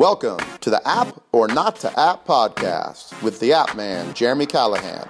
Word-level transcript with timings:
Welcome 0.00 0.38
to 0.62 0.70
the 0.70 0.80
App 0.88 1.20
or 1.30 1.46
Not 1.46 1.76
to 1.80 2.00
App 2.00 2.24
podcast 2.24 3.22
with 3.22 3.38
the 3.38 3.52
App 3.52 3.76
Man, 3.76 4.14
Jeremy 4.14 4.46
Callahan, 4.46 5.06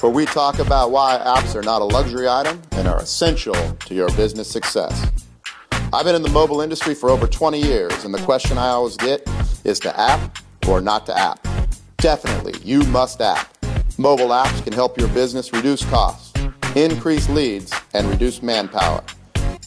where 0.00 0.10
we 0.10 0.26
talk 0.26 0.58
about 0.58 0.90
why 0.90 1.16
apps 1.24 1.54
are 1.54 1.62
not 1.62 1.80
a 1.80 1.84
luxury 1.84 2.28
item 2.28 2.60
and 2.72 2.88
are 2.88 3.00
essential 3.00 3.54
to 3.54 3.94
your 3.94 4.08
business 4.16 4.50
success. 4.50 5.12
I've 5.92 6.04
been 6.04 6.16
in 6.16 6.22
the 6.22 6.30
mobile 6.30 6.60
industry 6.60 6.92
for 6.92 7.08
over 7.08 7.28
20 7.28 7.62
years, 7.62 8.04
and 8.04 8.12
the 8.12 8.18
question 8.22 8.58
I 8.58 8.70
always 8.70 8.96
get 8.96 9.24
is 9.62 9.78
to 9.78 9.96
app 9.96 10.38
or 10.66 10.80
not 10.80 11.06
to 11.06 11.16
app. 11.16 11.46
Definitely, 11.98 12.54
you 12.64 12.82
must 12.86 13.20
app. 13.20 13.56
Mobile 13.96 14.30
apps 14.30 14.64
can 14.64 14.72
help 14.72 14.98
your 14.98 15.08
business 15.10 15.52
reduce 15.52 15.84
costs, 15.84 16.32
increase 16.74 17.28
leads, 17.28 17.72
and 17.94 18.08
reduce 18.08 18.42
manpower. 18.42 19.04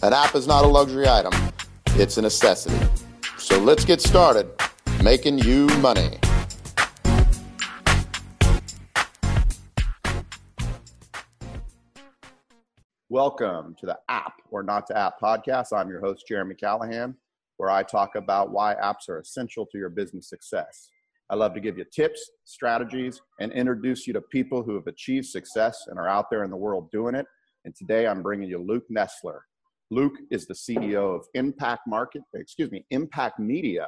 An 0.04 0.12
app 0.12 0.36
is 0.36 0.48
not 0.48 0.66
a 0.66 0.68
luxury 0.68 1.08
item, 1.08 1.32
it's 1.96 2.18
a 2.18 2.22
necessity. 2.22 2.86
So 3.38 3.58
let's 3.58 3.86
get 3.86 4.02
started 4.02 4.50
making 5.06 5.38
you 5.38 5.68
money. 5.82 6.18
Welcome 13.10 13.76
to 13.80 13.86
the 13.86 14.00
App 14.10 14.34
or 14.50 14.64
Not 14.64 14.88
to 14.88 14.98
App 14.98 15.22
podcast. 15.22 15.68
I'm 15.74 15.90
your 15.90 16.02
host, 16.02 16.26
Jeremy 16.28 16.56
Callahan, 16.56 17.16
where 17.58 17.70
I 17.70 17.84
talk 17.84 18.16
about 18.16 18.50
why 18.50 18.74
apps 18.82 19.08
are 19.08 19.20
essential 19.20 19.68
to 19.68 19.78
your 19.78 19.90
business 19.90 20.28
success. 20.28 20.90
I 21.30 21.36
love 21.36 21.54
to 21.54 21.60
give 21.60 21.78
you 21.78 21.86
tips, 21.96 22.28
strategies, 22.46 23.22
and 23.40 23.52
introduce 23.52 24.08
you 24.08 24.14
to 24.14 24.22
people 24.22 24.64
who 24.64 24.74
have 24.74 24.88
achieved 24.88 25.28
success 25.28 25.86
and 25.86 26.00
are 26.00 26.10
out 26.10 26.32
there 26.32 26.44
in 26.44 26.50
the 26.50 26.58
world 26.58 26.90
doing 26.90 27.14
it. 27.14 27.28
And 27.64 27.76
today 27.76 28.08
I'm 28.08 28.24
bringing 28.24 28.50
you 28.50 28.58
Luke 28.58 28.86
Nesler. 28.92 29.42
Luke 29.92 30.16
is 30.32 30.48
the 30.48 30.56
CEO 30.56 31.16
of 31.16 31.28
Impact 31.36 31.82
Market, 31.86 32.24
excuse 32.34 32.72
me, 32.72 32.84
Impact 32.90 33.38
Media, 33.38 33.88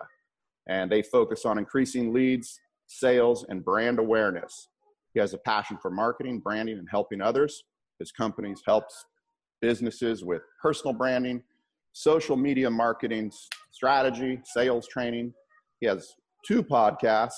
and 0.67 0.91
they 0.91 1.01
focus 1.01 1.45
on 1.45 1.57
increasing 1.57 2.13
leads, 2.13 2.59
sales, 2.87 3.45
and 3.49 3.63
brand 3.63 3.99
awareness. 3.99 4.69
He 5.13 5.19
has 5.19 5.33
a 5.33 5.37
passion 5.39 5.77
for 5.81 5.89
marketing, 5.89 6.39
branding, 6.39 6.77
and 6.77 6.87
helping 6.89 7.21
others. 7.21 7.63
His 7.99 8.11
companies 8.11 8.61
helps 8.65 9.05
businesses 9.61 10.23
with 10.23 10.41
personal 10.61 10.93
branding, 10.93 11.41
social 11.93 12.37
media 12.37 12.69
marketing, 12.69 13.31
strategy, 13.71 14.39
sales 14.45 14.87
training. 14.87 15.33
He 15.79 15.87
has 15.87 16.13
two 16.45 16.61
podcasts, 16.63 17.33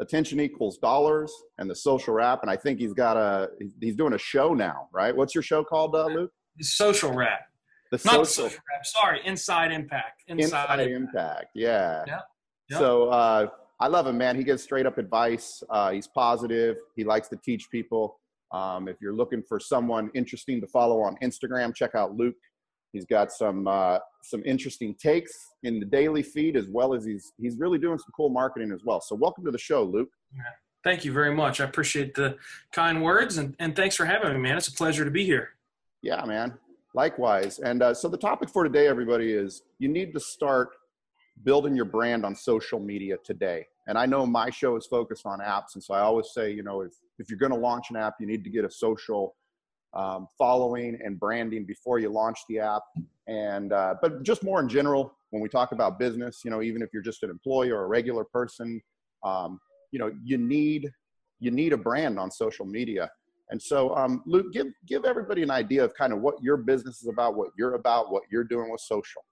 Attention 0.00 0.40
Equals 0.40 0.78
Dollars 0.78 1.32
and 1.58 1.68
the 1.68 1.74
Social 1.74 2.14
Wrap, 2.14 2.40
and 2.42 2.50
I 2.50 2.56
think 2.56 2.78
he's 2.78 2.92
got 2.94 3.16
a 3.16 3.48
he's 3.80 3.96
doing 3.96 4.12
a 4.14 4.18
show 4.18 4.54
now, 4.54 4.88
right? 4.92 5.14
What's 5.14 5.34
your 5.34 5.42
show 5.42 5.64
called, 5.64 5.94
uh, 5.96 6.06
Luke? 6.06 6.30
The 6.56 6.64
Social 6.64 7.12
Wrap. 7.12 7.40
The 7.90 7.96
Not 8.04 8.26
social, 8.26 8.44
the 8.44 8.50
social 8.50 8.58
wrap. 8.70 8.86
Sorry, 8.86 9.20
Inside 9.24 9.72
Impact. 9.72 10.22
inside 10.28 10.80
Impact. 10.80 10.90
impact. 10.90 11.46
Yeah. 11.54 12.04
Yeah. 12.06 12.20
Yep. 12.70 12.78
So 12.78 13.08
uh, 13.08 13.46
I 13.80 13.86
love 13.86 14.06
him, 14.06 14.18
man. 14.18 14.36
He 14.36 14.44
gives 14.44 14.62
straight 14.62 14.86
up 14.86 14.98
advice. 14.98 15.62
Uh, 15.70 15.92
he's 15.92 16.06
positive. 16.06 16.76
He 16.96 17.04
likes 17.04 17.28
to 17.28 17.36
teach 17.36 17.70
people. 17.70 18.18
Um, 18.52 18.88
if 18.88 18.96
you're 19.00 19.14
looking 19.14 19.42
for 19.42 19.60
someone 19.60 20.10
interesting 20.14 20.60
to 20.60 20.66
follow 20.66 21.00
on 21.00 21.16
Instagram, 21.22 21.74
check 21.74 21.94
out 21.94 22.14
Luke. 22.14 22.36
He's 22.92 23.04
got 23.04 23.30
some 23.30 23.68
uh, 23.68 23.98
some 24.22 24.42
interesting 24.44 24.94
takes 24.94 25.32
in 25.62 25.78
the 25.78 25.84
daily 25.84 26.22
feed, 26.22 26.56
as 26.56 26.68
well 26.68 26.94
as 26.94 27.04
he's 27.04 27.32
he's 27.38 27.58
really 27.58 27.78
doing 27.78 27.98
some 27.98 28.10
cool 28.16 28.30
marketing 28.30 28.72
as 28.72 28.80
well. 28.84 29.00
So 29.00 29.14
welcome 29.14 29.44
to 29.44 29.50
the 29.50 29.58
show, 29.58 29.84
Luke. 29.84 30.08
Thank 30.84 31.04
you 31.04 31.12
very 31.12 31.34
much. 31.34 31.60
I 31.60 31.64
appreciate 31.64 32.14
the 32.14 32.36
kind 32.72 33.02
words 33.02 33.36
and, 33.36 33.54
and 33.58 33.74
thanks 33.74 33.96
for 33.96 34.06
having 34.06 34.32
me, 34.32 34.38
man. 34.38 34.56
It's 34.56 34.68
a 34.68 34.72
pleasure 34.72 35.04
to 35.04 35.10
be 35.10 35.24
here. 35.24 35.50
Yeah, 36.02 36.24
man. 36.24 36.54
Likewise. 36.94 37.58
And 37.58 37.82
uh, 37.82 37.92
so 37.92 38.08
the 38.08 38.16
topic 38.16 38.48
for 38.48 38.64
today, 38.64 38.86
everybody, 38.86 39.32
is 39.32 39.62
you 39.78 39.88
need 39.88 40.14
to 40.14 40.20
start 40.20 40.70
building 41.44 41.76
your 41.76 41.84
brand 41.84 42.24
on 42.24 42.34
social 42.34 42.80
media 42.80 43.16
today. 43.24 43.66
And 43.86 43.96
I 43.96 44.06
know 44.06 44.26
my 44.26 44.50
show 44.50 44.76
is 44.76 44.86
focused 44.86 45.26
on 45.26 45.40
apps, 45.40 45.74
and 45.74 45.82
so 45.82 45.94
I 45.94 46.00
always 46.00 46.30
say, 46.32 46.50
you 46.52 46.62
know, 46.62 46.82
if 46.82 46.92
if 47.18 47.30
you're 47.30 47.38
going 47.38 47.52
to 47.52 47.58
launch 47.58 47.90
an 47.90 47.96
app, 47.96 48.14
you 48.20 48.26
need 48.26 48.44
to 48.44 48.50
get 48.50 48.64
a 48.64 48.70
social 48.70 49.34
um, 49.94 50.28
following 50.36 50.98
and 51.02 51.18
branding 51.18 51.64
before 51.64 51.98
you 51.98 52.08
launch 52.10 52.38
the 52.48 52.58
app. 52.60 52.82
And 53.26 53.72
uh, 53.72 53.94
but 54.00 54.22
just 54.22 54.42
more 54.42 54.60
in 54.60 54.68
general, 54.68 55.14
when 55.30 55.42
we 55.42 55.48
talk 55.48 55.72
about 55.72 55.98
business, 55.98 56.42
you 56.44 56.50
know, 56.50 56.62
even 56.62 56.82
if 56.82 56.90
you're 56.92 57.02
just 57.02 57.22
an 57.22 57.30
employee 57.30 57.70
or 57.70 57.84
a 57.84 57.86
regular 57.86 58.24
person, 58.24 58.80
um, 59.24 59.60
you 59.90 59.98
know, 59.98 60.12
you 60.22 60.38
need 60.38 60.90
you 61.40 61.50
need 61.50 61.72
a 61.72 61.76
brand 61.76 62.18
on 62.18 62.30
social 62.30 62.66
media. 62.66 63.10
And 63.50 63.60
so, 63.60 63.94
um, 63.96 64.22
Luke, 64.26 64.52
give 64.52 64.66
give 64.86 65.04
everybody 65.04 65.42
an 65.42 65.50
idea 65.50 65.84
of 65.84 65.94
kind 65.94 66.12
of 66.12 66.20
what 66.20 66.42
your 66.42 66.56
business 66.56 67.00
is 67.02 67.08
about, 67.08 67.36
what 67.36 67.50
you're 67.56 67.74
about, 67.74 68.12
what 68.12 68.22
you're 68.30 68.44
doing 68.44 68.70
with 68.70 68.80
social. 68.80 69.22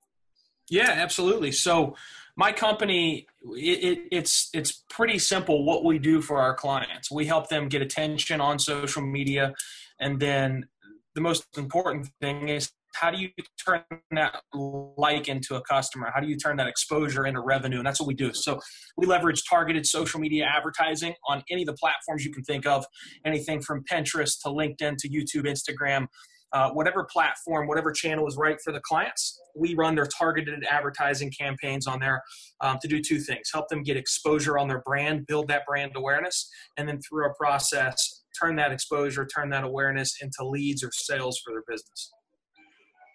Yeah, 0.69 0.91
absolutely. 0.91 1.53
So 1.53 1.97
my 2.37 2.53
company, 2.53 3.27
it, 3.55 3.85
it, 3.85 3.99
it's 4.13 4.51
it's 4.53 4.85
pretty 4.91 5.19
simple 5.19 5.65
what 5.65 5.85
we 5.85 5.99
do 5.99 6.21
for 6.21 6.39
our 6.39 6.55
clients. 6.55 7.11
We 7.11 7.27
help 7.27 7.49
them 7.49 7.69
get 7.69 7.83
attention 7.83 8.41
on 8.41 8.59
social 8.59 9.03
media, 9.03 9.55
and 10.01 10.21
then 10.21 10.67
the 11.15 11.21
most 11.23 11.47
important 11.57 12.09
thing 12.21 12.49
is 12.49 12.71
how 12.95 13.11
do 13.11 13.19
you 13.19 13.29
turn 13.65 13.83
that 14.11 14.43
like 14.53 15.29
into 15.29 15.55
a 15.55 15.63
customer? 15.63 16.11
How 16.15 16.21
do 16.21 16.29
you 16.29 16.37
turn 16.37 16.57
that 16.57 16.67
exposure 16.67 17.27
into 17.27 17.41
revenue? 17.41 17.79
And 17.79 17.87
that's 17.87 18.01
what 18.01 18.07
we 18.07 18.15
do. 18.15 18.33
So 18.33 18.61
we 18.97 19.07
leverage 19.07 19.43
targeted 19.49 19.87
social 19.87 20.19
media 20.19 20.47
advertising 20.47 21.15
on 21.29 21.43
any 21.51 21.63
of 21.63 21.67
the 21.67 21.75
platforms 21.75 22.25
you 22.25 22.33
can 22.33 22.43
think 22.43 22.67
of, 22.67 22.87
anything 23.25 23.61
from 23.61 23.85
Pinterest 23.85 24.41
to 24.43 24.49
LinkedIn 24.49 24.97
to 24.99 25.09
YouTube, 25.09 25.47
Instagram, 25.47 26.07
uh, 26.53 26.71
whatever 26.71 27.05
platform, 27.05 27.67
whatever 27.67 27.93
channel 27.93 28.27
is 28.27 28.37
right 28.37 28.59
for 28.63 28.73
the 28.73 28.81
clients, 28.81 29.39
we 29.55 29.75
run 29.75 29.95
their 29.95 30.07
targeted 30.07 30.65
advertising 30.71 31.33
campaigns 31.39 31.87
on 31.87 31.99
there 32.01 32.23
um, 32.61 32.79
to 32.81 32.89
do 32.89 33.01
two 33.01 33.19
things 33.19 33.51
help 33.53 33.69
them 33.69 33.83
get 33.83 33.97
exposure 33.97 34.59
on 34.59 34.69
their 34.69 34.83
brand, 34.87 35.27
build 35.27 35.49
that 35.49 35.65
brand 35.67 35.93
awareness, 35.97 36.51
and 36.77 36.89
then 36.89 37.01
through 37.01 37.27
a 37.27 37.35
process, 37.35 38.25
turn 38.39 38.57
that 38.57 38.73
exposure, 38.73 39.27
turn 39.27 39.51
that 39.51 39.65
awareness 39.65 40.17
into 40.21 40.47
leads 40.49 40.85
or 40.85 40.91
sales 40.93 41.39
for 41.45 41.53
their 41.53 41.63
business. 41.69 42.13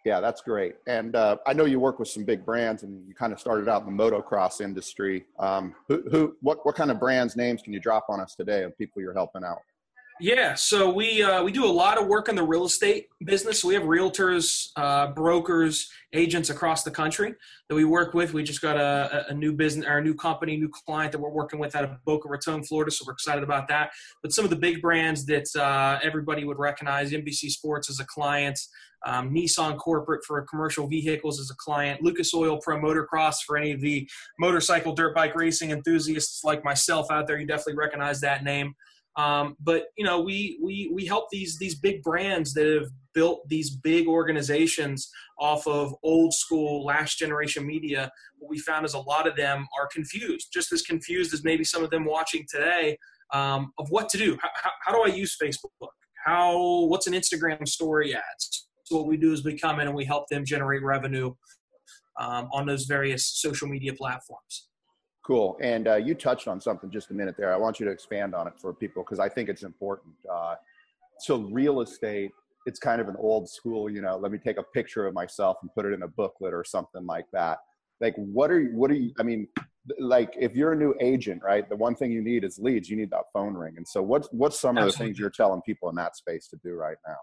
Yeah, 0.04 0.20
that's 0.20 0.42
great. 0.42 0.76
And 0.88 1.16
uh, 1.16 1.38
I 1.46 1.54
know 1.54 1.66
you 1.66 1.80
work 1.80 2.00
with 2.00 2.08
some 2.08 2.26
big 2.26 2.44
brands, 2.44 2.82
and 2.82 3.08
you 3.08 3.14
kind 3.14 3.32
of 3.32 3.40
started 3.40 3.70
out 3.70 3.86
in 3.86 3.96
the 3.96 4.04
motocross 4.04 4.60
industry. 4.60 5.26
Um, 5.38 5.76
who, 5.88 6.04
who, 6.10 6.36
what, 6.42 6.66
what 6.66 6.76
kind 6.76 6.90
of 6.90 7.00
brands 7.00 7.36
names 7.36 7.62
can 7.62 7.72
you 7.72 7.80
drop 7.80 8.08
on 8.10 8.20
us 8.20 8.34
today 8.36 8.64
of 8.64 8.76
people 8.80 9.02
you're 9.02 9.14
helping 9.14 9.44
out? 9.44 9.60
Yeah, 10.22 10.54
so 10.54 10.88
we 10.88 11.24
uh, 11.24 11.42
we 11.42 11.52
do 11.52 11.66
a 11.66 11.68
lot 11.68 11.98
of 11.98 12.06
work 12.06 12.30
in 12.30 12.36
the 12.36 12.44
real 12.44 12.66
estate 12.66 13.08
business. 13.26 13.66
We 13.66 13.74
have 13.74 13.84
realtors, 13.84 14.68
uh, 14.76 15.08
brokers, 15.08 15.90
agents 16.14 16.52
across 16.52 16.84
the 16.84 16.92
country 16.92 17.34
that 17.68 17.74
we 17.74 17.86
work 17.86 18.14
with. 18.14 18.32
We 18.32 18.44
just 18.44 18.62
got 18.62 18.78
a, 18.78 19.26
a 19.30 19.34
new 19.34 19.52
business, 19.52 19.88
our 19.88 20.00
new 20.00 20.14
company, 20.14 20.58
new 20.58 20.70
client 20.86 21.12
that 21.14 21.18
we're 21.20 21.32
working 21.32 21.58
with 21.58 21.76
out 21.76 21.86
of 21.86 22.06
Boca 22.06 22.30
Raton, 22.30 22.64
Florida. 22.64 22.92
So 22.92 23.04
we're 23.08 23.14
excited 23.14 23.44
about 23.44 23.68
that. 23.70 23.94
But 24.22 24.32
some 24.32 24.46
of 24.46 24.52
the 24.52 24.58
big 24.58 24.80
brands 24.80 25.26
that 25.26 25.48
uh, 25.56 25.98
everybody 26.04 26.44
would 26.46 26.60
recognize: 26.60 27.12
NBC 27.12 27.50
Sports 27.50 27.90
as 27.90 28.00
a 28.00 28.06
client, 28.06 28.60
um, 29.08 29.34
Nissan 29.34 29.76
Corporate 29.80 30.24
for 30.28 30.40
commercial 30.44 30.86
vehicles 30.86 31.40
as 31.40 31.50
a 31.50 31.56
client, 31.56 32.04
Lucas 32.04 32.32
Oil 32.36 32.60
Pro 32.62 32.78
Motocross 32.80 33.38
for 33.44 33.58
any 33.58 33.72
of 33.72 33.82
the 33.82 34.08
motorcycle 34.38 34.94
dirt 34.94 35.16
bike 35.16 35.34
racing 35.34 35.72
enthusiasts 35.72 36.44
like 36.44 36.64
myself 36.64 37.10
out 37.10 37.26
there. 37.26 37.40
You 37.40 37.48
definitely 37.48 37.78
recognize 37.78 38.22
that 38.22 38.44
name. 38.44 38.76
Um, 39.18 39.56
but 39.60 39.86
you 39.98 40.06
know, 40.06 40.22
we 40.22 40.60
we 40.64 40.90
we 40.94 41.06
help 41.06 41.26
these 41.32 41.58
these 41.58 41.76
big 41.76 42.02
brands 42.02 42.54
that 42.54 42.66
have 42.66 42.90
built 43.14 43.42
these 43.50 43.70
big 43.70 44.08
organizations 44.08 45.10
off 45.38 45.68
of 45.68 45.94
old 46.04 46.34
school 46.34 46.86
last 46.86 47.18
generation 47.18 47.66
media. 47.66 48.10
What 48.38 48.50
we 48.50 48.60
found 48.60 48.86
is 48.86 48.94
a 48.94 49.00
lot 49.00 49.28
of 49.28 49.36
them 49.36 49.68
are 49.78 49.88
confused, 49.92 50.50
just 50.54 50.72
as 50.72 50.82
confused 50.82 51.34
as 51.34 51.44
maybe 51.44 51.64
some 51.64 51.84
of 51.84 51.90
them 51.90 52.06
watching 52.06 52.46
today 52.50 52.98
um, 53.34 53.74
of 53.78 53.90
what 53.90 54.08
to 54.10 54.18
do. 54.18 54.38
How, 54.42 54.50
how, 54.56 54.72
how 54.86 54.94
do 54.94 55.12
I 55.12 55.14
use 55.14 55.36
Facebook? 55.42 55.90
How 56.26 56.86
what's 56.86 57.08
an 57.08 57.14
Instagram 57.14 57.68
story 57.68 58.16
ads? 58.16 58.68
So 58.86 58.98
what 58.98 59.08
we 59.08 59.18
do 59.18 59.34
is 59.34 59.44
we 59.44 59.58
come 59.58 59.80
in 59.80 59.88
and 59.88 59.96
we 59.96 60.06
help 60.06 60.30
them 60.30 60.46
generate 60.46 60.84
revenue 60.84 61.34
um, 62.20 62.50
on 62.54 62.66
those 62.66 62.86
various 62.86 63.26
social 63.26 63.68
media 63.68 63.94
platforms. 63.94 64.68
Cool. 65.32 65.58
And 65.62 65.88
uh, 65.88 65.96
you 65.96 66.14
touched 66.14 66.50
on 66.50 66.60
something 66.60 66.92
just 66.92 67.10
a 67.10 67.14
minute 67.14 67.36
there. 67.38 67.54
I 67.54 67.58
want 67.58 67.80
you 67.80 67.86
to 67.86 67.92
expand 67.94 68.36
on 68.36 68.48
it 68.48 68.54
for 68.58 68.74
people 68.74 69.02
because 69.02 69.18
I 69.18 69.30
think 69.30 69.48
it's 69.48 69.64
important. 69.64 70.14
Uh, 70.30 70.56
so, 71.20 71.38
real 71.44 71.80
estate, 71.80 72.32
it's 72.66 72.80
kind 72.80 73.00
of 73.00 73.08
an 73.08 73.16
old 73.18 73.50
school, 73.50 73.90
you 73.90 74.02
know, 74.02 74.18
let 74.18 74.34
me 74.34 74.38
take 74.38 74.58
a 74.58 74.64
picture 74.64 75.08
of 75.08 75.14
myself 75.14 75.56
and 75.62 75.74
put 75.74 75.86
it 75.86 75.94
in 75.94 76.04
a 76.04 76.08
booklet 76.10 76.54
or 76.54 76.66
something 76.66 77.06
like 77.06 77.28
that. 77.32 77.60
Like, 78.02 78.14
what 78.18 78.52
are 78.52 78.60
you, 78.60 78.76
what 78.76 78.92
are 78.92 78.96
you, 78.96 79.14
I 79.22 79.24
mean, 79.24 79.48
like 80.00 80.36
if 80.38 80.54
you're 80.54 80.74
a 80.74 80.76
new 80.76 80.94
agent, 81.00 81.42
right? 81.46 81.68
The 81.70 81.78
one 81.78 81.96
thing 81.96 82.12
you 82.12 82.22
need 82.22 82.44
is 82.44 82.60
leads. 82.60 82.90
You 82.90 82.98
need 82.98 83.12
that 83.12 83.24
phone 83.32 83.54
ring. 83.54 83.76
And 83.78 83.88
so, 83.88 84.02
what's 84.02 84.28
what's 84.34 84.60
some 84.60 84.78
of 84.78 84.84
the 84.84 84.92
things 84.92 85.18
you're 85.18 85.30
telling 85.30 85.62
people 85.62 85.88
in 85.88 85.96
that 85.96 86.18
space 86.18 86.50
to 86.50 86.58
do 86.62 86.74
right 86.74 86.98
now? 87.08 87.16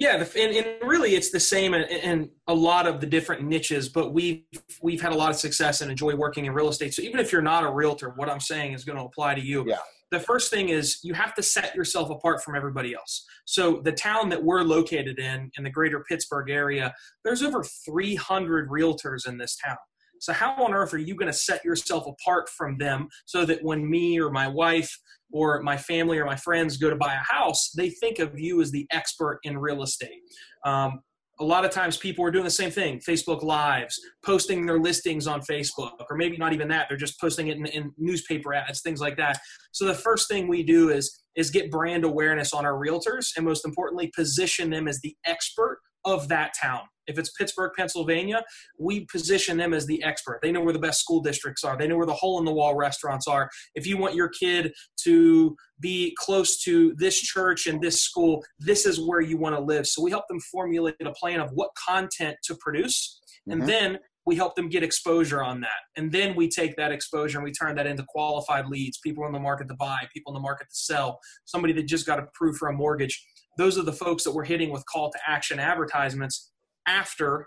Yeah, 0.00 0.16
the, 0.16 0.40
and, 0.40 0.56
and 0.56 0.88
really, 0.88 1.14
it's 1.14 1.30
the 1.30 1.38
same 1.38 1.74
in, 1.74 1.82
in 1.82 2.30
a 2.48 2.54
lot 2.54 2.86
of 2.86 3.02
the 3.02 3.06
different 3.06 3.42
niches. 3.42 3.90
But 3.90 4.14
we've 4.14 4.42
we've 4.82 5.00
had 5.00 5.12
a 5.12 5.14
lot 5.14 5.28
of 5.28 5.36
success 5.36 5.82
and 5.82 5.90
enjoy 5.90 6.14
working 6.14 6.46
in 6.46 6.54
real 6.54 6.70
estate. 6.70 6.94
So 6.94 7.02
even 7.02 7.20
if 7.20 7.30
you're 7.30 7.42
not 7.42 7.64
a 7.64 7.70
realtor, 7.70 8.14
what 8.16 8.30
I'm 8.30 8.40
saying 8.40 8.72
is 8.72 8.82
going 8.82 8.98
to 8.98 9.04
apply 9.04 9.34
to 9.34 9.42
you. 9.42 9.64
Yeah. 9.68 9.76
The 10.10 10.18
first 10.18 10.50
thing 10.50 10.70
is 10.70 11.00
you 11.04 11.12
have 11.14 11.34
to 11.34 11.42
set 11.42 11.74
yourself 11.76 12.08
apart 12.10 12.42
from 12.42 12.56
everybody 12.56 12.94
else. 12.94 13.24
So 13.44 13.82
the 13.84 13.92
town 13.92 14.30
that 14.30 14.42
we're 14.42 14.62
located 14.62 15.18
in, 15.20 15.50
in 15.56 15.64
the 15.64 15.70
greater 15.70 16.02
Pittsburgh 16.08 16.50
area, 16.50 16.92
there's 17.22 17.42
over 17.42 17.62
300 17.62 18.70
realtors 18.70 19.28
in 19.28 19.38
this 19.38 19.56
town. 19.56 19.76
So 20.20 20.32
how 20.32 20.54
on 20.64 20.74
earth 20.74 20.92
are 20.94 20.98
you 20.98 21.14
going 21.14 21.30
to 21.30 21.38
set 21.38 21.64
yourself 21.64 22.06
apart 22.06 22.48
from 22.48 22.76
them 22.78 23.08
so 23.24 23.44
that 23.46 23.62
when 23.62 23.88
me 23.88 24.20
or 24.20 24.30
my 24.30 24.48
wife 24.48 24.98
or 25.32 25.60
my 25.62 25.76
family 25.76 26.18
or 26.18 26.24
my 26.24 26.36
friends 26.36 26.76
go 26.76 26.90
to 26.90 26.96
buy 26.96 27.14
a 27.14 27.34
house, 27.34 27.70
they 27.76 27.90
think 27.90 28.18
of 28.18 28.38
you 28.38 28.60
as 28.60 28.70
the 28.70 28.86
expert 28.90 29.40
in 29.44 29.58
real 29.58 29.82
estate? 29.82 30.20
Um, 30.64 31.00
a 31.40 31.44
lot 31.44 31.64
of 31.64 31.70
times 31.70 31.96
people 31.96 32.24
are 32.24 32.30
doing 32.30 32.44
the 32.44 32.50
same 32.50 32.70
thing 32.70 33.00
facebook 33.00 33.42
lives 33.42 33.98
posting 34.24 34.66
their 34.66 34.78
listings 34.78 35.26
on 35.26 35.40
facebook 35.40 35.92
or 36.10 36.16
maybe 36.16 36.36
not 36.36 36.52
even 36.52 36.68
that 36.68 36.86
they're 36.88 36.98
just 36.98 37.18
posting 37.18 37.48
it 37.48 37.56
in, 37.56 37.66
in, 37.66 37.90
newspaper 37.96 38.54
ads 38.54 38.82
things 38.82 39.00
like 39.00 39.16
that 39.16 39.40
so 39.72 39.86
the 39.86 39.94
first 39.94 40.28
thing 40.28 40.46
we 40.46 40.62
do 40.62 40.90
is 40.90 41.22
is 41.36 41.50
get 41.50 41.70
brand 41.70 42.04
awareness 42.04 42.52
on 42.52 42.64
our 42.66 42.74
realtors 42.74 43.28
and 43.36 43.44
most 43.44 43.64
importantly 43.64 44.10
position 44.14 44.70
them 44.70 44.86
as 44.86 45.00
the 45.00 45.16
expert 45.26 45.80
of 46.04 46.28
that 46.28 46.52
town 46.60 46.82
if 47.10 47.18
it's 47.18 47.30
Pittsburgh, 47.32 47.72
Pennsylvania, 47.76 48.42
we 48.78 49.06
position 49.06 49.56
them 49.56 49.74
as 49.74 49.86
the 49.86 50.02
expert. 50.02 50.40
They 50.42 50.52
know 50.52 50.62
where 50.62 50.72
the 50.72 50.78
best 50.78 51.00
school 51.00 51.20
districts 51.20 51.64
are. 51.64 51.76
They 51.76 51.86
know 51.86 51.96
where 51.96 52.06
the 52.06 52.14
hole 52.14 52.38
in 52.38 52.44
the 52.44 52.52
wall 52.52 52.74
restaurants 52.74 53.26
are. 53.28 53.50
If 53.74 53.86
you 53.86 53.98
want 53.98 54.14
your 54.14 54.28
kid 54.28 54.72
to 55.04 55.56
be 55.80 56.14
close 56.18 56.62
to 56.62 56.94
this 56.96 57.20
church 57.20 57.66
and 57.66 57.80
this 57.80 58.02
school, 58.02 58.44
this 58.58 58.86
is 58.86 59.00
where 59.00 59.20
you 59.20 59.36
want 59.36 59.56
to 59.56 59.60
live. 59.60 59.86
So 59.86 60.02
we 60.02 60.10
help 60.10 60.24
them 60.28 60.40
formulate 60.40 60.94
a 61.04 61.12
plan 61.12 61.40
of 61.40 61.50
what 61.52 61.70
content 61.74 62.36
to 62.44 62.56
produce. 62.60 63.20
And 63.46 63.60
mm-hmm. 63.60 63.68
then 63.68 63.98
we 64.26 64.36
help 64.36 64.54
them 64.54 64.68
get 64.68 64.82
exposure 64.82 65.42
on 65.42 65.60
that. 65.60 65.80
And 65.96 66.12
then 66.12 66.36
we 66.36 66.48
take 66.48 66.76
that 66.76 66.92
exposure 66.92 67.38
and 67.38 67.44
we 67.44 67.52
turn 67.52 67.74
that 67.76 67.86
into 67.86 68.04
qualified 68.08 68.66
leads, 68.66 68.98
people 68.98 69.26
in 69.26 69.32
the 69.32 69.40
market 69.40 69.68
to 69.68 69.74
buy, 69.74 69.98
people 70.14 70.32
in 70.32 70.34
the 70.34 70.42
market 70.42 70.68
to 70.68 70.76
sell, 70.76 71.18
somebody 71.46 71.72
that 71.74 71.84
just 71.84 72.06
got 72.06 72.18
approved 72.18 72.58
for 72.58 72.68
a 72.68 72.72
mortgage. 72.72 73.26
Those 73.56 73.78
are 73.78 73.82
the 73.82 73.92
folks 73.92 74.24
that 74.24 74.32
we're 74.32 74.44
hitting 74.44 74.70
with 74.70 74.84
call 74.86 75.10
to 75.10 75.18
action 75.26 75.58
advertisements 75.58 76.52
after 76.90 77.46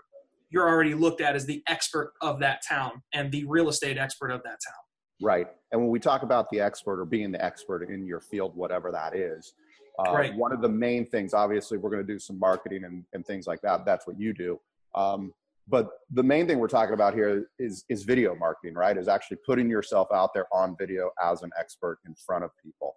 you're 0.50 0.68
already 0.68 0.94
looked 0.94 1.20
at 1.20 1.34
as 1.34 1.46
the 1.46 1.62
expert 1.68 2.12
of 2.20 2.38
that 2.40 2.62
town 2.66 3.02
and 3.12 3.30
the 3.32 3.44
real 3.46 3.68
estate 3.68 3.98
expert 3.98 4.30
of 4.30 4.42
that 4.44 4.58
town. 4.66 4.82
Right. 5.20 5.48
And 5.72 5.80
when 5.80 5.90
we 5.90 5.98
talk 5.98 6.22
about 6.22 6.48
the 6.50 6.60
expert 6.60 7.00
or 7.00 7.04
being 7.04 7.32
the 7.32 7.44
expert 7.44 7.84
in 7.84 8.06
your 8.06 8.20
field, 8.20 8.56
whatever 8.56 8.90
that 8.92 9.16
is, 9.16 9.54
uh, 9.98 10.12
right. 10.12 10.34
one 10.34 10.52
of 10.52 10.60
the 10.60 10.68
main 10.68 11.06
things, 11.06 11.34
obviously, 11.34 11.78
we're 11.78 11.90
going 11.90 12.04
to 12.04 12.12
do 12.12 12.18
some 12.18 12.38
marketing 12.38 12.84
and, 12.84 13.04
and 13.12 13.24
things 13.26 13.46
like 13.46 13.60
that. 13.62 13.84
That's 13.84 14.06
what 14.06 14.18
you 14.18 14.32
do. 14.32 14.60
Um, 14.94 15.32
but 15.66 15.90
the 16.10 16.22
main 16.22 16.46
thing 16.46 16.58
we're 16.58 16.68
talking 16.68 16.94
about 16.94 17.14
here 17.14 17.48
is 17.58 17.84
is 17.88 18.02
video 18.02 18.34
marketing, 18.34 18.74
right? 18.74 18.96
Is 18.96 19.08
actually 19.08 19.38
putting 19.46 19.70
yourself 19.70 20.08
out 20.12 20.34
there 20.34 20.46
on 20.52 20.76
video 20.78 21.10
as 21.22 21.42
an 21.42 21.50
expert 21.58 21.98
in 22.06 22.14
front 22.14 22.44
of 22.44 22.50
people. 22.62 22.96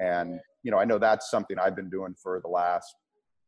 And 0.00 0.40
you 0.62 0.70
know, 0.70 0.78
I 0.78 0.84
know 0.84 0.98
that's 0.98 1.30
something 1.30 1.58
I've 1.58 1.76
been 1.76 1.90
doing 1.90 2.14
for 2.20 2.40
the 2.40 2.48
last 2.48 2.96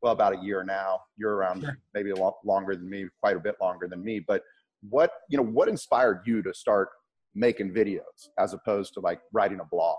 well 0.02 0.12
about 0.12 0.34
a 0.34 0.42
year 0.42 0.64
now. 0.64 1.00
You're 1.16 1.34
around 1.34 1.62
sure. 1.62 1.78
maybe 1.94 2.10
a 2.10 2.16
lot 2.16 2.34
longer 2.44 2.74
than 2.74 2.88
me, 2.88 3.06
quite 3.20 3.36
a 3.36 3.40
bit 3.40 3.56
longer 3.60 3.86
than 3.88 4.02
me. 4.04 4.20
But 4.20 4.42
what 4.88 5.12
you 5.28 5.36
know, 5.36 5.44
what 5.44 5.68
inspired 5.68 6.22
you 6.26 6.42
to 6.42 6.54
start 6.54 6.88
making 7.34 7.72
videos 7.72 8.28
as 8.38 8.52
opposed 8.52 8.94
to 8.94 9.00
like 9.00 9.20
writing 9.32 9.60
a 9.60 9.64
blog? 9.64 9.98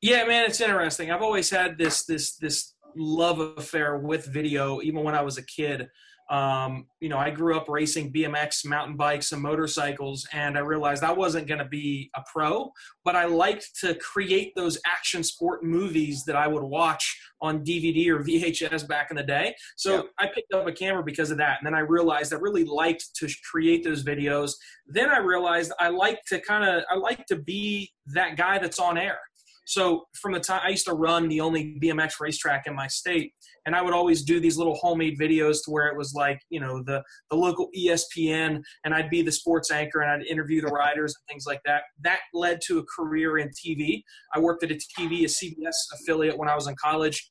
Yeah, 0.00 0.24
man, 0.24 0.44
it's 0.44 0.60
interesting. 0.60 1.10
I've 1.10 1.22
always 1.22 1.50
had 1.50 1.78
this 1.78 2.04
this 2.04 2.36
this 2.36 2.74
love 2.96 3.40
affair 3.40 3.98
with 3.98 4.26
video, 4.26 4.80
even 4.82 5.04
when 5.04 5.14
I 5.14 5.22
was 5.22 5.38
a 5.38 5.46
kid. 5.46 5.88
Um, 6.30 6.86
you 7.00 7.08
know, 7.08 7.18
I 7.18 7.30
grew 7.30 7.56
up 7.56 7.68
racing 7.68 8.12
BMX, 8.12 8.64
mountain 8.64 8.96
bikes, 8.96 9.32
and 9.32 9.42
motorcycles, 9.42 10.26
and 10.32 10.56
I 10.56 10.60
realized 10.60 11.02
I 11.04 11.12
wasn't 11.12 11.46
going 11.46 11.58
to 11.58 11.66
be 11.66 12.10
a 12.16 12.22
pro, 12.32 12.70
but 13.04 13.16
I 13.16 13.26
liked 13.26 13.68
to 13.80 13.94
create 13.96 14.52
those 14.56 14.78
action 14.86 15.22
sport 15.22 15.62
movies 15.62 16.24
that 16.26 16.36
I 16.36 16.46
would 16.46 16.62
watch 16.62 17.18
on 17.42 17.64
DVD 17.64 18.08
or 18.08 18.20
VHS 18.24 18.88
back 18.88 19.10
in 19.10 19.16
the 19.16 19.22
day. 19.22 19.54
So 19.76 19.96
yeah. 19.96 20.02
I 20.18 20.26
picked 20.28 20.54
up 20.54 20.66
a 20.66 20.72
camera 20.72 21.02
because 21.02 21.30
of 21.30 21.38
that. 21.38 21.58
And 21.60 21.66
then 21.66 21.74
I 21.74 21.80
realized 21.80 22.32
I 22.32 22.36
really 22.36 22.64
liked 22.64 23.14
to 23.16 23.28
create 23.50 23.84
those 23.84 24.04
videos. 24.04 24.52
Then 24.86 25.10
I 25.10 25.18
realized 25.18 25.72
I 25.78 25.88
like 25.88 26.20
to 26.28 26.40
kind 26.40 26.64
of, 26.64 26.84
I 26.90 26.96
like 26.96 27.26
to 27.26 27.36
be 27.36 27.90
that 28.06 28.36
guy 28.36 28.58
that's 28.58 28.78
on 28.78 28.96
air. 28.96 29.18
So 29.64 30.04
from 30.20 30.32
the 30.32 30.40
time 30.40 30.60
I 30.64 30.70
used 30.70 30.86
to 30.86 30.92
run 30.92 31.28
the 31.28 31.40
only 31.40 31.78
BMX 31.82 32.14
racetrack 32.20 32.66
in 32.66 32.74
my 32.74 32.86
state, 32.88 33.32
and 33.64 33.76
I 33.76 33.82
would 33.82 33.94
always 33.94 34.22
do 34.22 34.40
these 34.40 34.56
little 34.56 34.74
homemade 34.74 35.18
videos 35.18 35.58
to 35.64 35.70
where 35.70 35.86
it 35.88 35.96
was 35.96 36.14
like 36.14 36.40
you 36.50 36.60
know 36.60 36.82
the 36.82 37.02
the 37.30 37.36
local 37.36 37.68
ESPN, 37.76 38.62
and 38.84 38.94
I'd 38.94 39.10
be 39.10 39.22
the 39.22 39.32
sports 39.32 39.70
anchor 39.70 40.00
and 40.00 40.10
I'd 40.10 40.26
interview 40.26 40.60
the 40.60 40.68
riders 40.68 41.14
and 41.16 41.32
things 41.32 41.44
like 41.46 41.60
that. 41.64 41.82
That 42.02 42.20
led 42.34 42.60
to 42.66 42.78
a 42.78 42.84
career 42.84 43.38
in 43.38 43.50
TV. 43.50 44.02
I 44.34 44.40
worked 44.40 44.64
at 44.64 44.70
a 44.70 44.74
TV, 44.98 45.22
a 45.22 45.28
CBS 45.28 45.74
affiliate 45.94 46.36
when 46.36 46.48
I 46.48 46.54
was 46.54 46.66
in 46.66 46.74
college, 46.82 47.30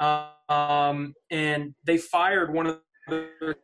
um, 0.00 1.14
and 1.30 1.74
they 1.84 1.98
fired 1.98 2.52
one 2.52 2.66
of 2.66 2.80
the 3.08 3.54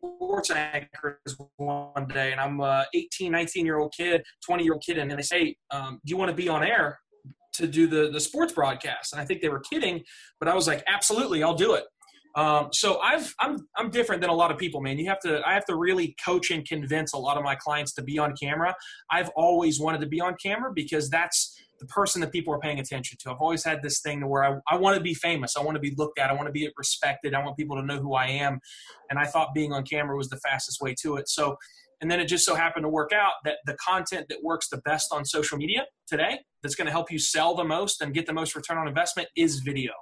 sports 0.00 0.50
anchors 0.50 1.36
one 1.56 2.06
day, 2.08 2.32
and 2.32 2.40
I'm 2.40 2.60
a 2.60 2.86
18, 2.94 3.32
19 3.32 3.64
year 3.66 3.78
old 3.78 3.92
kid, 3.96 4.22
20 4.46 4.64
year 4.64 4.74
old 4.74 4.82
kid, 4.84 4.98
and 4.98 5.10
they 5.10 5.22
say, 5.22 5.56
um, 5.70 6.00
"Do 6.04 6.10
you 6.10 6.16
want 6.16 6.30
to 6.30 6.36
be 6.36 6.48
on 6.48 6.62
air 6.62 6.98
to 7.54 7.66
do 7.66 7.86
the 7.86 8.10
the 8.10 8.20
sports 8.20 8.52
broadcast?" 8.52 9.12
And 9.12 9.20
I 9.20 9.24
think 9.24 9.42
they 9.42 9.48
were 9.48 9.60
kidding, 9.60 10.02
but 10.38 10.48
I 10.48 10.54
was 10.54 10.66
like, 10.66 10.82
"Absolutely, 10.86 11.42
I'll 11.42 11.54
do 11.54 11.74
it." 11.74 11.84
Um, 12.36 12.68
so 12.72 13.00
I've 13.00 13.34
I'm 13.40 13.58
I'm 13.76 13.90
different 13.90 14.20
than 14.20 14.30
a 14.30 14.34
lot 14.34 14.50
of 14.50 14.58
people, 14.58 14.80
man. 14.80 14.98
You 14.98 15.08
have 15.08 15.20
to 15.20 15.42
I 15.46 15.54
have 15.54 15.64
to 15.66 15.76
really 15.76 16.14
coach 16.24 16.50
and 16.50 16.66
convince 16.66 17.12
a 17.12 17.18
lot 17.18 17.36
of 17.36 17.42
my 17.42 17.56
clients 17.56 17.92
to 17.94 18.02
be 18.02 18.18
on 18.18 18.34
camera. 18.40 18.74
I've 19.10 19.30
always 19.30 19.80
wanted 19.80 20.00
to 20.02 20.06
be 20.06 20.20
on 20.20 20.36
camera 20.40 20.70
because 20.72 21.10
that's 21.10 21.59
the 21.80 21.86
person 21.86 22.20
that 22.20 22.30
people 22.30 22.54
are 22.54 22.58
paying 22.58 22.78
attention 22.78 23.16
to. 23.20 23.30
I've 23.30 23.40
always 23.40 23.64
had 23.64 23.82
this 23.82 24.00
thing 24.00 24.28
where 24.28 24.44
I, 24.44 24.58
I 24.68 24.76
want 24.76 24.96
to 24.96 25.02
be 25.02 25.14
famous. 25.14 25.56
I 25.56 25.62
want 25.62 25.76
to 25.76 25.80
be 25.80 25.94
looked 25.96 26.18
at. 26.18 26.30
I 26.30 26.34
want 26.34 26.46
to 26.46 26.52
be 26.52 26.70
respected. 26.76 27.34
I 27.34 27.42
want 27.42 27.56
people 27.56 27.76
to 27.76 27.82
know 27.82 27.98
who 27.98 28.14
I 28.14 28.26
am. 28.26 28.60
And 29.08 29.18
I 29.18 29.24
thought 29.24 29.48
being 29.54 29.72
on 29.72 29.84
camera 29.84 30.16
was 30.16 30.28
the 30.28 30.38
fastest 30.38 30.80
way 30.80 30.94
to 31.02 31.16
it. 31.16 31.28
So, 31.28 31.56
and 32.02 32.10
then 32.10 32.20
it 32.20 32.26
just 32.26 32.44
so 32.44 32.54
happened 32.54 32.84
to 32.84 32.88
work 32.88 33.12
out 33.12 33.32
that 33.44 33.56
the 33.66 33.74
content 33.74 34.26
that 34.28 34.38
works 34.42 34.68
the 34.68 34.78
best 34.84 35.12
on 35.12 35.24
social 35.24 35.58
media 35.58 35.86
today, 36.06 36.38
that's 36.62 36.74
going 36.74 36.86
to 36.86 36.92
help 36.92 37.10
you 37.10 37.18
sell 37.18 37.54
the 37.54 37.64
most 37.64 38.02
and 38.02 38.14
get 38.14 38.26
the 38.26 38.32
most 38.32 38.54
return 38.54 38.78
on 38.78 38.86
investment, 38.86 39.28
is 39.36 39.60
video. 39.60 39.92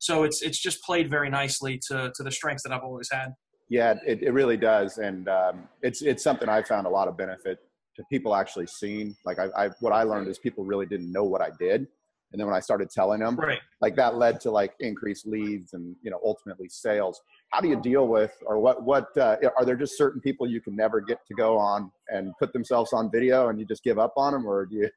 So 0.00 0.24
it's 0.24 0.42
it's 0.42 0.58
just 0.58 0.82
played 0.82 1.08
very 1.08 1.30
nicely 1.30 1.80
to 1.88 2.12
to 2.14 2.22
the 2.22 2.30
strengths 2.30 2.62
that 2.64 2.72
I've 2.72 2.82
always 2.82 3.08
had. 3.10 3.30
Yeah, 3.68 3.94
it, 4.06 4.22
it 4.22 4.32
really 4.32 4.56
does, 4.56 4.98
and 4.98 5.28
um, 5.28 5.68
it's 5.82 6.00
it's 6.02 6.22
something 6.22 6.48
I've 6.48 6.66
found 6.66 6.86
a 6.86 6.90
lot 6.90 7.06
of 7.06 7.16
benefit 7.16 7.58
to 7.98 8.04
people 8.10 8.34
actually 8.34 8.66
seeing. 8.66 9.14
Like 9.26 9.38
I, 9.38 9.48
I, 9.56 9.68
what 9.80 9.92
I 9.92 10.04
learned 10.04 10.28
is 10.28 10.38
people 10.38 10.64
really 10.64 10.86
didn't 10.86 11.12
know 11.12 11.24
what 11.24 11.42
I 11.42 11.50
did, 11.58 11.86
and 12.32 12.40
then 12.40 12.46
when 12.46 12.56
I 12.56 12.60
started 12.60 12.90
telling 12.90 13.20
them, 13.20 13.36
right. 13.36 13.58
like 13.80 13.96
that 13.96 14.16
led 14.16 14.40
to 14.42 14.50
like 14.50 14.72
increased 14.80 15.26
leads 15.26 15.72
and 15.74 15.96
you 16.02 16.10
know 16.10 16.20
ultimately 16.24 16.68
sales. 16.68 17.20
How 17.50 17.60
do 17.60 17.68
you 17.68 17.80
deal 17.80 18.06
with, 18.06 18.32
or 18.46 18.58
what 18.58 18.82
what 18.84 19.16
uh, 19.18 19.36
are 19.56 19.64
there 19.64 19.76
just 19.76 19.98
certain 19.98 20.20
people 20.20 20.48
you 20.48 20.60
can 20.60 20.76
never 20.76 21.00
get 21.00 21.18
to 21.26 21.34
go 21.34 21.58
on 21.58 21.90
and 22.08 22.32
put 22.38 22.52
themselves 22.52 22.92
on 22.92 23.10
video, 23.10 23.48
and 23.48 23.58
you 23.58 23.66
just 23.66 23.82
give 23.82 23.98
up 23.98 24.14
on 24.16 24.32
them, 24.32 24.46
or 24.46 24.64
do 24.64 24.76
you? 24.76 24.90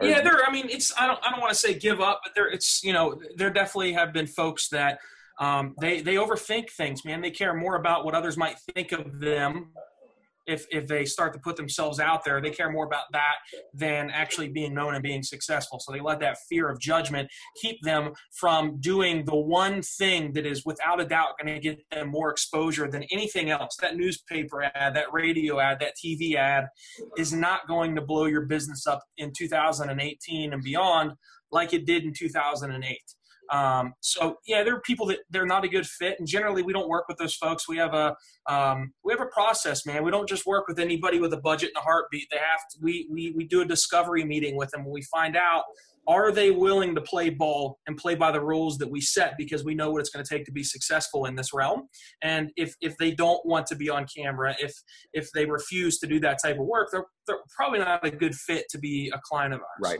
yeah, 0.01 0.21
there. 0.21 0.45
I 0.45 0.51
mean, 0.51 0.67
it's. 0.69 0.93
I 0.99 1.07
don't. 1.07 1.19
I 1.25 1.31
don't 1.31 1.39
want 1.39 1.51
to 1.51 1.59
say 1.59 1.73
give 1.73 2.01
up, 2.01 2.21
but 2.23 2.35
there. 2.35 2.47
It's. 2.47 2.83
You 2.83 2.93
know, 2.93 3.21
there 3.35 3.49
definitely 3.49 3.93
have 3.93 4.11
been 4.11 4.27
folks 4.27 4.67
that 4.69 4.99
um, 5.39 5.75
they 5.79 6.01
they 6.01 6.15
overthink 6.15 6.71
things, 6.71 7.05
man. 7.05 7.21
They 7.21 7.31
care 7.31 7.53
more 7.53 7.75
about 7.75 8.03
what 8.03 8.15
others 8.15 8.35
might 8.35 8.57
think 8.73 8.91
of 8.91 9.19
them 9.19 9.69
if 10.47 10.65
if 10.71 10.87
they 10.87 11.05
start 11.05 11.33
to 11.33 11.39
put 11.39 11.55
themselves 11.55 11.99
out 11.99 12.23
there 12.23 12.41
they 12.41 12.49
care 12.49 12.71
more 12.71 12.85
about 12.85 13.05
that 13.11 13.35
than 13.73 14.09
actually 14.11 14.47
being 14.47 14.73
known 14.73 14.95
and 14.95 15.03
being 15.03 15.23
successful. 15.23 15.79
So 15.79 15.91
they 15.91 15.99
let 15.99 16.19
that 16.19 16.37
fear 16.49 16.69
of 16.69 16.79
judgment 16.79 17.29
keep 17.61 17.81
them 17.81 18.13
from 18.31 18.79
doing 18.79 19.25
the 19.25 19.35
one 19.35 19.81
thing 19.81 20.33
that 20.33 20.45
is 20.45 20.65
without 20.65 21.01
a 21.01 21.05
doubt 21.05 21.37
going 21.41 21.53
to 21.53 21.59
get 21.59 21.79
them 21.91 22.09
more 22.09 22.31
exposure 22.31 22.89
than 22.89 23.03
anything 23.11 23.49
else. 23.49 23.75
That 23.81 23.95
newspaper 23.95 24.63
ad 24.63 24.95
that 24.95 25.11
radio 25.11 25.59
ad 25.59 25.79
that 25.79 25.93
tv 26.03 26.35
ad 26.35 26.65
is 27.17 27.33
not 27.33 27.67
going 27.67 27.95
to 27.95 28.01
blow 28.01 28.25
your 28.25 28.45
business 28.45 28.87
up 28.87 29.03
in 29.17 29.31
2018 29.35 30.53
and 30.53 30.63
beyond 30.63 31.13
like 31.51 31.73
it 31.73 31.85
did 31.85 32.03
in 32.03 32.13
2008 32.13 32.97
um, 33.51 33.93
so 34.01 34.37
yeah, 34.45 34.63
there 34.63 34.75
are 34.75 34.81
people 34.81 35.05
that 35.07 35.19
they're 35.29 35.45
not 35.45 35.63
a 35.63 35.67
good 35.67 35.85
fit, 35.85 36.17
and 36.19 36.27
generally 36.27 36.63
we 36.63 36.73
don't 36.73 36.89
work 36.89 37.07
with 37.07 37.17
those 37.17 37.35
folks. 37.35 37.67
We 37.67 37.77
have 37.77 37.93
a 37.93 38.15
um, 38.47 38.93
we 39.03 39.13
have 39.13 39.21
a 39.21 39.27
process, 39.27 39.85
man. 39.85 40.03
We 40.03 40.11
don't 40.11 40.27
just 40.27 40.45
work 40.45 40.67
with 40.67 40.79
anybody 40.79 41.19
with 41.19 41.33
a 41.33 41.41
budget 41.41 41.71
and 41.75 41.81
a 41.81 41.85
heartbeat. 41.85 42.27
They 42.31 42.37
have 42.37 42.61
to. 42.71 42.77
We 42.81 43.07
we 43.11 43.33
we 43.35 43.45
do 43.45 43.61
a 43.61 43.65
discovery 43.65 44.23
meeting 44.23 44.57
with 44.57 44.69
them. 44.71 44.85
We 44.89 45.01
find 45.03 45.35
out 45.35 45.63
are 46.07 46.31
they 46.31 46.51
willing 46.51 46.95
to 46.95 47.01
play 47.01 47.29
ball 47.29 47.79
and 47.85 47.97
play 47.97 48.15
by 48.15 48.31
the 48.31 48.39
rules 48.39 48.77
that 48.77 48.89
we 48.89 49.01
set 49.01 49.33
because 49.37 49.65
we 49.65 49.75
know 49.75 49.91
what 49.91 49.99
it's 49.99 50.09
going 50.09 50.23
to 50.23 50.29
take 50.29 50.45
to 50.45 50.53
be 50.53 50.63
successful 50.63 51.25
in 51.25 51.35
this 51.35 51.53
realm. 51.53 51.83
And 52.21 52.49
if 52.55 52.75
if 52.81 52.97
they 52.97 53.11
don't 53.11 53.45
want 53.45 53.67
to 53.67 53.75
be 53.75 53.89
on 53.89 54.05
camera, 54.15 54.55
if 54.59 54.73
if 55.13 55.29
they 55.33 55.45
refuse 55.45 55.99
to 55.99 56.07
do 56.07 56.19
that 56.21 56.39
type 56.43 56.59
of 56.59 56.65
work, 56.65 56.89
they're 56.91 57.05
they're 57.27 57.39
probably 57.55 57.79
not 57.79 58.05
a 58.05 58.11
good 58.11 58.35
fit 58.35 58.65
to 58.69 58.77
be 58.77 59.11
a 59.13 59.19
client 59.23 59.53
of 59.53 59.59
ours. 59.59 59.91
Right. 59.91 59.99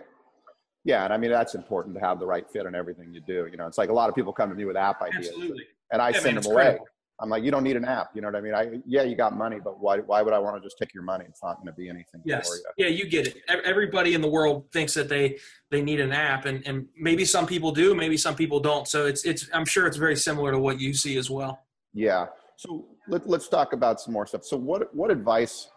Yeah, 0.88 1.04
and 1.04 1.14
I 1.14 1.18
mean 1.18 1.32
that's 1.32 1.54
important 1.54 1.96
to 1.96 2.02
have 2.02 2.18
the 2.18 2.26
right 2.26 2.50
fit 2.50 2.66
in 2.66 2.74
everything 2.74 3.14
you 3.14 3.20
do. 3.20 3.48
You 3.52 3.58
know, 3.58 3.68
it's 3.68 3.78
like 3.78 3.90
a 3.90 3.94
lot 3.94 4.08
of 4.08 4.16
people 4.16 4.32
come 4.32 4.50
to 4.50 4.56
me 4.56 4.64
with 4.64 4.78
app 4.78 5.02
ideas, 5.02 5.28
Absolutely. 5.28 5.66
and 5.92 6.02
I 6.02 6.10
yeah, 6.10 6.20
send 6.20 6.36
man, 6.36 6.44
them 6.44 6.52
away. 6.54 6.64
Critical. 6.64 6.86
I'm 7.20 7.30
like, 7.30 7.44
you 7.44 7.52
don't 7.52 7.64
need 7.64 7.76
an 7.76 7.84
app. 7.84 8.12
You 8.14 8.22
know 8.22 8.28
what 8.28 8.36
I 8.36 8.42
mean? 8.42 8.54
I 8.54 8.80
yeah, 8.86 9.04
you 9.04 9.16
got 9.18 9.36
money, 9.36 9.58
but 9.62 9.82
why 9.82 9.98
why 9.98 10.22
would 10.22 10.34
I 10.34 10.40
want 10.40 10.56
to 10.56 10.66
just 10.66 10.78
take 10.78 10.94
your 10.94 11.04
money? 11.04 11.26
It's 11.28 11.44
not 11.44 11.58
going 11.58 11.66
to 11.66 11.74
be 11.74 11.90
anything 11.90 12.22
yes. 12.24 12.48
for 12.48 12.56
you. 12.56 12.64
Yeah, 12.78 12.88
you 12.88 13.10
get 13.10 13.28
it. 13.28 13.42
Everybody 13.66 14.14
in 14.14 14.22
the 14.22 14.30
world 14.30 14.72
thinks 14.72 14.94
that 14.94 15.10
they 15.10 15.38
they 15.70 15.82
need 15.82 16.00
an 16.00 16.14
app, 16.14 16.46
and 16.46 16.66
and 16.66 16.88
maybe 16.98 17.26
some 17.26 17.46
people 17.46 17.74
do, 17.74 17.94
maybe 17.94 18.16
some 18.16 18.36
people 18.36 18.62
don't. 18.62 18.88
So 18.88 19.08
it's 19.08 19.26
it's 19.26 19.50
I'm 19.54 19.66
sure 19.66 19.88
it's 19.88 19.98
very 19.98 20.16
similar 20.16 20.54
to 20.54 20.60
what 20.60 20.80
you 20.80 20.94
see 20.94 21.18
as 21.18 21.30
well. 21.30 21.60
Yeah. 21.94 22.28
So 22.56 22.86
let, 23.10 23.28
let's 23.28 23.50
talk 23.50 23.74
about 23.74 24.00
some 24.00 24.14
more 24.14 24.26
stuff. 24.26 24.46
So, 24.46 24.56
what 24.56 24.96
what 24.96 25.12
advice 25.12 25.70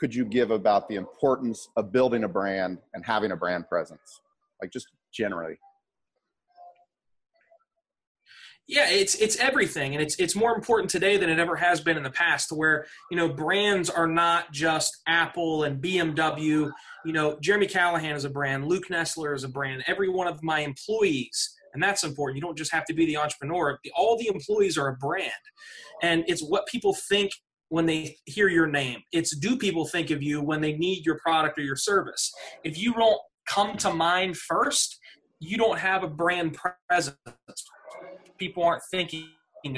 could 0.00 0.14
you 0.14 0.24
give 0.24 0.50
about 0.50 0.88
the 0.88 0.96
importance 0.96 1.68
of 1.76 1.92
building 1.92 2.24
a 2.24 2.28
brand 2.28 2.78
and 2.94 3.04
having 3.04 3.32
a 3.32 3.36
brand 3.36 3.68
presence, 3.68 4.20
like 4.60 4.72
just 4.72 4.86
generally? 5.12 5.56
yeah 8.68 8.90
it's 8.90 9.14
it's 9.16 9.36
everything 9.36 9.94
and 9.94 10.02
it's 10.02 10.16
it's 10.16 10.34
more 10.34 10.52
important 10.52 10.90
today 10.90 11.16
than 11.16 11.30
it 11.30 11.38
ever 11.38 11.54
has 11.54 11.80
been 11.80 11.96
in 11.96 12.02
the 12.02 12.10
past 12.10 12.50
where 12.50 12.84
you 13.12 13.16
know 13.16 13.28
brands 13.28 13.88
are 13.88 14.08
not 14.08 14.50
just 14.52 15.02
apple 15.06 15.62
and 15.62 15.80
bmw 15.80 16.68
you 17.04 17.12
know 17.12 17.38
jeremy 17.40 17.68
callahan 17.68 18.16
is 18.16 18.24
a 18.24 18.28
brand 18.28 18.66
luke 18.66 18.88
nesler 18.90 19.36
is 19.36 19.44
a 19.44 19.48
brand 19.48 19.84
every 19.86 20.08
one 20.08 20.26
of 20.26 20.42
my 20.42 20.62
employees 20.62 21.56
and 21.76 21.82
that's 21.82 22.04
important. 22.04 22.36
You 22.36 22.40
don't 22.40 22.56
just 22.56 22.72
have 22.72 22.86
to 22.86 22.94
be 22.94 23.04
the 23.04 23.18
entrepreneur. 23.18 23.78
All 23.94 24.16
the 24.16 24.28
employees 24.28 24.78
are 24.78 24.88
a 24.88 24.96
brand 24.96 25.30
and 26.02 26.24
it's 26.26 26.40
what 26.40 26.66
people 26.66 26.94
think 26.94 27.30
when 27.68 27.84
they 27.84 28.16
hear 28.24 28.48
your 28.48 28.66
name. 28.66 29.02
It's 29.12 29.36
do 29.36 29.58
people 29.58 29.86
think 29.86 30.10
of 30.10 30.22
you 30.22 30.40
when 30.40 30.62
they 30.62 30.72
need 30.72 31.04
your 31.04 31.18
product 31.18 31.58
or 31.58 31.62
your 31.62 31.76
service. 31.76 32.32
If 32.64 32.78
you 32.78 32.94
don't 32.94 33.20
come 33.46 33.76
to 33.76 33.92
mind 33.92 34.36
first 34.36 34.98
you 35.38 35.56
don't 35.56 35.78
have 35.78 36.02
a 36.02 36.08
brand 36.08 36.56
presence 36.88 37.16
people 38.38 38.62
aren't 38.62 38.82
thinking 38.90 39.28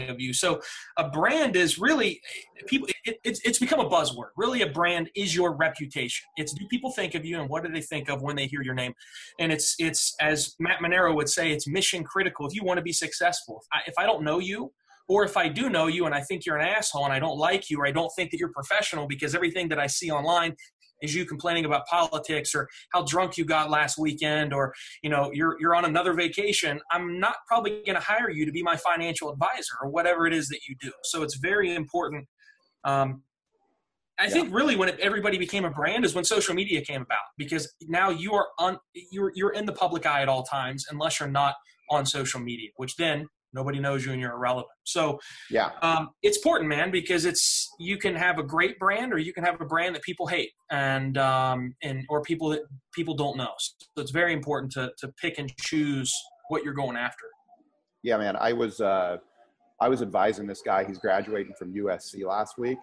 of 0.08 0.20
you. 0.20 0.34
So 0.34 0.60
a 0.98 1.08
brand 1.08 1.56
is 1.56 1.78
really 1.78 2.20
people. 2.66 2.88
It, 3.04 3.18
it's 3.24 3.40
it's 3.44 3.58
become 3.58 3.80
a 3.80 3.88
buzzword. 3.88 4.30
Really, 4.36 4.62
a 4.62 4.66
brand 4.66 5.08
is 5.16 5.34
your 5.34 5.56
reputation. 5.56 6.26
It's 6.36 6.52
do 6.52 6.66
people 6.68 6.90
think 6.90 7.14
of 7.14 7.24
you, 7.24 7.40
and 7.40 7.48
what 7.48 7.64
do 7.64 7.72
they 7.72 7.80
think 7.80 8.10
of 8.10 8.20
when 8.20 8.36
they 8.36 8.46
hear 8.46 8.62
your 8.62 8.74
name? 8.74 8.92
And 9.38 9.50
it's 9.50 9.74
it's 9.78 10.14
as 10.20 10.54
Matt 10.58 10.80
Monero 10.80 11.14
would 11.14 11.28
say, 11.28 11.52
it's 11.52 11.66
mission 11.66 12.04
critical. 12.04 12.46
If 12.46 12.54
you 12.54 12.64
want 12.64 12.78
to 12.78 12.82
be 12.82 12.92
successful, 12.92 13.62
if 13.62 13.68
I, 13.72 13.80
if 13.86 13.94
I 13.98 14.04
don't 14.04 14.24
know 14.24 14.40
you, 14.40 14.72
or 15.08 15.24
if 15.24 15.38
I 15.38 15.48
do 15.48 15.70
know 15.70 15.86
you 15.86 16.04
and 16.04 16.14
I 16.14 16.20
think 16.20 16.44
you're 16.44 16.58
an 16.58 16.68
asshole 16.68 17.04
and 17.04 17.12
I 17.12 17.18
don't 17.18 17.38
like 17.38 17.70
you 17.70 17.80
or 17.80 17.86
I 17.86 17.92
don't 17.92 18.10
think 18.14 18.30
that 18.30 18.38
you're 18.38 18.52
professional 18.52 19.06
because 19.06 19.34
everything 19.34 19.68
that 19.70 19.78
I 19.78 19.86
see 19.86 20.10
online 20.10 20.54
is 21.02 21.14
you 21.14 21.24
complaining 21.24 21.64
about 21.64 21.86
politics 21.86 22.54
or 22.54 22.68
how 22.92 23.02
drunk 23.02 23.36
you 23.36 23.44
got 23.44 23.70
last 23.70 23.98
weekend 23.98 24.52
or 24.52 24.72
you 25.02 25.10
know 25.10 25.30
you're 25.32 25.56
you're 25.60 25.74
on 25.74 25.84
another 25.84 26.12
vacation 26.12 26.80
i'm 26.90 27.18
not 27.18 27.36
probably 27.46 27.82
going 27.86 27.94
to 27.94 28.00
hire 28.00 28.30
you 28.30 28.44
to 28.44 28.52
be 28.52 28.62
my 28.62 28.76
financial 28.76 29.30
advisor 29.30 29.74
or 29.82 29.88
whatever 29.88 30.26
it 30.26 30.32
is 30.32 30.48
that 30.48 30.60
you 30.68 30.74
do 30.80 30.92
so 31.04 31.22
it's 31.22 31.36
very 31.36 31.74
important 31.74 32.26
um, 32.84 33.22
I 34.20 34.24
yeah. 34.24 34.30
think 34.30 34.54
really 34.54 34.74
when 34.74 34.88
it, 34.88 34.98
everybody 34.98 35.38
became 35.38 35.64
a 35.64 35.70
brand 35.70 36.04
is 36.04 36.14
when 36.14 36.24
social 36.24 36.54
media 36.54 36.80
came 36.80 37.02
about 37.02 37.18
because 37.36 37.72
now 37.82 38.10
you 38.10 38.34
are 38.34 38.48
on 38.58 38.78
you're 39.12 39.32
you're 39.34 39.52
in 39.52 39.64
the 39.64 39.72
public 39.72 40.06
eye 40.06 40.22
at 40.22 40.28
all 40.28 40.42
times 40.42 40.86
unless 40.90 41.20
you're 41.20 41.28
not 41.28 41.54
on 41.90 42.04
social 42.04 42.40
media, 42.40 42.70
which 42.76 42.96
then 42.96 43.26
Nobody 43.54 43.78
knows 43.80 44.04
you 44.04 44.12
and 44.12 44.20
you're 44.20 44.32
irrelevant. 44.32 44.68
So 44.84 45.18
yeah, 45.50 45.70
um, 45.82 46.10
it's 46.22 46.36
important, 46.36 46.68
man, 46.68 46.90
because 46.90 47.24
it's 47.24 47.68
you 47.78 47.96
can 47.96 48.14
have 48.14 48.38
a 48.38 48.42
great 48.42 48.78
brand 48.78 49.12
or 49.12 49.18
you 49.18 49.32
can 49.32 49.44
have 49.44 49.60
a 49.60 49.64
brand 49.64 49.94
that 49.94 50.02
people 50.02 50.26
hate 50.26 50.50
and 50.70 51.16
um, 51.18 51.74
and 51.82 52.04
or 52.08 52.22
people 52.22 52.50
that 52.50 52.60
people 52.94 53.14
don't 53.14 53.36
know. 53.36 53.52
So 53.58 54.02
it's 54.02 54.10
very 54.10 54.32
important 54.32 54.72
to 54.72 54.92
to 54.98 55.12
pick 55.20 55.38
and 55.38 55.50
choose 55.58 56.12
what 56.48 56.64
you're 56.64 56.74
going 56.74 56.96
after. 56.96 57.24
Yeah, 58.02 58.18
man. 58.18 58.36
I 58.36 58.52
was 58.52 58.80
uh, 58.80 59.18
I 59.80 59.88
was 59.88 60.02
advising 60.02 60.46
this 60.46 60.62
guy. 60.62 60.84
He's 60.84 60.98
graduating 60.98 61.54
from 61.58 61.72
USC 61.72 62.24
last 62.24 62.58
week, 62.58 62.78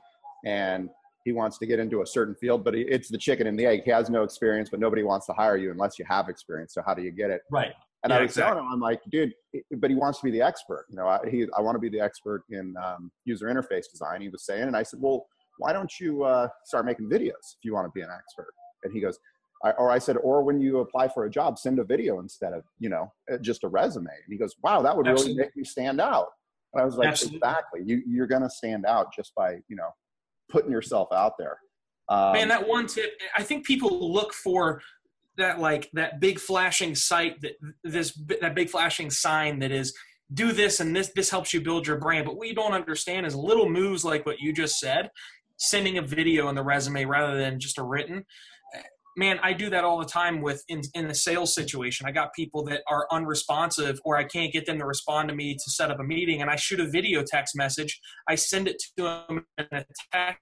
and 0.45 0.89
he 1.25 1.31
wants 1.31 1.57
to 1.57 1.65
get 1.65 1.79
into 1.79 2.03
a 2.03 2.05
certain 2.05 2.36
field, 2.36 2.63
but 2.63 2.75
it's 2.75 3.10
the 3.10 3.17
chicken 3.17 3.48
and 3.48 3.57
the 3.57 3.65
egg. 3.65 3.81
He 3.84 3.91
has 3.91 4.12
no 4.12 4.22
experience, 4.22 4.69
but 4.69 4.79
nobody 4.79 5.01
wants 5.01 5.25
to 5.25 5.34
hire 5.34 5.57
you 5.57 5.72
unless 5.72 5.98
you 5.98 6.05
have 6.07 6.29
experience. 6.29 6.74
So 6.75 6.84
how 6.86 6.93
do 6.93 7.01
you 7.01 7.12
get 7.12 7.31
it? 7.31 7.41
Right. 7.51 7.74
And 8.05 8.12
yeah, 8.12 8.19
I 8.19 8.21
was 8.21 8.31
exactly. 8.33 8.51
telling 8.53 8.65
him, 8.67 8.71
I'm 8.71 8.79
like, 8.79 9.01
dude, 9.09 9.33
but 9.77 9.89
he 9.89 9.95
wants 9.95 10.19
to 10.19 10.25
be 10.25 10.29
the 10.29 10.41
expert. 10.41 10.85
You 10.91 10.97
know, 10.97 11.07
I, 11.07 11.19
he, 11.27 11.47
I 11.57 11.62
want 11.62 11.74
to 11.74 11.79
be 11.79 11.89
the 11.89 12.00
expert 12.00 12.43
in 12.51 12.75
um, 12.77 13.12
user 13.25 13.47
interface 13.47 13.89
design. 13.91 14.21
He 14.21 14.29
was 14.29 14.45
saying, 14.45 14.67
and 14.67 14.77
I 14.77 14.83
said, 14.83 15.00
well, 15.01 15.25
why 15.57 15.74
don't 15.74 15.91
you 16.00 16.24
uh, 16.24 16.47
start 16.65 16.85
making 16.85 17.09
videos 17.09 17.31
if 17.31 17.63
you 17.63 17.74
want 17.74 17.88
to 17.88 17.91
be 17.95 18.01
an 18.01 18.09
expert? 18.15 18.53
And 18.83 18.93
he 18.93 19.01
goes, 19.01 19.17
I, 19.63 19.71
or 19.71 19.89
I 19.89 19.97
said, 19.97 20.17
or 20.17 20.43
when 20.43 20.62
you 20.62 20.81
apply 20.81 21.07
for 21.07 21.25
a 21.25 21.29
job, 21.31 21.57
send 21.57 21.79
a 21.79 21.83
video 21.83 22.19
instead 22.19 22.53
of, 22.53 22.62
you 22.77 22.89
know, 22.89 23.12
uh, 23.31 23.38
just 23.38 23.63
a 23.63 23.67
resume. 23.67 24.05
And 24.05 24.31
he 24.31 24.38
goes, 24.38 24.53
wow, 24.62 24.83
that 24.83 24.95
would 24.95 25.07
Absolutely. 25.07 25.38
really 25.38 25.45
make 25.47 25.57
me 25.57 25.63
stand 25.63 26.00
out. 26.00 26.27
And 26.74 26.83
I 26.83 26.85
was 26.85 26.97
like, 26.97 27.07
Absolutely. 27.07 27.38
exactly. 27.38 27.81
You, 27.88 28.03
you're 28.05 28.27
going 28.27 28.43
to 28.43 28.50
stand 28.51 28.85
out 28.85 29.07
just 29.15 29.33
by, 29.33 29.53
you 29.67 29.75
know, 29.75 29.89
putting 30.51 30.69
yourself 30.69 31.07
out 31.12 31.33
there. 31.39 31.57
Um, 32.09 32.33
Man, 32.33 32.50
that 32.50 32.67
one 32.67 32.85
tip, 32.85 33.13
I 33.35 33.41
think 33.41 33.65
people 33.65 34.13
look 34.13 34.31
for 34.31 34.79
that 35.37 35.59
like 35.59 35.89
that 35.93 36.19
big 36.19 36.39
flashing 36.39 36.95
site 36.95 37.41
that 37.41 37.53
this 37.83 38.19
that 38.41 38.55
big 38.55 38.69
flashing 38.69 39.09
sign 39.09 39.59
that 39.59 39.71
is 39.71 39.93
do 40.33 40.51
this 40.51 40.79
and 40.79 40.95
this 40.95 41.11
this 41.15 41.29
helps 41.29 41.53
you 41.53 41.61
build 41.61 41.85
your 41.85 41.97
brand. 41.97 42.25
But 42.25 42.37
what 42.37 42.47
you 42.47 42.55
don't 42.55 42.73
understand 42.73 43.25
is 43.25 43.35
little 43.35 43.69
moves 43.69 44.03
like 44.03 44.25
what 44.25 44.39
you 44.39 44.53
just 44.53 44.79
said 44.79 45.09
sending 45.57 45.97
a 45.97 46.01
video 46.01 46.49
in 46.49 46.55
the 46.55 46.63
resume 46.63 47.05
rather 47.05 47.37
than 47.37 47.59
just 47.59 47.77
a 47.77 47.83
written 47.83 48.25
eh, 48.75 48.81
man 49.15 49.39
i 49.41 49.53
do 49.53 49.69
that 49.69 49.85
all 49.85 49.97
the 49.97 50.05
time 50.05 50.41
with 50.41 50.61
in, 50.67 50.81
in 50.93 51.07
the 51.07 51.15
sales 51.15 51.53
situation. 51.53 52.05
I 52.05 52.11
got 52.11 52.33
people 52.33 52.63
that 52.65 52.81
are 52.89 53.07
unresponsive 53.11 53.99
or 54.03 54.17
i 54.17 54.23
can't 54.23 54.51
get 54.51 54.65
them 54.65 54.79
to 54.79 54.85
respond 54.85 55.29
to 55.29 55.35
me 55.35 55.53
to 55.53 55.71
set 55.71 55.91
up 55.91 55.99
a 55.99 56.03
meeting 56.03 56.41
and 56.41 56.49
i 56.49 56.55
shoot 56.55 56.79
a 56.79 56.89
video 56.89 57.23
text 57.25 57.55
message 57.55 57.99
i 58.27 58.35
send 58.35 58.67
it 58.67 58.81
to 58.97 59.03
them 59.03 59.45
in 59.57 59.65
a 59.71 59.85
text 60.11 60.39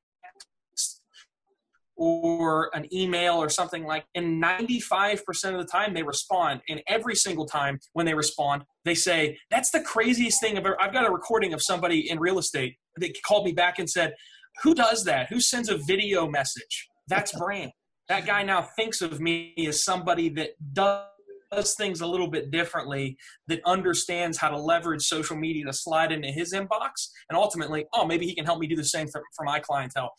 or 2.03 2.69
an 2.74 2.91
email 2.93 3.36
or 3.36 3.50
something 3.50 3.86
like 3.86 4.05
and 4.15 4.41
95% 4.41 5.22
of 5.53 5.57
the 5.57 5.65
time 5.65 5.93
they 5.93 6.03
respond. 6.03 6.62
And 6.69 6.81
every 6.88 7.15
single 7.15 7.45
time 7.45 7.79
when 7.93 8.05
they 8.05 8.13
respond 8.13 8.63
they 8.86 8.95
say 8.95 9.38
that's 9.50 9.72
the 9.72 9.79
craziest 9.79 10.41
thing 10.41 10.57
i've 10.57 10.65
ever 10.65 10.81
i've 10.81 10.91
got 10.91 11.07
a 11.07 11.12
recording 11.12 11.53
of 11.53 11.62
somebody 11.62 12.10
in 12.10 12.19
real 12.19 12.38
estate 12.38 12.75
that 12.98 13.15
called 13.24 13.45
me 13.45 13.53
back 13.53 13.79
and 13.79 13.89
said 13.89 14.13
who 14.62 14.75
does 14.75 15.03
that? 15.05 15.29
Who 15.29 15.39
sends 15.39 15.69
a 15.69 15.77
video 15.77 16.27
message 16.27 16.89
that's 17.07 17.31
brand. 17.38 17.72
That 18.10 18.25
guy 18.25 18.43
now 18.43 18.62
thinks 18.62 19.01
of 19.01 19.19
me 19.19 19.53
as 19.67 19.83
somebody 19.83 20.29
that 20.29 20.51
does 20.74 21.75
things 21.77 22.01
a 22.01 22.07
little 22.07 22.27
bit 22.27 22.51
differently 22.51 23.17
that 23.48 23.62
understands 23.65 24.38
how 24.38 24.50
to 24.50 24.57
leverage 24.57 25.03
social 25.03 25.36
media 25.36 25.65
to 25.65 25.74
slide 25.74 26.12
into 26.12 26.29
his 26.29 26.51
inbox 26.51 27.10
and 27.29 27.38
ultimately 27.38 27.86
oh 27.93 28.07
maybe 28.07 28.25
he 28.25 28.33
can 28.33 28.43
help 28.43 28.57
me 28.57 28.65
do 28.65 28.75
the 28.75 28.83
same 28.83 29.07
for, 29.07 29.22
for 29.36 29.43
my 29.45 29.60
clientele 29.60 30.12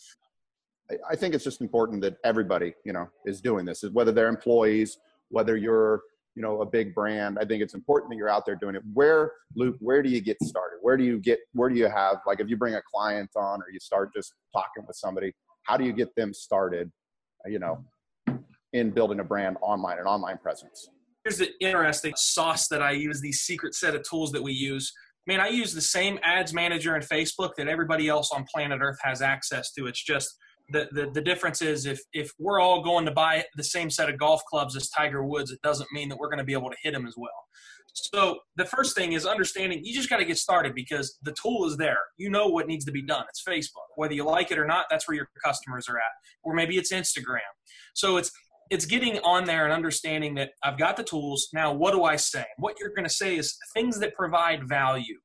I 1.08 1.16
think 1.16 1.34
it's 1.34 1.44
just 1.44 1.60
important 1.60 2.02
that 2.02 2.16
everybody, 2.24 2.74
you 2.84 2.92
know, 2.92 3.08
is 3.24 3.40
doing 3.40 3.64
this. 3.64 3.84
Whether 3.92 4.12
they're 4.12 4.28
employees, 4.28 4.98
whether 5.28 5.56
you're, 5.56 6.02
you 6.34 6.42
know, 6.42 6.60
a 6.60 6.66
big 6.66 6.94
brand. 6.94 7.38
I 7.40 7.44
think 7.44 7.62
it's 7.62 7.74
important 7.74 8.10
that 8.10 8.16
you're 8.16 8.28
out 8.28 8.44
there 8.44 8.56
doing 8.56 8.74
it. 8.74 8.82
Where, 8.92 9.32
Luke, 9.54 9.76
where 9.80 10.02
do 10.02 10.10
you 10.10 10.20
get 10.20 10.36
started? 10.42 10.78
Where 10.82 10.96
do 10.96 11.04
you 11.04 11.18
get? 11.18 11.38
Where 11.52 11.68
do 11.68 11.76
you 11.76 11.88
have 11.88 12.18
like 12.26 12.40
if 12.40 12.48
you 12.48 12.56
bring 12.56 12.74
a 12.74 12.82
client 12.92 13.30
on 13.36 13.60
or 13.60 13.66
you 13.72 13.80
start 13.80 14.12
just 14.14 14.34
talking 14.52 14.84
with 14.86 14.96
somebody? 14.96 15.32
How 15.62 15.76
do 15.76 15.84
you 15.84 15.92
get 15.92 16.14
them 16.16 16.34
started? 16.34 16.90
You 17.46 17.58
know, 17.58 17.84
in 18.72 18.90
building 18.90 19.20
a 19.20 19.24
brand 19.24 19.56
online, 19.60 19.98
and 19.98 20.06
online 20.06 20.38
presence. 20.38 20.88
Here's 21.24 21.38
the 21.38 21.50
interesting 21.60 22.14
sauce 22.16 22.68
that 22.68 22.82
I 22.82 22.90
use. 22.92 23.20
These 23.20 23.40
secret 23.40 23.74
set 23.74 23.94
of 23.94 24.02
tools 24.02 24.32
that 24.32 24.42
we 24.42 24.52
use 24.52 24.92
man, 25.26 25.40
I 25.40 25.48
use 25.48 25.72
the 25.72 25.80
same 25.80 26.18
ads 26.22 26.52
manager 26.52 26.96
in 26.96 27.02
Facebook 27.02 27.54
that 27.56 27.68
everybody 27.68 28.08
else 28.08 28.30
on 28.32 28.44
planet 28.52 28.80
Earth 28.82 28.98
has 29.02 29.22
access 29.22 29.72
to. 29.72 29.86
It's 29.86 30.02
just 30.02 30.36
the, 30.71 30.88
the, 30.92 31.11
the 31.12 31.21
difference 31.21 31.62
is 31.62 31.87
if 31.87 32.00
if 32.12 32.33
we're 32.38 32.61
all 32.61 32.83
going 32.83 33.04
to 33.04 33.11
buy 33.11 33.44
the 33.56 33.64
same 33.64 33.90
set 33.90 34.09
of 34.09 34.18
golf 34.18 34.42
clubs 34.49 34.76
as 34.76 34.88
Tiger 34.88 35.25
Woods, 35.25 35.50
it 35.50 35.61
doesn't 35.62 35.90
mean 35.92 36.09
that 36.09 36.18
we're 36.18 36.28
going 36.28 36.38
to 36.38 36.44
be 36.44 36.54
able 36.54 36.71
to 36.71 36.76
hit 36.83 36.94
him 36.94 37.06
as 37.06 37.14
well. 37.16 37.30
So 37.94 38.38
the 38.56 38.64
first 38.64 38.97
thing 38.97 39.12
is 39.12 39.25
understanding 39.25 39.85
you 39.85 39.94
just 39.94 40.11
got 40.11 40.16
to 40.16 40.25
get 40.25 40.37
started 40.37 40.75
because 40.75 41.16
the 41.23 41.33
tool 41.40 41.64
is 41.66 41.76
there. 41.76 41.99
You 42.16 42.28
know 42.28 42.49
what 42.49 42.66
needs 42.66 42.85
to 42.87 42.92
be 42.92 43.02
done. 43.02 43.25
It's 43.28 43.42
Facebook. 43.47 43.87
Whether 43.97 44.14
you 44.14 44.25
like 44.25 44.50
it 44.50 44.59
or 44.59 44.66
not, 44.66 44.87
that's 44.90 45.06
where 45.06 45.14
your 45.14 45.28
customers 45.44 45.88
are 45.88 45.97
at. 45.97 46.12
Or 46.42 46.54
maybe 46.54 46.76
it's 46.76 46.92
Instagram. 46.92 47.38
So 47.94 48.16
it's 48.16 48.33
it's 48.71 48.87
getting 48.87 49.18
on 49.18 49.44
there 49.44 49.64
and 49.64 49.73
understanding 49.73 50.35
that 50.37 50.50
I've 50.62 50.78
got 50.78 50.97
the 50.97 51.04
tools. 51.04 51.49
Now 51.52 51.73
what 51.73 51.92
do 51.92 52.04
I 52.04 52.16
say? 52.16 52.44
What 52.56 52.76
you're 52.80 52.94
going 52.94 53.04
to 53.04 53.14
say 53.14 53.37
is 53.37 53.56
things 53.75 54.00
that 54.00 54.14
provide 54.14 54.66
value 54.66 55.18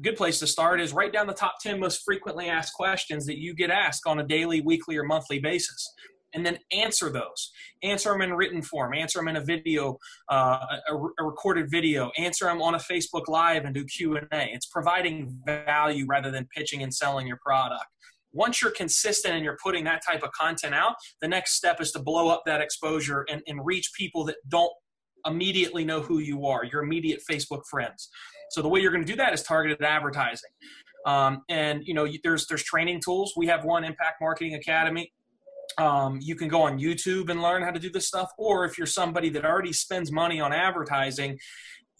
good 0.00 0.16
place 0.16 0.38
to 0.40 0.46
start 0.46 0.80
is 0.80 0.92
write 0.92 1.12
down 1.12 1.26
the 1.26 1.34
top 1.34 1.54
10 1.60 1.78
most 1.78 2.02
frequently 2.04 2.48
asked 2.48 2.74
questions 2.74 3.26
that 3.26 3.38
you 3.38 3.54
get 3.54 3.70
asked 3.70 4.06
on 4.06 4.20
a 4.20 4.26
daily, 4.26 4.60
weekly, 4.60 4.96
or 4.96 5.04
monthly 5.04 5.38
basis. 5.38 5.92
And 6.32 6.46
then 6.46 6.58
answer 6.70 7.10
those. 7.10 7.50
Answer 7.82 8.10
them 8.10 8.22
in 8.22 8.34
written 8.34 8.62
form. 8.62 8.94
Answer 8.94 9.18
them 9.18 9.28
in 9.28 9.36
a 9.36 9.44
video, 9.44 9.98
uh, 10.30 10.64
a, 10.88 10.94
a, 10.94 11.24
recorded 11.24 11.66
video. 11.70 12.12
Answer 12.16 12.44
them 12.44 12.62
on 12.62 12.76
a 12.76 12.78
Facebook 12.78 13.26
Live 13.26 13.64
and 13.64 13.74
do 13.74 13.84
Q 13.84 14.16
and 14.16 14.28
A. 14.32 14.48
It's 14.52 14.66
providing 14.66 15.36
value 15.44 16.06
rather 16.08 16.30
than 16.30 16.46
pitching 16.54 16.84
and 16.84 16.94
selling 16.94 17.26
your 17.26 17.38
product. 17.44 17.86
Once 18.32 18.62
you're 18.62 18.70
consistent 18.70 19.34
and 19.34 19.44
you're 19.44 19.58
putting 19.60 19.82
that 19.84 20.02
type 20.06 20.22
of 20.22 20.30
content 20.30 20.72
out, 20.72 20.94
the 21.20 21.26
next 21.26 21.54
step 21.54 21.80
is 21.80 21.90
to 21.90 21.98
blow 21.98 22.28
up 22.28 22.42
that 22.46 22.60
exposure 22.60 23.26
and, 23.28 23.42
and 23.48 23.58
reach 23.64 23.90
people 23.98 24.24
that 24.24 24.36
don't 24.48 24.72
immediately 25.26 25.84
know 25.84 26.00
who 26.00 26.18
you 26.18 26.46
are, 26.46 26.64
your 26.64 26.82
immediate 26.82 27.20
Facebook 27.28 27.62
friends. 27.70 28.08
So 28.50 28.62
the 28.62 28.68
way 28.68 28.80
you're 28.80 28.92
going 28.92 29.04
to 29.04 29.10
do 29.10 29.16
that 29.16 29.32
is 29.32 29.42
targeted 29.42 29.82
advertising. 29.82 30.50
Um, 31.06 31.42
and 31.48 31.82
you 31.84 31.94
know, 31.94 32.06
there's 32.22 32.46
there's 32.46 32.62
training 32.62 33.00
tools. 33.04 33.32
We 33.36 33.46
have 33.46 33.64
one 33.64 33.84
Impact 33.84 34.20
Marketing 34.20 34.54
Academy. 34.54 35.12
Um, 35.78 36.18
you 36.20 36.34
can 36.34 36.48
go 36.48 36.62
on 36.62 36.78
YouTube 36.78 37.30
and 37.30 37.40
learn 37.40 37.62
how 37.62 37.70
to 37.70 37.78
do 37.78 37.90
this 37.90 38.06
stuff. 38.06 38.30
Or 38.36 38.64
if 38.64 38.76
you're 38.76 38.86
somebody 38.86 39.28
that 39.30 39.44
already 39.44 39.72
spends 39.72 40.10
money 40.10 40.40
on 40.40 40.52
advertising, 40.52 41.38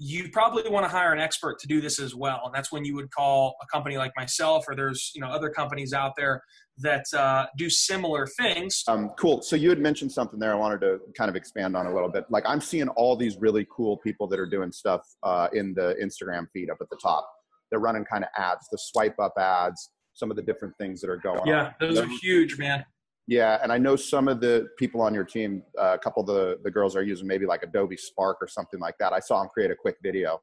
you 0.03 0.31
probably 0.31 0.67
want 0.71 0.83
to 0.83 0.89
hire 0.89 1.13
an 1.13 1.21
expert 1.21 1.59
to 1.59 1.69
do 1.69 1.79
this 1.79 2.01
as 2.01 2.15
well 2.15 2.41
and 2.47 2.55
that's 2.55 2.73
when 2.73 2.87
you 2.87 2.95
would 2.95 3.11
call 3.11 3.55
a 3.63 3.67
company 3.67 3.99
like 3.99 4.11
myself 4.17 4.65
or 4.67 4.75
there's 4.75 5.13
you 5.15 5.21
know 5.21 5.29
other 5.29 5.51
companies 5.51 5.93
out 5.93 6.13
there 6.17 6.43
that 6.79 7.05
uh, 7.15 7.45
do 7.59 7.69
similar 7.69 8.27
things. 8.27 8.83
Um, 8.89 9.11
cool. 9.19 9.43
So 9.43 9.55
you 9.55 9.69
had 9.69 9.79
mentioned 9.79 10.11
something 10.11 10.39
there 10.39 10.53
i 10.53 10.55
wanted 10.55 10.81
to 10.81 11.01
kind 11.15 11.29
of 11.29 11.37
expand 11.37 11.77
on 11.77 11.87
a 11.87 11.93
little 11.93 12.09
bit. 12.09 12.25
Like 12.31 12.45
i'm 12.47 12.63
seeing 12.63 12.89
all 12.89 13.15
these 13.15 13.37
really 13.37 13.67
cool 13.71 13.99
people 13.99 14.27
that 14.29 14.41
are 14.41 14.47
doing 14.47 14.73
stuff 14.73 15.03
uh, 15.23 15.49
in 15.53 15.75
the 15.75 15.95
instagram 16.03 16.47
feed 16.53 16.71
up 16.71 16.79
at 16.81 16.89
the 16.89 16.99
top. 17.03 17.29
They're 17.71 17.81
running 17.81 18.07
kind 18.07 18.25
of 18.25 18.31
ads 18.37 18.69
the 18.73 18.79
swipe 18.79 19.19
up 19.21 19.35
ads 19.39 19.91
some 20.15 20.31
of 20.31 20.37
the 20.37 20.43
different 20.43 20.75
things 20.79 21.01
that 21.03 21.11
are 21.11 21.19
going 21.19 21.47
yeah 21.47 21.67
on. 21.67 21.75
those 21.79 21.99
are 21.99 22.09
huge 22.23 22.59
man 22.59 22.85
yeah, 23.31 23.61
and 23.63 23.71
I 23.73 23.79
know 23.79 23.95
some 23.95 24.27
of 24.27 24.41
the 24.41 24.67
people 24.77 25.01
on 25.01 25.15
your 25.15 25.23
team, 25.23 25.63
uh, 25.81 25.95
a 25.95 25.99
couple 25.99 26.21
of 26.21 26.27
the, 26.27 26.59
the 26.65 26.71
girls 26.71 26.97
are 26.97 27.03
using 27.05 27.29
maybe 27.29 27.47
like 27.47 27.63
Adobe 27.63 27.97
Spark 27.97 28.39
or 28.41 28.49
something 28.49 28.81
like 28.81 28.97
that. 28.99 29.13
I 29.13 29.21
saw 29.21 29.39
them 29.39 29.49
create 29.55 29.71
a 29.71 29.77
quick 29.77 29.99
video. 30.03 30.43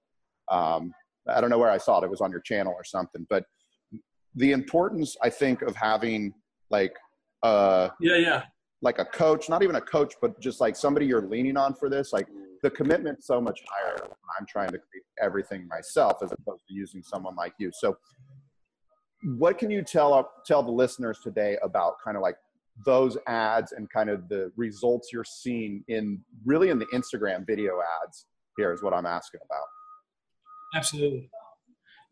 Um, 0.50 0.94
I 1.27 1.41
don't 1.41 1.50
know 1.50 1.58
where 1.58 1.70
I 1.70 1.79
saw 1.79 2.00
it. 2.00 2.06
It 2.06 2.10
was 2.10 2.22
on 2.22 2.32
your 2.32 2.39
channel 2.39 2.72
or 2.74 2.86
something. 2.86 3.27
But 3.29 3.44
the 4.36 4.53
importance, 4.53 5.17
I 5.22 5.29
think, 5.29 5.63
of 5.63 5.75
having 5.75 6.34
like 6.70 6.94
uh 7.44 7.89
yeah 8.00 8.15
yeah 8.15 8.44
like 8.82 9.00
a 9.00 9.06
coach, 9.06 9.50
not 9.50 9.63
even 9.63 9.75
a 9.75 9.82
coach, 9.82 10.13
but 10.22 10.39
just 10.39 10.62
like 10.62 10.77
somebody 10.77 11.06
you're 11.06 11.27
leaning 11.27 11.58
on 11.58 11.74
for 11.74 11.89
this, 11.89 12.13
like 12.13 12.27
the 12.63 12.70
commitment 12.70 13.22
so 13.22 13.41
much 13.41 13.60
higher 13.70 13.98
when 14.00 14.12
I'm 14.39 14.46
trying 14.48 14.70
to 14.70 14.77
create 14.77 15.03
everything 15.22 15.67
myself 15.67 16.20
as 16.24 16.32
opposed 16.32 16.63
to 16.70 16.74
using 16.74 17.03
someone 17.03 17.36
like 17.36 17.51
you. 17.60 17.70
So 17.74 17.98
what 19.38 19.58
can 19.58 19.70
you 19.70 19.82
tell 19.82 20.32
tell 20.46 20.63
the 20.63 20.72
listeners 20.72 21.20
today 21.22 21.58
about 21.62 21.96
kind 22.01 22.15
of 22.15 22.24
like 22.24 22.38
those 22.86 23.17
ads 23.27 23.72
and 23.72 23.89
kind 23.89 24.10
of 24.10 24.27
the 24.29 24.51
results 24.55 25.10
you're 25.12 25.24
seeing 25.24 25.84
in 25.88 26.19
really 26.46 26.69
in 26.69 26.79
the 26.79 26.86
Instagram 26.88 27.46
video 27.46 27.79
ads 28.03 28.25
here 28.57 28.72
is 28.72 28.84
what 28.84 28.93
I'm 28.93 29.05
asking 29.05 29.41
about. 29.46 29.65
Absolutely. 30.75 31.29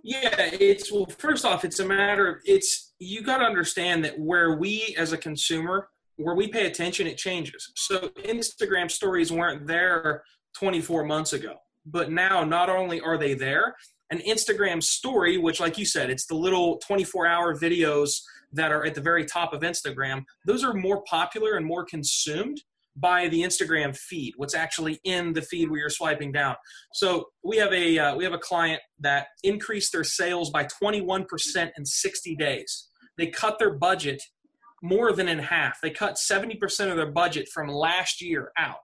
Yeah, 0.03 0.36
it's 0.38 0.91
well 0.91 1.07
first 1.07 1.45
off 1.45 1.65
it's 1.65 1.79
a 1.79 1.86
matter 1.86 2.27
of 2.27 2.38
it's 2.45 2.93
you 3.00 3.24
got 3.24 3.39
to 3.39 3.45
understand 3.45 4.05
that 4.05 4.19
where 4.19 4.55
we 4.55 4.95
as 5.00 5.13
a 5.13 5.17
consumer 5.17 5.89
where 6.17 6.36
we 6.36 6.48
pay 6.48 6.67
attention 6.67 7.07
it 7.07 7.17
changes. 7.17 7.72
So 7.75 8.10
Instagram 8.24 8.89
stories 8.89 9.31
weren't 9.31 9.67
there 9.67 10.24
24 10.57 11.03
months 11.03 11.34
ago. 11.34 11.55
But 11.86 12.12
now 12.12 12.43
not 12.43 12.69
only 12.69 13.01
are 13.01 13.17
they 13.17 13.34
there, 13.34 13.75
an 14.12 14.19
Instagram 14.19 14.81
story, 14.81 15.38
which, 15.38 15.60
like 15.60 15.77
you 15.77 15.86
said, 15.86 16.10
it's 16.10 16.25
the 16.25 16.36
little 16.36 16.77
24 16.79 17.27
hour 17.27 17.55
videos 17.55 18.22
that 18.55 18.71
are 18.71 18.85
at 18.85 18.95
the 18.95 19.01
very 19.01 19.25
top 19.25 19.53
of 19.53 19.62
Instagram, 19.62 20.24
those 20.45 20.63
are 20.63 20.74
more 20.74 21.03
popular 21.03 21.55
and 21.55 21.65
more 21.65 21.85
consumed 21.85 22.62
by 22.97 23.27
the 23.27 23.41
Instagram 23.41 23.95
feed. 23.95 24.33
What's 24.38 24.55
actually 24.55 25.00
in 25.03 25.33
the 25.33 25.41
feed 25.41 25.69
where 25.69 25.79
you're 25.79 25.89
swiping 25.89 26.31
down. 26.31 26.55
So 26.93 27.27
we 27.43 27.57
have 27.57 27.74
a 27.74 28.00
uh, 28.00 28.15
we 28.15 28.24
have 28.24 28.33
a 28.33 28.39
client 28.39 28.81
that 29.00 29.27
increased 29.43 29.91
their 29.91 30.05
sales 30.05 30.50
by 30.50 30.67
21% 30.81 31.25
in 31.77 31.85
60 31.85 32.35
days. 32.38 32.89
They 33.17 33.27
cut 33.27 33.59
their 33.59 33.75
budget 33.75 34.21
more 34.81 35.12
than 35.12 35.27
in 35.27 35.39
half. 35.39 35.79
They 35.81 35.89
cut 35.89 36.15
70% 36.15 36.89
of 36.89 36.97
their 36.97 37.12
budget 37.12 37.47
from 37.53 37.67
last 37.67 38.21
year 38.21 38.51
out 38.57 38.83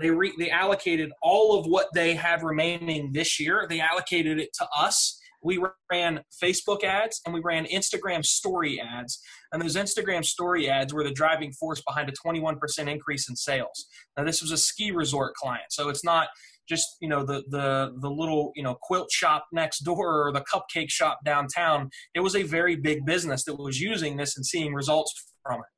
they 0.00 0.10
re, 0.10 0.32
they 0.38 0.50
allocated 0.50 1.10
all 1.22 1.58
of 1.58 1.66
what 1.66 1.88
they 1.94 2.14
had 2.14 2.42
remaining 2.42 3.12
this 3.12 3.40
year. 3.40 3.66
They 3.68 3.80
allocated 3.80 4.38
it 4.38 4.52
to 4.54 4.68
us. 4.76 5.18
We 5.42 5.62
ran 5.90 6.20
Facebook 6.42 6.84
ads 6.84 7.20
and 7.24 7.34
we 7.34 7.40
ran 7.40 7.66
Instagram 7.66 8.24
story 8.24 8.80
ads. 8.80 9.20
And 9.52 9.62
those 9.62 9.76
Instagram 9.76 10.24
story 10.24 10.68
ads 10.68 10.92
were 10.92 11.04
the 11.04 11.12
driving 11.12 11.52
force 11.52 11.80
behind 11.80 12.08
a 12.08 12.12
21% 12.12 12.56
increase 12.88 13.28
in 13.28 13.36
sales. 13.36 13.86
Now 14.16 14.24
this 14.24 14.42
was 14.42 14.50
a 14.50 14.56
ski 14.56 14.90
resort 14.90 15.34
client, 15.34 15.66
so 15.70 15.88
it's 15.88 16.04
not 16.04 16.28
just 16.68 16.96
you 17.00 17.08
know 17.08 17.24
the 17.24 17.44
the 17.48 17.94
the 18.00 18.10
little 18.10 18.52
you 18.54 18.62
know 18.62 18.76
quilt 18.82 19.10
shop 19.10 19.46
next 19.52 19.80
door 19.80 20.26
or 20.26 20.32
the 20.32 20.42
cupcake 20.42 20.90
shop 20.90 21.20
downtown. 21.24 21.88
It 22.14 22.20
was 22.20 22.36
a 22.36 22.42
very 22.42 22.76
big 22.76 23.06
business 23.06 23.44
that 23.44 23.58
was 23.58 23.80
using 23.80 24.16
this 24.16 24.36
and 24.36 24.44
seeing 24.44 24.74
results 24.74 25.14
from 25.42 25.60
it. 25.60 25.77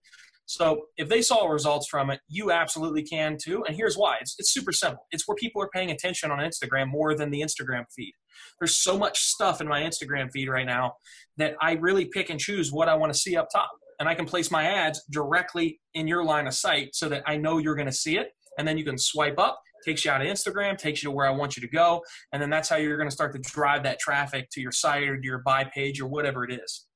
So 0.51 0.87
if 0.97 1.09
they 1.09 1.23
saw 1.23 1.47
results 1.47 1.87
from 1.89 2.11
it, 2.11 2.19
you 2.27 2.51
absolutely 2.51 3.05
can 3.05 3.37
too. 3.41 3.63
And 3.69 3.77
here's 3.77 3.95
why 3.95 4.17
it's, 4.21 4.35
it's 4.37 4.53
super 4.53 4.73
simple 4.73 5.07
it's 5.13 5.29
where 5.29 5.37
people 5.37 5.63
are 5.63 5.69
paying 5.73 5.93
attention 5.93 6.33
on 6.33 6.41
Instagram 6.41 6.89
more 6.89 7.15
than 7.15 7.31
the 7.31 7.41
Instagram 7.41 7.85
feed. 7.95 8.15
There's 8.59 8.83
so 8.83 8.99
much 8.99 9.21
stuff 9.21 9.61
in 9.61 9.69
my 9.69 9.83
Instagram 9.83 10.29
feed 10.33 10.49
right 10.49 10.67
now 10.67 10.95
that 11.37 11.55
I 11.63 11.75
really 11.75 12.07
pick 12.07 12.31
and 12.31 12.41
choose 12.41 12.73
what 12.73 12.89
I 12.89 12.97
want 12.97 13.13
to 13.13 13.19
see 13.19 13.37
up 13.37 13.47
top. 13.55 13.71
And 14.01 14.09
I 14.09 14.15
can 14.17 14.25
place 14.25 14.51
my 14.51 14.65
ads 14.65 15.01
directly 15.13 15.79
in 15.95 16.09
your 16.09 16.25
line 16.25 16.49
of 16.49 16.55
sight 16.55 16.97
so 16.97 17.09
that 17.11 17.23
I 17.27 17.37
know 17.37 17.59
you're 17.59 17.77
going 17.77 17.87
to 17.87 17.93
see 17.93 18.19
it. 18.19 18.33
And 18.59 18.67
then 18.67 18.77
you 18.77 18.85
can 18.85 18.99
swipe 18.99 19.39
up, 19.39 19.61
takes 19.85 20.05
you 20.05 20.11
out 20.11 20.21
of 20.21 20.27
Instagram, 20.27 20.77
takes 20.77 21.01
you 21.01 21.11
to 21.11 21.15
where 21.15 21.29
I 21.29 21.31
want 21.31 21.57
you 21.57 21.61
to 21.61 21.69
go. 21.69 22.03
And 22.33 22.43
then 22.43 22.51
that's 22.51 22.69
how 22.69 22.75
you're 22.75 22.97
going 22.97 23.09
to 23.09 23.15
start 23.15 23.33
to 23.35 23.39
drive 23.39 23.85
that 23.85 24.01
traffic 24.01 24.49
to 24.51 24.61
your 24.61 24.73
site 24.73 25.09
or 25.09 25.17
to 25.17 25.25
your 25.25 25.43
buy 25.47 25.63
page 25.63 26.01
or 26.01 26.09
whatever 26.09 26.43
it 26.43 26.53
is. 26.53 26.87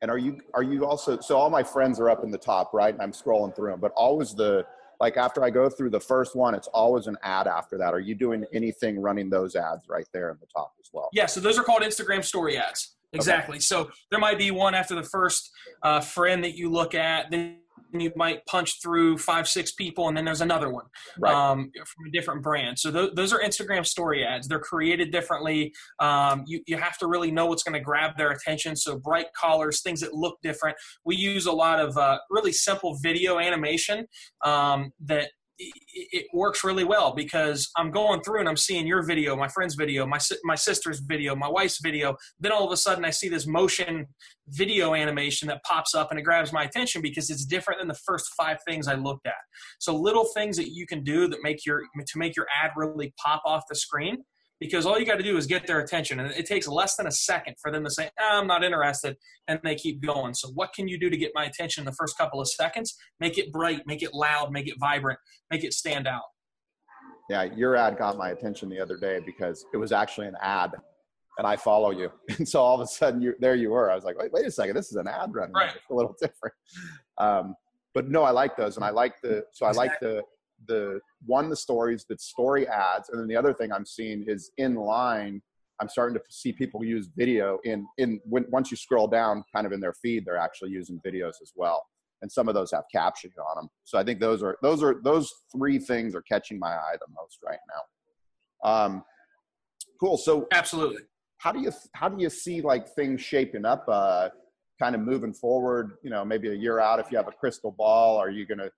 And 0.00 0.10
are 0.10 0.18
you 0.18 0.40
are 0.54 0.62
you 0.62 0.86
also 0.86 1.18
so 1.20 1.36
all 1.36 1.50
my 1.50 1.62
friends 1.62 1.98
are 1.98 2.08
up 2.08 2.22
in 2.22 2.30
the 2.30 2.38
top 2.38 2.72
right, 2.72 2.92
and 2.92 3.02
I'm 3.02 3.12
scrolling 3.12 3.54
through 3.54 3.70
them, 3.70 3.80
but 3.80 3.92
always 3.96 4.34
the 4.34 4.64
like 5.00 5.16
after 5.16 5.44
I 5.44 5.50
go 5.50 5.68
through 5.68 5.90
the 5.90 6.00
first 6.00 6.34
one, 6.34 6.54
it's 6.54 6.68
always 6.68 7.06
an 7.06 7.16
ad 7.22 7.46
after 7.46 7.78
that. 7.78 7.94
Are 7.94 8.00
you 8.00 8.14
doing 8.14 8.44
anything 8.52 9.00
running 9.00 9.30
those 9.30 9.54
ads 9.54 9.88
right 9.88 10.06
there 10.12 10.30
in 10.30 10.38
the 10.40 10.46
top 10.54 10.72
as 10.80 10.90
well? 10.92 11.08
Yeah, 11.12 11.26
so 11.26 11.40
those 11.40 11.58
are 11.58 11.62
called 11.62 11.82
Instagram 11.82 12.24
story 12.24 12.56
ads. 12.56 12.96
Exactly. 13.12 13.54
Okay. 13.54 13.60
So 13.60 13.90
there 14.10 14.20
might 14.20 14.38
be 14.38 14.50
one 14.50 14.74
after 14.74 14.94
the 14.94 15.02
first 15.02 15.50
uh, 15.82 16.00
friend 16.00 16.44
that 16.44 16.56
you 16.56 16.70
look 16.70 16.94
at. 16.94 17.30
Then 17.30 17.58
you 17.92 18.12
might 18.16 18.44
punch 18.46 18.80
through 18.82 19.18
five, 19.18 19.48
six 19.48 19.72
people, 19.72 20.08
and 20.08 20.16
then 20.16 20.24
there's 20.24 20.40
another 20.40 20.70
one 20.70 20.86
right. 21.18 21.34
um, 21.34 21.70
from 21.74 22.06
a 22.06 22.10
different 22.10 22.42
brand. 22.42 22.78
So 22.78 22.90
th- 22.90 23.10
those 23.14 23.32
are 23.32 23.40
Instagram 23.40 23.86
story 23.86 24.24
ads. 24.24 24.48
They're 24.48 24.58
created 24.58 25.10
differently. 25.10 25.72
Um, 25.98 26.44
you, 26.46 26.62
you 26.66 26.76
have 26.76 26.98
to 26.98 27.06
really 27.06 27.30
know 27.30 27.46
what's 27.46 27.62
going 27.62 27.74
to 27.74 27.84
grab 27.84 28.16
their 28.16 28.30
attention. 28.30 28.76
So 28.76 28.98
bright 28.98 29.26
colors, 29.38 29.80
things 29.82 30.00
that 30.00 30.14
look 30.14 30.38
different. 30.42 30.76
We 31.04 31.16
use 31.16 31.46
a 31.46 31.52
lot 31.52 31.80
of 31.80 31.96
uh, 31.96 32.18
really 32.30 32.52
simple 32.52 32.98
video 33.02 33.38
animation 33.38 34.06
um, 34.44 34.92
that 35.04 35.30
it 35.58 36.26
works 36.32 36.62
really 36.62 36.84
well 36.84 37.14
because 37.14 37.70
I'm 37.76 37.90
going 37.90 38.22
through 38.22 38.40
and 38.40 38.48
I'm 38.48 38.56
seeing 38.56 38.86
your 38.86 39.02
video, 39.02 39.36
my 39.36 39.48
friend's 39.48 39.74
video, 39.74 40.06
my 40.06 40.18
my 40.44 40.54
sister's 40.54 41.00
video, 41.00 41.34
my 41.34 41.48
wife's 41.48 41.80
video. 41.82 42.16
Then 42.38 42.52
all 42.52 42.64
of 42.64 42.72
a 42.72 42.76
sudden, 42.76 43.04
I 43.04 43.10
see 43.10 43.28
this 43.28 43.46
motion 43.46 44.06
video 44.48 44.94
animation 44.94 45.48
that 45.48 45.62
pops 45.64 45.94
up 45.94 46.10
and 46.10 46.18
it 46.18 46.22
grabs 46.22 46.52
my 46.52 46.64
attention 46.64 47.02
because 47.02 47.28
it's 47.30 47.44
different 47.44 47.80
than 47.80 47.88
the 47.88 47.98
first 48.06 48.30
five 48.36 48.58
things 48.66 48.88
I 48.88 48.94
looked 48.94 49.26
at. 49.26 49.34
So 49.78 49.96
little 49.96 50.26
things 50.34 50.56
that 50.56 50.70
you 50.70 50.86
can 50.86 51.02
do 51.02 51.28
that 51.28 51.38
make 51.42 51.66
your 51.66 51.80
to 51.80 52.18
make 52.18 52.36
your 52.36 52.46
ad 52.62 52.70
really 52.76 53.12
pop 53.22 53.42
off 53.44 53.64
the 53.68 53.76
screen 53.76 54.18
because 54.60 54.86
all 54.86 54.98
you 54.98 55.06
got 55.06 55.16
to 55.16 55.22
do 55.22 55.36
is 55.36 55.46
get 55.46 55.66
their 55.66 55.80
attention 55.80 56.20
and 56.20 56.30
it 56.32 56.46
takes 56.46 56.66
less 56.66 56.96
than 56.96 57.06
a 57.06 57.12
second 57.12 57.54
for 57.60 57.70
them 57.70 57.84
to 57.84 57.90
say 57.90 58.10
ah, 58.20 58.38
i'm 58.38 58.46
not 58.46 58.64
interested 58.64 59.16
and 59.46 59.58
they 59.62 59.74
keep 59.74 60.04
going. 60.04 60.34
So 60.34 60.48
what 60.50 60.72
can 60.74 60.88
you 60.88 60.98
do 60.98 61.08
to 61.10 61.16
get 61.16 61.32
my 61.34 61.44
attention 61.44 61.82
in 61.82 61.86
the 61.86 61.92
first 61.92 62.16
couple 62.18 62.40
of 62.40 62.48
seconds? 62.48 62.96
Make 63.20 63.38
it 63.38 63.52
bright 63.52 63.82
make 63.86 64.02
it 64.02 64.14
loud 64.14 64.52
make 64.52 64.68
it 64.68 64.74
vibrant 64.78 65.18
make 65.50 65.64
it 65.64 65.72
stand 65.72 66.06
out. 66.06 66.22
Yeah 67.30 67.44
your 67.44 67.76
ad 67.76 67.98
got 67.98 68.16
my 68.16 68.30
attention 68.30 68.68
the 68.68 68.80
other 68.80 68.96
day 68.96 69.20
because 69.24 69.64
it 69.72 69.76
was 69.76 69.92
actually 69.92 70.26
an 70.26 70.36
ad 70.40 70.72
and 71.38 71.46
i 71.46 71.56
follow 71.56 71.90
you. 71.90 72.10
And 72.38 72.48
so 72.48 72.60
all 72.60 72.74
of 72.74 72.80
a 72.80 72.86
sudden 72.86 73.20
you 73.20 73.34
there 73.40 73.54
you 73.54 73.70
were. 73.70 73.90
I 73.90 73.94
was 73.94 74.04
like 74.04 74.18
wait, 74.18 74.32
wait 74.32 74.46
a 74.46 74.50
second 74.50 74.76
this 74.76 74.90
is 74.90 74.96
an 74.96 75.08
ad 75.08 75.34
running. 75.34 75.54
Right. 75.54 75.74
it's 75.74 75.90
a 75.90 75.94
little 75.94 76.16
different. 76.20 76.54
Um, 77.18 77.54
but 77.94 78.08
no 78.08 78.22
i 78.22 78.30
like 78.30 78.56
those 78.56 78.76
and 78.76 78.84
i 78.84 78.90
like 78.90 79.20
the 79.22 79.44
so 79.52 79.66
i 79.66 79.72
like 79.72 79.98
the 80.00 80.22
the 80.66 81.00
one 81.24 81.48
the 81.48 81.56
stories 81.56 82.04
that 82.08 82.20
story 82.20 82.66
ads 82.66 83.08
and 83.10 83.20
then 83.20 83.28
the 83.28 83.36
other 83.36 83.52
thing 83.52 83.72
i'm 83.72 83.86
seeing 83.86 84.24
is 84.26 84.50
in 84.58 84.74
line 84.74 85.40
i'm 85.80 85.88
starting 85.88 86.14
to 86.14 86.22
see 86.30 86.52
people 86.52 86.84
use 86.84 87.08
video 87.16 87.58
in 87.64 87.86
in 87.98 88.20
when 88.24 88.44
once 88.50 88.70
you 88.70 88.76
scroll 88.76 89.06
down 89.06 89.44
kind 89.54 89.66
of 89.66 89.72
in 89.72 89.80
their 89.80 89.94
feed 89.94 90.24
they're 90.24 90.36
actually 90.36 90.70
using 90.70 91.00
videos 91.06 91.34
as 91.42 91.52
well. 91.54 91.84
And 92.20 92.30
some 92.32 92.48
of 92.48 92.54
those 92.54 92.72
have 92.72 92.82
captioning 92.94 93.38
on 93.50 93.56
them 93.56 93.68
so 93.84 93.96
i 93.96 94.02
think 94.02 94.18
those 94.18 94.42
are 94.42 94.56
those 94.60 94.82
are 94.82 95.00
those 95.04 95.32
three 95.54 95.78
things 95.78 96.16
are 96.16 96.22
catching 96.22 96.58
my 96.58 96.72
eye 96.72 96.96
the 97.00 97.06
most 97.14 97.38
right 97.44 97.60
now. 97.72 98.70
Um 98.70 99.04
cool. 100.00 100.16
So 100.16 100.48
absolutely. 100.52 101.02
how 101.36 101.52
do 101.52 101.60
you 101.60 101.70
how 101.94 102.08
do 102.08 102.20
you 102.20 102.28
see 102.28 102.60
like 102.60 102.88
things 102.88 103.20
shaping 103.20 103.64
up 103.64 103.84
uh 103.88 104.30
kind 104.80 104.96
of 104.96 105.00
moving 105.00 105.32
forward? 105.32 105.92
You 106.02 106.10
know 106.10 106.24
maybe 106.24 106.48
a 106.48 106.54
year 106.54 106.80
out 106.80 106.98
if 106.98 107.12
you 107.12 107.16
have 107.16 107.28
a 107.28 107.32
crystal 107.32 107.70
ball 107.70 108.16
are 108.16 108.30
you 108.30 108.46
going 108.46 108.58
to 108.58 108.70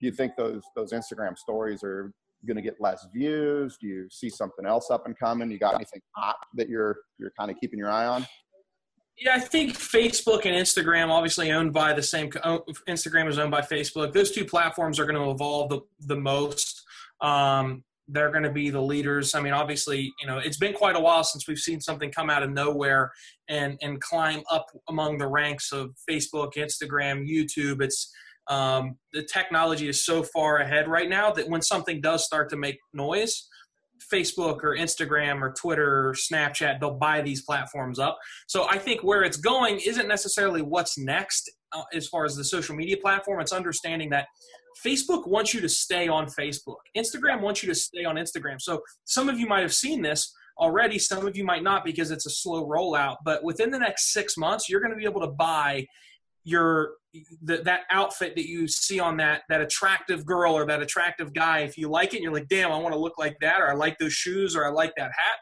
do 0.00 0.06
you 0.06 0.12
think 0.12 0.32
those 0.36 0.62
those 0.76 0.92
Instagram 0.92 1.36
stories 1.36 1.82
are 1.82 2.12
going 2.46 2.56
to 2.56 2.62
get 2.62 2.80
less 2.80 3.06
views? 3.12 3.76
Do 3.80 3.86
you 3.86 4.08
see 4.10 4.30
something 4.30 4.66
else 4.66 4.90
up 4.90 5.06
and 5.06 5.18
coming? 5.18 5.50
You 5.50 5.58
got 5.58 5.74
anything 5.74 6.00
hot 6.16 6.36
that 6.54 6.68
you're 6.68 6.96
you're 7.18 7.32
kind 7.38 7.50
of 7.50 7.56
keeping 7.60 7.78
your 7.78 7.90
eye 7.90 8.06
on? 8.06 8.26
Yeah, 9.20 9.34
I 9.34 9.40
think 9.40 9.72
Facebook 9.72 10.46
and 10.46 10.54
Instagram, 10.54 11.08
obviously 11.08 11.50
owned 11.50 11.72
by 11.72 11.92
the 11.92 12.02
same. 12.02 12.30
Instagram 12.30 13.28
is 13.28 13.38
owned 13.38 13.50
by 13.50 13.62
Facebook. 13.62 14.12
Those 14.12 14.30
two 14.30 14.44
platforms 14.44 15.00
are 15.00 15.06
going 15.06 15.20
to 15.20 15.30
evolve 15.30 15.70
the 15.70 15.80
the 16.00 16.16
most. 16.16 16.84
Um, 17.20 17.82
they're 18.10 18.30
going 18.30 18.44
to 18.44 18.52
be 18.52 18.70
the 18.70 18.80
leaders. 18.80 19.34
I 19.34 19.40
mean, 19.40 19.52
obviously, 19.52 20.12
you 20.20 20.26
know, 20.26 20.38
it's 20.38 20.56
been 20.56 20.72
quite 20.72 20.96
a 20.96 21.00
while 21.00 21.24
since 21.24 21.46
we've 21.46 21.58
seen 21.58 21.80
something 21.80 22.10
come 22.10 22.30
out 22.30 22.42
of 22.42 22.50
nowhere 22.50 23.10
and 23.48 23.76
and 23.82 24.00
climb 24.00 24.42
up 24.50 24.66
among 24.88 25.18
the 25.18 25.26
ranks 25.26 25.72
of 25.72 25.90
Facebook, 26.08 26.54
Instagram, 26.54 27.28
YouTube. 27.28 27.82
It's 27.82 28.10
um, 28.48 28.96
the 29.12 29.22
technology 29.22 29.88
is 29.88 30.04
so 30.04 30.22
far 30.22 30.58
ahead 30.58 30.88
right 30.88 31.08
now 31.08 31.32
that 31.32 31.48
when 31.48 31.62
something 31.62 32.00
does 32.00 32.24
start 32.24 32.48
to 32.50 32.56
make 32.56 32.78
noise, 32.92 33.48
Facebook 34.12 34.62
or 34.62 34.76
Instagram 34.76 35.42
or 35.42 35.52
Twitter 35.52 36.08
or 36.08 36.14
Snapchat, 36.14 36.80
they'll 36.80 36.94
buy 36.94 37.20
these 37.20 37.42
platforms 37.42 37.98
up. 37.98 38.18
So 38.46 38.66
I 38.68 38.78
think 38.78 39.02
where 39.02 39.22
it's 39.22 39.36
going 39.36 39.80
isn't 39.84 40.08
necessarily 40.08 40.62
what's 40.62 40.96
next 40.98 41.50
uh, 41.72 41.82
as 41.92 42.08
far 42.08 42.24
as 42.24 42.36
the 42.36 42.44
social 42.44 42.74
media 42.74 42.96
platform. 42.96 43.40
It's 43.40 43.52
understanding 43.52 44.10
that 44.10 44.26
Facebook 44.84 45.28
wants 45.28 45.52
you 45.52 45.60
to 45.60 45.68
stay 45.68 46.08
on 46.08 46.26
Facebook. 46.26 46.76
Instagram 46.96 47.40
wants 47.40 47.62
you 47.62 47.68
to 47.68 47.74
stay 47.74 48.04
on 48.04 48.16
Instagram. 48.16 48.60
So 48.60 48.80
some 49.04 49.28
of 49.28 49.38
you 49.38 49.46
might 49.46 49.62
have 49.62 49.74
seen 49.74 50.02
this 50.02 50.32
already. 50.58 50.98
Some 50.98 51.26
of 51.26 51.36
you 51.36 51.44
might 51.44 51.62
not 51.62 51.84
because 51.84 52.10
it's 52.10 52.26
a 52.26 52.30
slow 52.30 52.66
rollout. 52.66 53.16
But 53.24 53.42
within 53.42 53.70
the 53.70 53.78
next 53.78 54.12
six 54.12 54.36
months, 54.36 54.68
you're 54.68 54.80
going 54.80 54.92
to 54.92 54.98
be 54.98 55.04
able 55.04 55.20
to 55.20 55.32
buy 55.32 55.86
your 56.44 56.92
the, 57.42 57.58
that 57.58 57.82
outfit 57.90 58.34
that 58.36 58.46
you 58.46 58.68
see 58.68 59.00
on 59.00 59.16
that 59.18 59.42
that 59.48 59.60
attractive 59.60 60.26
girl 60.26 60.56
or 60.56 60.66
that 60.66 60.82
attractive 60.82 61.32
guy. 61.32 61.60
If 61.60 61.78
you 61.78 61.88
like 61.88 62.14
it, 62.14 62.20
you're 62.20 62.32
like, 62.32 62.48
damn, 62.48 62.72
I 62.72 62.76
want 62.78 62.94
to 62.94 62.98
look 63.00 63.18
like 63.18 63.36
that, 63.40 63.60
or 63.60 63.70
I 63.70 63.74
like 63.74 63.98
those 63.98 64.12
shoes, 64.12 64.54
or 64.54 64.66
I 64.66 64.70
like 64.70 64.92
that 64.96 65.10
hat. 65.16 65.38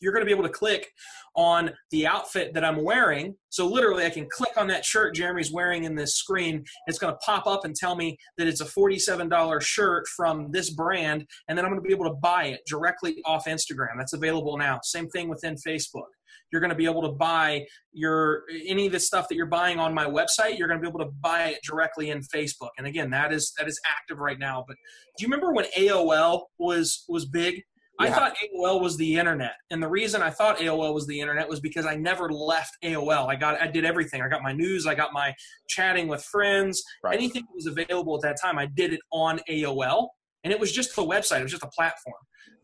You're 0.00 0.12
going 0.12 0.22
to 0.22 0.26
be 0.26 0.32
able 0.32 0.44
to 0.44 0.52
click 0.52 0.90
on 1.36 1.70
the 1.90 2.06
outfit 2.06 2.54
that 2.54 2.64
I'm 2.64 2.84
wearing. 2.84 3.34
So 3.48 3.66
literally, 3.66 4.04
I 4.04 4.10
can 4.10 4.28
click 4.30 4.56
on 4.56 4.68
that 4.68 4.84
shirt 4.84 5.14
Jeremy's 5.14 5.52
wearing 5.52 5.84
in 5.84 5.94
this 5.94 6.16
screen. 6.16 6.64
It's 6.86 6.98
going 6.98 7.12
to 7.12 7.18
pop 7.24 7.46
up 7.46 7.64
and 7.64 7.74
tell 7.74 7.96
me 7.96 8.16
that 8.38 8.46
it's 8.46 8.60
a 8.60 8.66
$47 8.66 9.62
shirt 9.62 10.06
from 10.08 10.50
this 10.52 10.70
brand, 10.70 11.26
and 11.48 11.56
then 11.56 11.64
I'm 11.64 11.70
going 11.70 11.82
to 11.82 11.86
be 11.86 11.94
able 11.94 12.08
to 12.08 12.16
buy 12.16 12.46
it 12.46 12.60
directly 12.66 13.16
off 13.24 13.46
Instagram. 13.46 13.96
That's 13.96 14.12
available 14.12 14.56
now. 14.58 14.80
Same 14.82 15.08
thing 15.08 15.28
within 15.28 15.56
Facebook. 15.56 16.10
You're 16.54 16.60
going 16.60 16.70
to 16.70 16.76
be 16.76 16.84
able 16.84 17.02
to 17.02 17.08
buy 17.08 17.66
your 17.92 18.44
any 18.64 18.86
of 18.86 18.92
the 18.92 19.00
stuff 19.00 19.26
that 19.28 19.34
you're 19.34 19.46
buying 19.46 19.80
on 19.80 19.92
my 19.92 20.04
website. 20.04 20.56
You're 20.56 20.68
going 20.68 20.80
to 20.80 20.82
be 20.82 20.88
able 20.88 21.00
to 21.00 21.10
buy 21.20 21.48
it 21.48 21.58
directly 21.64 22.10
in 22.10 22.20
Facebook. 22.20 22.68
And 22.78 22.86
again, 22.86 23.10
that 23.10 23.32
is 23.32 23.52
that 23.58 23.66
is 23.66 23.80
active 23.90 24.18
right 24.18 24.38
now. 24.38 24.64
But 24.68 24.76
do 25.18 25.24
you 25.24 25.26
remember 25.26 25.52
when 25.52 25.64
AOL 25.76 26.42
was 26.60 27.04
was 27.08 27.24
big? 27.24 27.60
I 27.98 28.10
thought 28.10 28.34
AOL 28.56 28.80
was 28.80 28.96
the 28.96 29.16
internet, 29.16 29.54
and 29.70 29.82
the 29.82 29.88
reason 29.88 30.22
I 30.22 30.30
thought 30.30 30.58
AOL 30.58 30.94
was 30.94 31.06
the 31.06 31.20
internet 31.20 31.48
was 31.48 31.60
because 31.60 31.86
I 31.86 31.96
never 31.96 32.28
left 32.28 32.76
AOL. 32.84 33.28
I 33.28 33.36
got, 33.36 33.60
I 33.60 33.68
did 33.68 33.84
everything. 33.84 34.20
I 34.20 34.28
got 34.28 34.42
my 34.42 34.52
news, 34.52 34.84
I 34.86 34.96
got 34.96 35.12
my 35.12 35.32
chatting 35.68 36.08
with 36.08 36.22
friends, 36.24 36.82
right. 37.04 37.14
anything 37.14 37.42
that 37.42 37.54
was 37.54 37.66
available 37.66 38.16
at 38.16 38.22
that 38.22 38.36
time. 38.42 38.58
I 38.58 38.66
did 38.66 38.92
it 38.92 39.00
on 39.12 39.38
AOL, 39.48 40.08
and 40.44 40.52
it 40.52 40.60
was 40.60 40.70
just 40.70 40.96
a 40.98 41.02
website. 41.02 41.40
It 41.40 41.44
was 41.44 41.52
just 41.52 41.64
a 41.64 41.68
platform. 41.68 42.14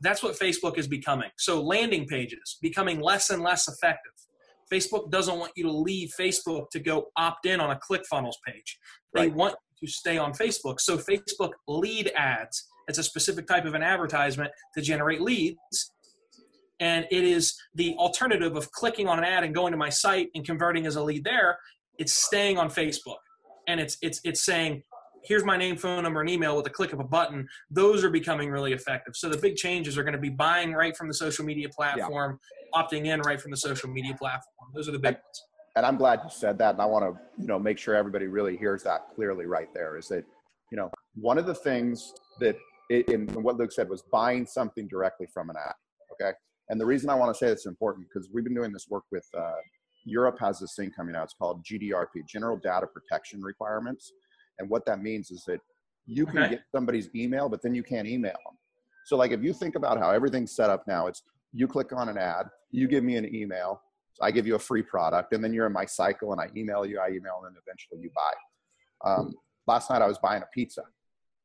That's 0.00 0.22
what 0.22 0.38
Facebook 0.38 0.78
is 0.78 0.86
becoming. 0.86 1.30
So 1.36 1.60
landing 1.60 2.06
pages 2.06 2.58
becoming 2.62 3.00
less 3.00 3.30
and 3.30 3.42
less 3.42 3.68
effective. 3.68 4.12
Facebook 4.72 5.10
doesn't 5.10 5.38
want 5.38 5.52
you 5.56 5.64
to 5.64 5.72
leave 5.72 6.12
Facebook 6.18 6.70
to 6.70 6.78
go 6.78 7.08
opt 7.16 7.46
in 7.46 7.60
on 7.60 7.70
a 7.70 7.78
ClickFunnels 7.78 8.36
page. 8.46 8.78
They 9.14 9.22
right. 9.22 9.34
want 9.34 9.56
to 9.80 9.86
stay 9.86 10.16
on 10.16 10.32
Facebook. 10.32 10.80
So 10.80 10.96
Facebook 10.96 11.50
lead 11.66 12.12
ads 12.14 12.68
it's 12.90 12.98
a 12.98 13.04
specific 13.04 13.46
type 13.46 13.66
of 13.66 13.74
an 13.74 13.84
advertisement 13.84 14.50
to 14.74 14.82
generate 14.82 15.20
leads. 15.20 15.92
And 16.80 17.06
it 17.10 17.22
is 17.22 17.56
the 17.74 17.94
alternative 17.94 18.56
of 18.56 18.72
clicking 18.72 19.06
on 19.06 19.18
an 19.18 19.24
ad 19.24 19.44
and 19.44 19.54
going 19.54 19.70
to 19.70 19.76
my 19.76 19.90
site 19.90 20.28
and 20.34 20.44
converting 20.44 20.86
as 20.86 20.96
a 20.96 21.02
lead 21.02 21.22
there. 21.22 21.58
It's 21.98 22.12
staying 22.12 22.58
on 22.58 22.68
Facebook. 22.68 23.18
And 23.68 23.78
it's 23.78 23.96
it's 24.02 24.20
it's 24.24 24.42
saying, 24.42 24.82
here's 25.22 25.44
my 25.44 25.56
name, 25.56 25.76
phone 25.76 26.02
number, 26.02 26.20
and 26.20 26.30
email 26.30 26.56
with 26.56 26.66
a 26.66 26.70
click 26.70 26.92
of 26.92 27.00
a 27.00 27.04
button. 27.04 27.46
Those 27.70 28.04
are 28.04 28.10
becoming 28.10 28.50
really 28.50 28.72
effective. 28.72 29.16
So 29.16 29.28
the 29.28 29.38
big 29.38 29.56
changes 29.56 29.98
are 29.98 30.02
going 30.02 30.14
to 30.14 30.20
be 30.20 30.30
buying 30.30 30.72
right 30.72 30.96
from 30.96 31.08
the 31.08 31.14
social 31.14 31.44
media 31.44 31.68
platform, 31.68 32.38
yeah. 32.72 32.82
opting 32.82 33.06
in 33.06 33.20
right 33.20 33.40
from 33.40 33.50
the 33.50 33.56
social 33.56 33.90
media 33.90 34.14
platform. 34.14 34.70
Those 34.74 34.88
are 34.88 34.92
the 34.92 34.98
big 34.98 35.14
and, 35.14 35.16
ones. 35.16 35.44
And 35.76 35.86
I'm 35.86 35.96
glad 35.96 36.20
you 36.24 36.30
said 36.30 36.58
that. 36.58 36.74
And 36.74 36.82
I 36.82 36.86
want 36.86 37.04
to, 37.04 37.20
you 37.40 37.46
know, 37.46 37.58
make 37.58 37.78
sure 37.78 37.94
everybody 37.94 38.26
really 38.26 38.56
hears 38.56 38.82
that 38.84 39.08
clearly 39.14 39.46
right 39.46 39.72
there 39.74 39.96
is 39.96 40.08
that, 40.08 40.24
you 40.70 40.76
know, 40.76 40.90
one 41.14 41.38
of 41.38 41.46
the 41.46 41.54
things 41.54 42.12
that 42.40 42.56
it, 42.88 43.08
in 43.08 43.26
what 43.42 43.56
Luke 43.56 43.72
said 43.72 43.88
was 43.88 44.02
buying 44.10 44.46
something 44.46 44.88
directly 44.88 45.26
from 45.32 45.50
an 45.50 45.56
app. 45.56 45.76
Okay. 46.12 46.32
And 46.68 46.80
the 46.80 46.86
reason 46.86 47.10
I 47.10 47.14
want 47.14 47.34
to 47.34 47.38
say 47.38 47.50
it's 47.50 47.66
important 47.66 48.06
because 48.08 48.28
we've 48.32 48.44
been 48.44 48.54
doing 48.54 48.72
this 48.72 48.86
work 48.88 49.04
with 49.10 49.26
uh, 49.36 49.52
Europe 50.04 50.38
has 50.40 50.60
this 50.60 50.74
thing 50.76 50.90
coming 50.96 51.14
out. 51.14 51.24
It's 51.24 51.34
called 51.34 51.64
GDRP, 51.64 52.26
General 52.26 52.56
Data 52.56 52.86
Protection 52.86 53.40
Requirements. 53.42 54.12
And 54.60 54.70
what 54.70 54.86
that 54.86 55.02
means 55.02 55.30
is 55.30 55.42
that 55.46 55.60
you 56.06 56.26
can 56.26 56.38
okay. 56.38 56.50
get 56.50 56.62
somebody's 56.72 57.08
email, 57.14 57.48
but 57.48 57.62
then 57.62 57.74
you 57.74 57.82
can't 57.82 58.06
email 58.06 58.32
them. 58.32 58.56
So, 59.06 59.16
like, 59.16 59.32
if 59.32 59.42
you 59.42 59.52
think 59.52 59.74
about 59.74 59.98
how 59.98 60.10
everything's 60.10 60.54
set 60.54 60.70
up 60.70 60.84
now, 60.86 61.08
it's 61.08 61.22
you 61.52 61.66
click 61.66 61.92
on 61.92 62.08
an 62.08 62.18
ad, 62.18 62.46
you 62.70 62.86
give 62.86 63.02
me 63.02 63.16
an 63.16 63.34
email, 63.34 63.80
I 64.22 64.30
give 64.30 64.46
you 64.46 64.54
a 64.54 64.58
free 64.58 64.82
product, 64.82 65.32
and 65.32 65.42
then 65.42 65.52
you're 65.52 65.66
in 65.66 65.72
my 65.72 65.86
cycle, 65.86 66.32
and 66.32 66.40
I 66.40 66.48
email 66.56 66.86
you, 66.86 67.00
I 67.00 67.08
email, 67.08 67.40
and 67.42 67.46
then 67.46 67.62
eventually 67.66 68.00
you 68.00 68.10
buy. 68.14 69.10
Um, 69.10 69.34
last 69.66 69.90
night 69.90 70.02
I 70.02 70.06
was 70.06 70.18
buying 70.18 70.42
a 70.42 70.48
pizza, 70.54 70.82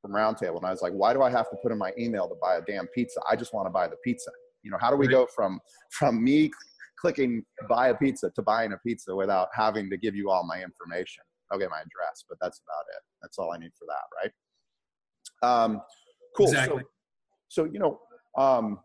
from 0.06 0.12
Roundtable, 0.12 0.58
and 0.58 0.66
I 0.66 0.72
was 0.72 0.82
like, 0.82 0.94
why 0.94 1.14
do 1.14 1.24
I 1.24 1.32
have 1.32 1.50
to 1.50 1.58
put 1.64 1.72
in 1.72 1.78
my 1.78 1.92
email 1.98 2.28
to 2.28 2.36
buy 2.42 2.58
a 2.58 2.62
damn 2.62 2.88
pizza? 2.88 3.20
I 3.30 3.36
just 3.36 3.54
want 3.54 3.66
to 3.66 3.72
buy 3.72 3.88
the 3.88 3.96
pizza. 4.04 4.30
You 4.62 4.72
know, 4.72 4.78
how 4.80 4.90
do 4.90 4.98
we 4.98 5.08
go 5.08 5.28
from 5.36 5.60
from 5.92 6.24
me 6.24 6.52
clicking 7.00 7.44
buy 7.70 7.90
a 7.90 7.96
pizza 7.96 8.30
to 8.32 8.42
buying 8.42 8.74
a 8.74 8.78
pizza 8.78 9.16
without 9.16 9.50
having 9.54 9.90
to 9.90 9.98
give 9.98 10.16
you 10.16 10.30
all 10.30 10.46
my 10.46 10.62
information? 10.62 11.24
Okay, 11.54 11.66
my 11.70 11.80
address, 11.80 12.26
but 12.28 12.38
that's 12.42 12.60
about 12.60 12.86
it. 12.96 13.02
That's 13.22 13.38
all 13.38 13.52
I 13.52 13.58
need 13.58 13.72
for 13.78 13.86
that, 13.88 14.32
right? 15.44 15.64
Um, 15.64 15.82
cool. 16.36 16.48
Exactly. 16.48 16.84
So, 17.50 17.66
so 17.66 17.72
you 17.72 17.80
know, 17.80 18.00
um, 18.38 18.80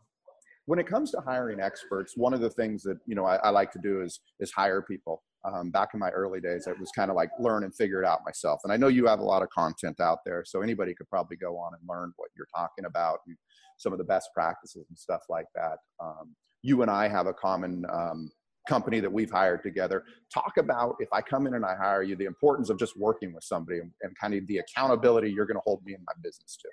when 0.66 0.78
it 0.78 0.86
comes 0.86 1.10
to 1.12 1.20
hiring 1.20 1.60
experts, 1.60 2.14
one 2.16 2.34
of 2.34 2.40
the 2.40 2.50
things 2.50 2.82
that 2.82 2.98
you 3.06 3.14
know 3.14 3.24
I, 3.24 3.36
I 3.36 3.50
like 3.50 3.72
to 3.72 3.80
do 3.82 4.02
is 4.02 4.20
is 4.40 4.52
hire 4.52 4.82
people 4.82 5.22
um, 5.44 5.70
back 5.70 5.90
in 5.94 6.00
my 6.00 6.10
early 6.10 6.40
days, 6.40 6.66
it 6.66 6.78
was 6.78 6.90
kind 6.94 7.10
of 7.10 7.16
like 7.16 7.30
learn 7.38 7.64
and 7.64 7.74
figure 7.74 8.02
it 8.02 8.06
out 8.06 8.20
myself. 8.24 8.60
And 8.64 8.72
I 8.72 8.76
know 8.76 8.88
you 8.88 9.06
have 9.06 9.20
a 9.20 9.24
lot 9.24 9.42
of 9.42 9.48
content 9.50 10.00
out 10.00 10.18
there, 10.24 10.44
so 10.44 10.60
anybody 10.60 10.94
could 10.94 11.08
probably 11.08 11.36
go 11.36 11.56
on 11.56 11.72
and 11.74 11.88
learn 11.88 12.12
what 12.16 12.30
you're 12.36 12.48
talking 12.54 12.84
about 12.84 13.20
and 13.26 13.36
some 13.78 13.92
of 13.92 13.98
the 13.98 14.04
best 14.04 14.28
practices 14.34 14.86
and 14.88 14.98
stuff 14.98 15.22
like 15.28 15.46
that. 15.54 15.78
Um, 16.02 16.34
you 16.62 16.82
and 16.82 16.90
I 16.90 17.08
have 17.08 17.26
a 17.26 17.32
common 17.32 17.84
um, 17.90 18.30
company 18.68 19.00
that 19.00 19.12
we've 19.12 19.30
hired 19.30 19.62
together. 19.62 20.04
Talk 20.32 20.56
about 20.58 20.96
if 21.00 21.08
I 21.12 21.20
come 21.20 21.46
in 21.46 21.54
and 21.54 21.64
I 21.64 21.74
hire 21.76 22.02
you, 22.02 22.16
the 22.16 22.26
importance 22.26 22.70
of 22.70 22.78
just 22.78 22.96
working 22.96 23.32
with 23.32 23.44
somebody 23.44 23.78
and, 23.78 23.90
and 24.02 24.16
kind 24.18 24.34
of 24.34 24.46
the 24.46 24.58
accountability 24.58 25.30
you're 25.30 25.46
going 25.46 25.56
to 25.56 25.62
hold 25.64 25.84
me 25.84 25.94
in 25.94 26.00
my 26.06 26.12
business 26.22 26.56
to. 26.60 26.68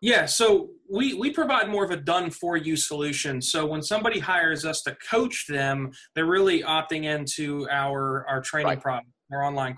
Yeah, 0.00 0.26
so 0.26 0.68
we 0.88 1.14
we 1.14 1.32
provide 1.32 1.68
more 1.68 1.84
of 1.84 1.90
a 1.90 1.96
done 1.96 2.30
for 2.30 2.56
you 2.56 2.76
solution. 2.76 3.42
So 3.42 3.66
when 3.66 3.82
somebody 3.82 4.20
hires 4.20 4.64
us 4.64 4.82
to 4.82 4.96
coach 5.10 5.46
them, 5.48 5.90
they're 6.14 6.26
really 6.26 6.62
opting 6.62 7.04
into 7.04 7.68
our 7.68 8.24
our 8.28 8.40
training 8.40 8.68
right. 8.68 8.80
product, 8.80 9.08
our 9.32 9.42
online 9.42 9.76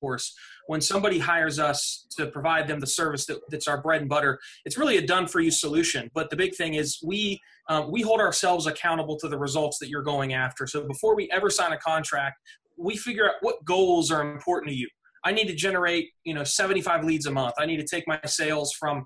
course. 0.00 0.34
When 0.66 0.80
somebody 0.80 1.18
hires 1.18 1.58
us 1.58 2.06
to 2.16 2.26
provide 2.26 2.68
them 2.68 2.80
the 2.80 2.86
service 2.86 3.26
that, 3.26 3.38
that's 3.50 3.68
our 3.68 3.80
bread 3.80 4.00
and 4.00 4.10
butter, 4.10 4.38
it's 4.64 4.76
really 4.76 4.96
a 4.96 5.06
done 5.06 5.26
for 5.26 5.40
you 5.40 5.50
solution. 5.50 6.10
But 6.14 6.30
the 6.30 6.36
big 6.36 6.54
thing 6.54 6.74
is 6.74 6.98
we 7.04 7.40
um, 7.68 7.90
we 7.90 8.02
hold 8.02 8.20
ourselves 8.20 8.66
accountable 8.66 9.16
to 9.18 9.28
the 9.28 9.38
results 9.38 9.78
that 9.78 9.88
you're 9.88 10.02
going 10.02 10.34
after. 10.34 10.66
So 10.66 10.86
before 10.86 11.16
we 11.16 11.28
ever 11.32 11.50
sign 11.50 11.72
a 11.72 11.78
contract, 11.78 12.36
we 12.76 12.96
figure 12.96 13.26
out 13.26 13.34
what 13.40 13.64
goals 13.64 14.10
are 14.10 14.22
important 14.22 14.70
to 14.70 14.76
you 14.76 14.88
I 15.26 15.32
need 15.32 15.48
to 15.48 15.54
generate, 15.54 16.10
you 16.22 16.34
know, 16.34 16.44
75 16.44 17.04
leads 17.04 17.26
a 17.26 17.32
month. 17.32 17.54
I 17.58 17.66
need 17.66 17.78
to 17.78 17.84
take 17.84 18.06
my 18.06 18.20
sales 18.26 18.72
from, 18.72 19.02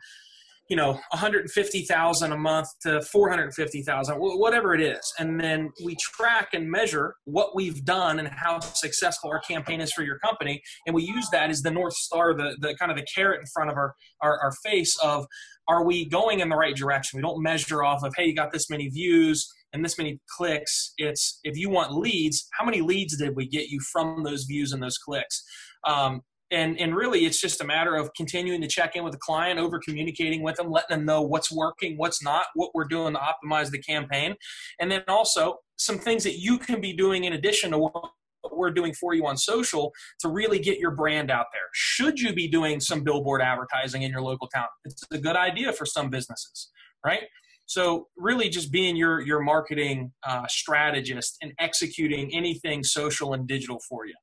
you 0.71 0.77
know, 0.77 0.93
150,000 0.93 2.33
a 2.33 2.37
month 2.37 2.69
to 2.83 3.03
450,000, 3.03 4.15
whatever 4.17 4.73
it 4.73 4.81
is. 4.81 5.13
And 5.19 5.39
then 5.39 5.73
we 5.85 5.97
track 5.97 6.51
and 6.53 6.71
measure 6.71 7.17
what 7.25 7.57
we've 7.57 7.85
done 7.85 8.21
and 8.21 8.29
how 8.29 8.61
successful 8.61 9.31
our 9.31 9.41
campaign 9.41 9.81
is 9.81 9.93
for 9.93 10.05
your 10.05 10.21
company. 10.21 10.63
And 10.87 10.95
we 10.95 11.03
use 11.03 11.29
that 11.33 11.51
as 11.51 11.63
the 11.63 11.73
North 11.73 11.95
Star, 11.95 12.35
the, 12.35 12.57
the 12.61 12.77
kind 12.77 12.93
of 12.93 12.97
the 12.97 13.07
carrot 13.13 13.41
in 13.41 13.47
front 13.53 13.69
of 13.69 13.77
our, 13.77 13.97
our, 14.23 14.39
our 14.41 14.53
face 14.65 14.97
of, 15.03 15.27
are 15.69 15.85
we 15.85 16.09
going 16.09 16.39
in 16.39 16.49
the 16.49 16.57
right 16.57 16.77
direction? 16.77 17.17
We 17.17 17.23
don't 17.23 17.43
measure 17.43 17.83
off 17.83 18.05
of, 18.05 18.15
hey, 18.17 18.27
you 18.27 18.37
got 18.37 18.53
this 18.53 18.71
many 18.71 18.89
views 18.89 19.53
and 19.73 19.85
this 19.85 19.99
many 19.99 20.21
clicks. 20.37 20.93
It's 20.99 21.41
if 21.43 21.57
you 21.57 21.69
want 21.69 21.93
leads, 21.93 22.47
how 22.53 22.65
many 22.65 22.81
leads 22.81 23.17
did 23.17 23.35
we 23.35 23.49
get 23.49 23.69
you 23.71 23.81
from 23.93 24.23
those 24.23 24.45
views 24.45 24.73
and 24.73 24.81
those 24.81 24.99
clicks? 24.99 25.43
Um, 25.85 26.23
and 26.51 26.79
and 26.79 26.95
really 26.95 27.27
it's 27.27 27.41
just 27.41 27.61
a 27.61 27.65
matter 27.65 27.95
of 27.95 28.11
continuing 28.15 28.61
to 28.61 28.69
check 28.69 28.97
in 28.97 29.05
with 29.05 29.13
the 29.13 29.19
client 29.19 29.59
over 29.59 29.79
communicating 29.79 30.43
with 30.43 30.57
them 30.57 30.71
letting 30.71 30.97
them 30.97 31.05
know 31.05 31.23
what's 31.23 31.53
working 31.53 31.97
what's 31.97 32.23
not 32.23 32.47
what 32.55 32.71
we're 32.75 32.85
doing 32.85 33.15
to 33.15 33.21
optimize 33.21 33.71
the 33.71 33.79
campaign. 33.79 34.35
And 34.81 34.91
then 34.91 35.03
also 35.09 35.57
some 35.77 35.99
things 35.99 36.25
that 36.25 36.39
you 36.39 36.59
can 36.59 36.81
be 36.81 36.93
doing 36.93 37.25
in 37.25 37.33
addition 37.33 37.71
to 37.71 37.79
what 37.79 38.11
we're 38.53 38.71
doing 38.71 38.95
for 38.95 39.15
you 39.15 39.27
on 39.27 39.37
social 39.37 39.93
to 40.21 40.29
really 40.29 40.59
get 40.59 40.79
your 40.79 40.91
brand 40.91 41.31
out 41.31 41.47
there. 41.53 41.69
Should 41.73 42.19
you 42.19 42.33
be 42.33 42.49
doing 42.49 42.81
some 42.81 43.03
billboard 43.05 43.43
advertising 43.43 44.03
in 44.03 44.11
your 44.11 44.23
local 44.23 44.49
town? 44.49 44.67
It's 44.85 45.03
a 45.11 45.19
good 45.19 45.37
idea 45.37 45.73
for 45.73 45.87
some 45.87 46.11
businesses 46.11 46.71
right? 47.05 47.23
So 47.67 48.09
really 48.17 48.49
just 48.49 48.73
being 48.73 48.97
your 48.97 49.21
your 49.21 49.41
marketing 49.41 50.13
uh, 50.27 50.47
strategist 50.49 51.37
and 51.43 51.53
executing 51.59 52.35
anything 52.35 52.83
social 52.83 53.33
and 53.33 53.47
digital 53.47 53.81
for 53.89 54.07
you 54.07 54.15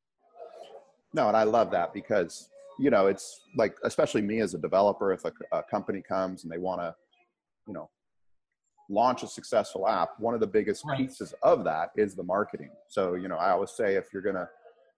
no, 1.14 1.28
and 1.28 1.38
I 1.38 1.44
love 1.44 1.72
that 1.72 1.94
because 1.94 2.50
you 2.80 2.90
know 2.90 3.08
it's 3.08 3.42
like 3.56 3.76
especially 3.84 4.22
me 4.22 4.40
as 4.40 4.54
a 4.54 4.58
developer, 4.58 5.12
if 5.14 5.26
a, 5.26 5.32
a 5.52 5.64
company 5.64 6.02
comes 6.08 6.44
and 6.44 6.52
they 6.52 6.58
want 6.58 6.82
to, 6.82 6.96
you 7.68 7.74
know, 7.74 7.90
launch 8.90 9.24
a 9.24 9.28
successful 9.28 9.88
app, 9.88 10.10
one 10.20 10.34
of 10.34 10.40
the 10.40 10.48
biggest 10.48 10.84
right. 10.86 10.98
pieces 10.98 11.34
of 11.44 11.64
that 11.64 11.90
is 11.96 12.16
the 12.16 12.24
marketing. 12.24 12.72
So 12.88 13.16
you 13.16 13.28
know, 13.28 13.38
I 13.38 13.52
always 13.52 13.72
say 13.72 13.96
if 13.96 14.06
you're 14.14 14.22
gonna 14.22 14.50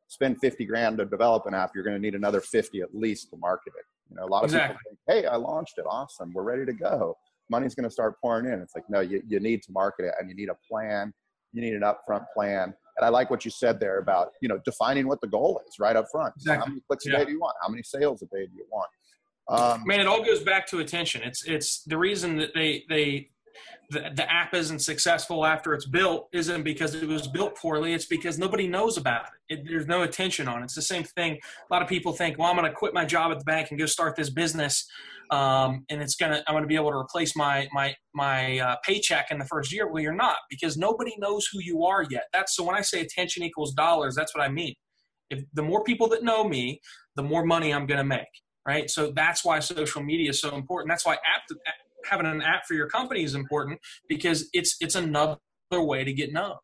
spend 0.07 0.39
50 0.39 0.65
grand 0.65 0.97
to 0.97 1.05
develop 1.05 1.45
an 1.45 1.53
app, 1.53 1.71
you're 1.75 1.83
gonna 1.83 1.99
need 1.99 2.15
another 2.15 2.41
50 2.41 2.81
at 2.81 2.95
least 2.95 3.29
to 3.31 3.37
market 3.37 3.73
it. 3.77 3.85
You 4.09 4.15
know, 4.15 4.25
a 4.25 4.27
lot 4.27 4.43
of 4.43 4.49
exactly. 4.49 4.77
people 4.77 4.97
think, 5.07 5.23
"Hey, 5.23 5.27
I 5.27 5.35
launched 5.35 5.77
it. 5.77 5.85
Awesome. 5.87 6.33
We're 6.33 6.43
ready 6.43 6.65
to 6.65 6.73
go. 6.73 7.17
Money's 7.49 7.75
going 7.75 7.87
to 7.87 7.91
start 7.91 8.19
pouring 8.21 8.51
in." 8.51 8.59
It's 8.59 8.75
like, 8.75 8.89
no, 8.89 9.01
you 9.01 9.21
you 9.27 9.39
need 9.39 9.61
to 9.63 9.71
market 9.71 10.05
it, 10.05 10.15
and 10.19 10.29
you 10.29 10.35
need 10.35 10.49
a 10.49 10.57
plan. 10.67 11.13
You 11.53 11.61
need 11.61 11.73
an 11.73 11.81
upfront 11.81 12.25
plan. 12.33 12.73
And 12.99 13.05
I 13.05 13.09
like 13.09 13.29
what 13.29 13.45
you 13.45 13.51
said 13.51 13.79
there 13.79 13.99
about 13.99 14.31
you 14.41 14.49
know 14.49 14.59
defining 14.65 15.07
what 15.07 15.21
the 15.21 15.27
goal 15.27 15.61
is 15.67 15.79
right 15.79 15.95
up 15.95 16.05
front. 16.11 16.33
Exactly. 16.35 16.59
How 16.59 16.69
many 16.69 16.81
clicks 16.87 17.05
Yeah. 17.05 17.13
a 17.13 17.17
day 17.19 17.25
do 17.25 17.31
you 17.31 17.39
want? 17.39 17.55
How 17.61 17.69
many 17.69 17.81
sales 17.83 18.21
a 18.21 18.25
day 18.25 18.45
do 18.45 18.51
you 18.55 18.65
want? 18.71 18.89
Um, 19.47 19.83
Man, 19.87 19.99
it 20.01 20.05
all 20.07 20.23
goes 20.23 20.43
back 20.43 20.67
to 20.67 20.79
attention. 20.79 21.21
It's 21.23 21.43
it's 21.45 21.83
the 21.85 21.97
reason 21.97 22.37
that 22.37 22.53
they 22.53 22.83
they 22.89 23.29
the, 23.89 24.11
the 24.15 24.31
app 24.31 24.53
isn't 24.53 24.79
successful 24.79 25.45
after 25.45 25.73
it's 25.73 25.87
built 25.87 26.29
isn't 26.31 26.63
because 26.63 26.93
it 26.93 27.07
was 27.07 27.27
built 27.27 27.55
poorly. 27.55 27.93
It's 27.93 28.05
because 28.05 28.37
nobody 28.37 28.67
knows 28.67 28.97
about 28.97 29.25
it. 29.49 29.59
it 29.59 29.67
there's 29.67 29.87
no 29.87 30.03
attention 30.03 30.47
on 30.47 30.61
it. 30.61 30.65
It's 30.65 30.75
the 30.75 30.81
same 30.81 31.03
thing. 31.03 31.33
A 31.33 31.73
lot 31.73 31.81
of 31.81 31.87
people 31.87 32.13
think, 32.13 32.37
well, 32.37 32.49
I'm 32.49 32.55
going 32.55 32.69
to 32.69 32.75
quit 32.75 32.93
my 32.93 33.05
job 33.05 33.31
at 33.31 33.39
the 33.39 33.45
bank 33.45 33.71
and 33.71 33.79
go 33.79 33.85
start 33.85 34.15
this 34.15 34.29
business, 34.29 34.87
um, 35.31 35.85
and 35.89 36.01
it's 36.01 36.15
gonna 36.15 36.43
I'm 36.47 36.53
going 36.53 36.63
to 36.63 36.67
be 36.67 36.75
able 36.75 36.91
to 36.91 36.97
replace 36.97 37.35
my 37.35 37.67
my 37.71 37.95
my 38.13 38.59
uh, 38.59 38.75
paycheck 38.85 39.27
in 39.31 39.39
the 39.39 39.45
first 39.45 39.73
year. 39.73 39.91
Well, 39.91 40.03
you're 40.03 40.13
not 40.13 40.37
because 40.49 40.77
nobody 40.77 41.13
knows 41.17 41.47
who 41.51 41.59
you 41.59 41.83
are 41.83 42.05
yet. 42.09 42.25
That's 42.31 42.55
so 42.55 42.63
when 42.63 42.75
I 42.75 42.81
say 42.81 43.01
attention 43.01 43.43
equals 43.43 43.73
dollars, 43.73 44.15
that's 44.15 44.35
what 44.35 44.43
I 44.43 44.49
mean. 44.49 44.75
If 45.29 45.43
the 45.53 45.63
more 45.63 45.83
people 45.83 46.07
that 46.09 46.23
know 46.23 46.43
me, 46.43 46.81
the 47.15 47.23
more 47.23 47.45
money 47.45 47.73
I'm 47.73 47.85
going 47.85 47.99
to 47.99 48.03
make 48.03 48.27
right? 48.67 48.89
So 48.89 49.11
that's 49.15 49.43
why 49.43 49.59
social 49.59 50.03
media 50.03 50.29
is 50.29 50.41
so 50.41 50.53
important. 50.55 50.91
That's 50.91 51.05
why 51.05 51.13
app, 51.13 51.41
having 52.09 52.25
an 52.25 52.41
app 52.41 52.65
for 52.67 52.73
your 52.73 52.87
company 52.87 53.23
is 53.23 53.35
important 53.35 53.79
because 54.07 54.49
it's 54.53 54.75
it's 54.81 54.95
another 54.95 55.37
way 55.71 56.03
to 56.03 56.13
get 56.13 56.33
known. 56.33 56.55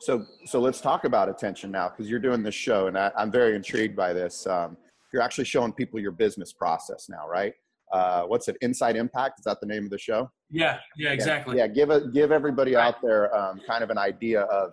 So, 0.00 0.26
so 0.44 0.60
let's 0.60 0.80
talk 0.80 1.04
about 1.04 1.28
attention 1.28 1.70
now 1.70 1.88
because 1.88 2.10
you're 2.10 2.20
doing 2.20 2.42
this 2.42 2.54
show, 2.54 2.88
and 2.88 2.98
I, 2.98 3.10
I'm 3.16 3.30
very 3.30 3.56
intrigued 3.56 3.96
by 3.96 4.12
this. 4.12 4.46
Um, 4.46 4.76
you're 5.12 5.22
actually 5.22 5.44
showing 5.44 5.72
people 5.72 5.98
your 6.00 6.12
business 6.12 6.52
process 6.52 7.06
now, 7.08 7.26
right? 7.28 7.54
Uh, 7.92 8.24
what's 8.24 8.48
it? 8.48 8.56
Inside 8.60 8.96
Impact 8.96 9.38
is 9.38 9.44
that 9.44 9.60
the 9.60 9.66
name 9.66 9.84
of 9.84 9.90
the 9.90 9.98
show? 9.98 10.30
Yeah, 10.50 10.78
yeah, 10.96 11.12
exactly. 11.12 11.56
Yeah, 11.56 11.64
yeah 11.64 11.72
give 11.72 11.90
a, 11.90 12.08
give 12.08 12.32
everybody 12.32 12.76
out 12.76 12.96
there 13.02 13.34
um, 13.34 13.60
kind 13.66 13.84
of 13.84 13.90
an 13.90 13.98
idea 13.98 14.42
of 14.42 14.72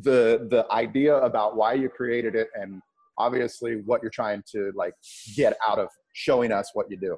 the 0.00 0.46
the 0.50 0.66
idea 0.70 1.16
about 1.16 1.56
why 1.56 1.74
you 1.74 1.88
created 1.88 2.34
it, 2.34 2.48
and 2.54 2.80
obviously 3.18 3.82
what 3.84 4.00
you're 4.00 4.10
trying 4.10 4.42
to 4.52 4.72
like 4.74 4.94
get 5.36 5.56
out 5.68 5.78
of 5.78 5.88
showing 6.14 6.52
us 6.52 6.70
what 6.74 6.90
you 6.90 6.96
do. 6.96 7.16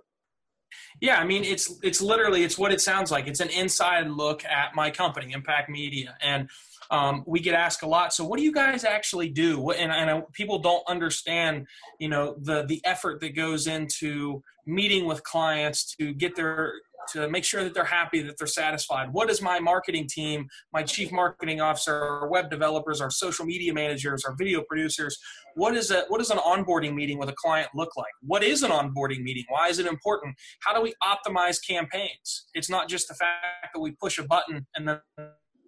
Yeah, 1.00 1.18
I 1.18 1.24
mean 1.24 1.44
it's 1.44 1.78
it's 1.82 2.00
literally 2.00 2.44
it's 2.44 2.58
what 2.58 2.72
it 2.72 2.80
sounds 2.80 3.10
like. 3.10 3.26
It's 3.26 3.40
an 3.40 3.50
inside 3.50 4.08
look 4.08 4.44
at 4.44 4.74
my 4.74 4.90
company, 4.90 5.32
Impact 5.32 5.68
Media, 5.68 6.16
and 6.22 6.48
um, 6.90 7.24
we 7.26 7.40
get 7.40 7.54
asked 7.54 7.82
a 7.82 7.86
lot. 7.86 8.12
So, 8.12 8.24
what 8.24 8.38
do 8.38 8.44
you 8.44 8.52
guys 8.52 8.84
actually 8.84 9.28
do? 9.28 9.58
What, 9.58 9.78
and, 9.78 9.90
and 9.90 10.22
people 10.32 10.58
don't 10.58 10.82
understand, 10.88 11.66
you 11.98 12.08
know, 12.08 12.36
the 12.38 12.64
the 12.64 12.80
effort 12.84 13.20
that 13.20 13.34
goes 13.34 13.66
into 13.66 14.42
meeting 14.66 15.06
with 15.06 15.22
clients 15.22 15.94
to 15.96 16.12
get 16.14 16.36
their 16.36 16.74
to 17.12 17.28
make 17.28 17.44
sure 17.44 17.64
that 17.64 17.74
they're 17.74 17.84
happy, 17.84 18.22
that 18.22 18.36
they're 18.38 18.46
satisfied. 18.46 19.08
What 19.12 19.30
is 19.30 19.40
my 19.42 19.60
marketing 19.60 20.08
team, 20.08 20.46
my 20.72 20.82
chief 20.82 21.12
marketing 21.12 21.60
officer, 21.60 21.94
our 21.94 22.28
web 22.28 22.50
developers, 22.50 23.00
our 23.00 23.10
social 23.10 23.44
media 23.44 23.72
managers, 23.72 24.24
our 24.24 24.34
video 24.36 24.62
producers? 24.62 25.18
What 25.54 25.76
is 25.76 25.90
a 25.90 26.04
what 26.08 26.18
does 26.18 26.30
an 26.30 26.38
onboarding 26.38 26.94
meeting 26.94 27.18
with 27.18 27.28
a 27.28 27.34
client 27.34 27.68
look 27.74 27.96
like? 27.96 28.12
What 28.22 28.42
is 28.42 28.62
an 28.62 28.70
onboarding 28.70 29.22
meeting? 29.22 29.44
Why 29.48 29.68
is 29.68 29.78
it 29.78 29.86
important? 29.86 30.36
How 30.60 30.74
do 30.74 30.80
we 30.80 30.94
optimize 31.02 31.58
campaigns? 31.66 32.46
It's 32.54 32.70
not 32.70 32.88
just 32.88 33.08
the 33.08 33.14
fact 33.14 33.74
that 33.74 33.80
we 33.80 33.92
push 33.92 34.18
a 34.18 34.24
button 34.24 34.66
and 34.76 34.88
then 34.88 35.00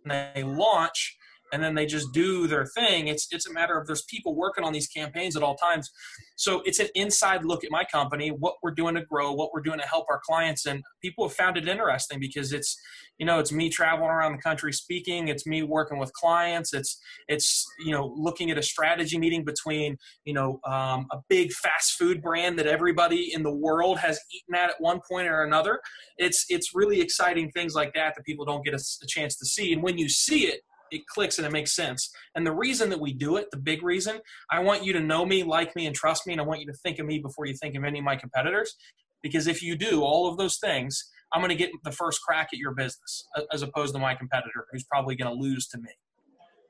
they 0.04 0.42
launch 0.42 1.16
and 1.56 1.64
then 1.64 1.74
they 1.74 1.86
just 1.86 2.12
do 2.12 2.46
their 2.46 2.66
thing. 2.66 3.08
It's 3.08 3.28
it's 3.30 3.48
a 3.48 3.52
matter 3.52 3.78
of 3.78 3.86
there's 3.86 4.04
people 4.10 4.36
working 4.36 4.62
on 4.62 4.74
these 4.74 4.86
campaigns 4.86 5.38
at 5.38 5.42
all 5.42 5.56
times. 5.56 5.90
So 6.36 6.60
it's 6.66 6.80
an 6.80 6.88
inside 6.94 7.46
look 7.46 7.64
at 7.64 7.70
my 7.70 7.82
company, 7.84 8.28
what 8.28 8.56
we're 8.62 8.72
doing 8.72 8.94
to 8.96 9.02
grow, 9.06 9.32
what 9.32 9.54
we're 9.54 9.62
doing 9.62 9.78
to 9.78 9.86
help 9.86 10.04
our 10.10 10.20
clients, 10.22 10.66
and 10.66 10.82
people 11.00 11.26
have 11.26 11.34
found 11.34 11.56
it 11.56 11.66
interesting 11.66 12.20
because 12.20 12.52
it's 12.52 12.78
you 13.16 13.24
know 13.24 13.38
it's 13.38 13.52
me 13.52 13.70
traveling 13.70 14.10
around 14.10 14.32
the 14.32 14.42
country 14.42 14.70
speaking, 14.70 15.28
it's 15.28 15.46
me 15.46 15.62
working 15.62 15.98
with 15.98 16.12
clients, 16.12 16.74
it's 16.74 17.00
it's 17.26 17.64
you 17.82 17.90
know 17.90 18.14
looking 18.14 18.50
at 18.50 18.58
a 18.58 18.62
strategy 18.62 19.16
meeting 19.16 19.42
between 19.42 19.96
you 20.26 20.34
know 20.34 20.60
um, 20.66 21.06
a 21.10 21.16
big 21.30 21.52
fast 21.52 21.92
food 21.92 22.20
brand 22.20 22.58
that 22.58 22.66
everybody 22.66 23.32
in 23.32 23.42
the 23.42 23.50
world 23.50 23.98
has 23.98 24.20
eaten 24.30 24.54
at 24.54 24.68
at 24.68 24.76
one 24.78 25.00
point 25.10 25.26
or 25.26 25.42
another. 25.42 25.80
It's 26.18 26.44
it's 26.50 26.74
really 26.74 27.00
exciting 27.00 27.50
things 27.50 27.74
like 27.74 27.94
that 27.94 28.14
that 28.14 28.26
people 28.26 28.44
don't 28.44 28.62
get 28.62 28.74
a, 28.74 28.84
a 29.02 29.06
chance 29.06 29.36
to 29.38 29.46
see, 29.46 29.72
and 29.72 29.82
when 29.82 29.96
you 29.96 30.10
see 30.10 30.48
it 30.48 30.60
it 30.90 31.06
clicks 31.06 31.38
and 31.38 31.46
it 31.46 31.52
makes 31.52 31.74
sense. 31.74 32.10
And 32.34 32.46
the 32.46 32.54
reason 32.54 32.90
that 32.90 33.00
we 33.00 33.12
do 33.12 33.36
it, 33.36 33.50
the 33.50 33.56
big 33.56 33.82
reason, 33.82 34.20
I 34.50 34.60
want 34.60 34.84
you 34.84 34.92
to 34.94 35.00
know 35.00 35.24
me, 35.24 35.42
like 35.42 35.74
me, 35.76 35.86
and 35.86 35.94
trust 35.94 36.26
me, 36.26 36.32
and 36.32 36.40
I 36.40 36.44
want 36.44 36.60
you 36.60 36.66
to 36.66 36.78
think 36.82 36.98
of 36.98 37.06
me 37.06 37.18
before 37.18 37.46
you 37.46 37.54
think 37.54 37.74
of 37.74 37.84
any 37.84 37.98
of 37.98 38.04
my 38.04 38.16
competitors. 38.16 38.74
Because 39.22 39.46
if 39.46 39.62
you 39.62 39.76
do 39.76 40.02
all 40.02 40.28
of 40.28 40.36
those 40.36 40.58
things, 40.58 41.02
I'm 41.32 41.40
going 41.40 41.50
to 41.50 41.56
get 41.56 41.70
the 41.84 41.92
first 41.92 42.22
crack 42.22 42.48
at 42.52 42.58
your 42.58 42.72
business 42.74 43.26
as 43.52 43.62
opposed 43.62 43.94
to 43.94 44.00
my 44.00 44.14
competitor 44.14 44.66
who's 44.70 44.84
probably 44.84 45.16
going 45.16 45.34
to 45.34 45.40
lose 45.40 45.66
to 45.68 45.78
me. 45.78 45.90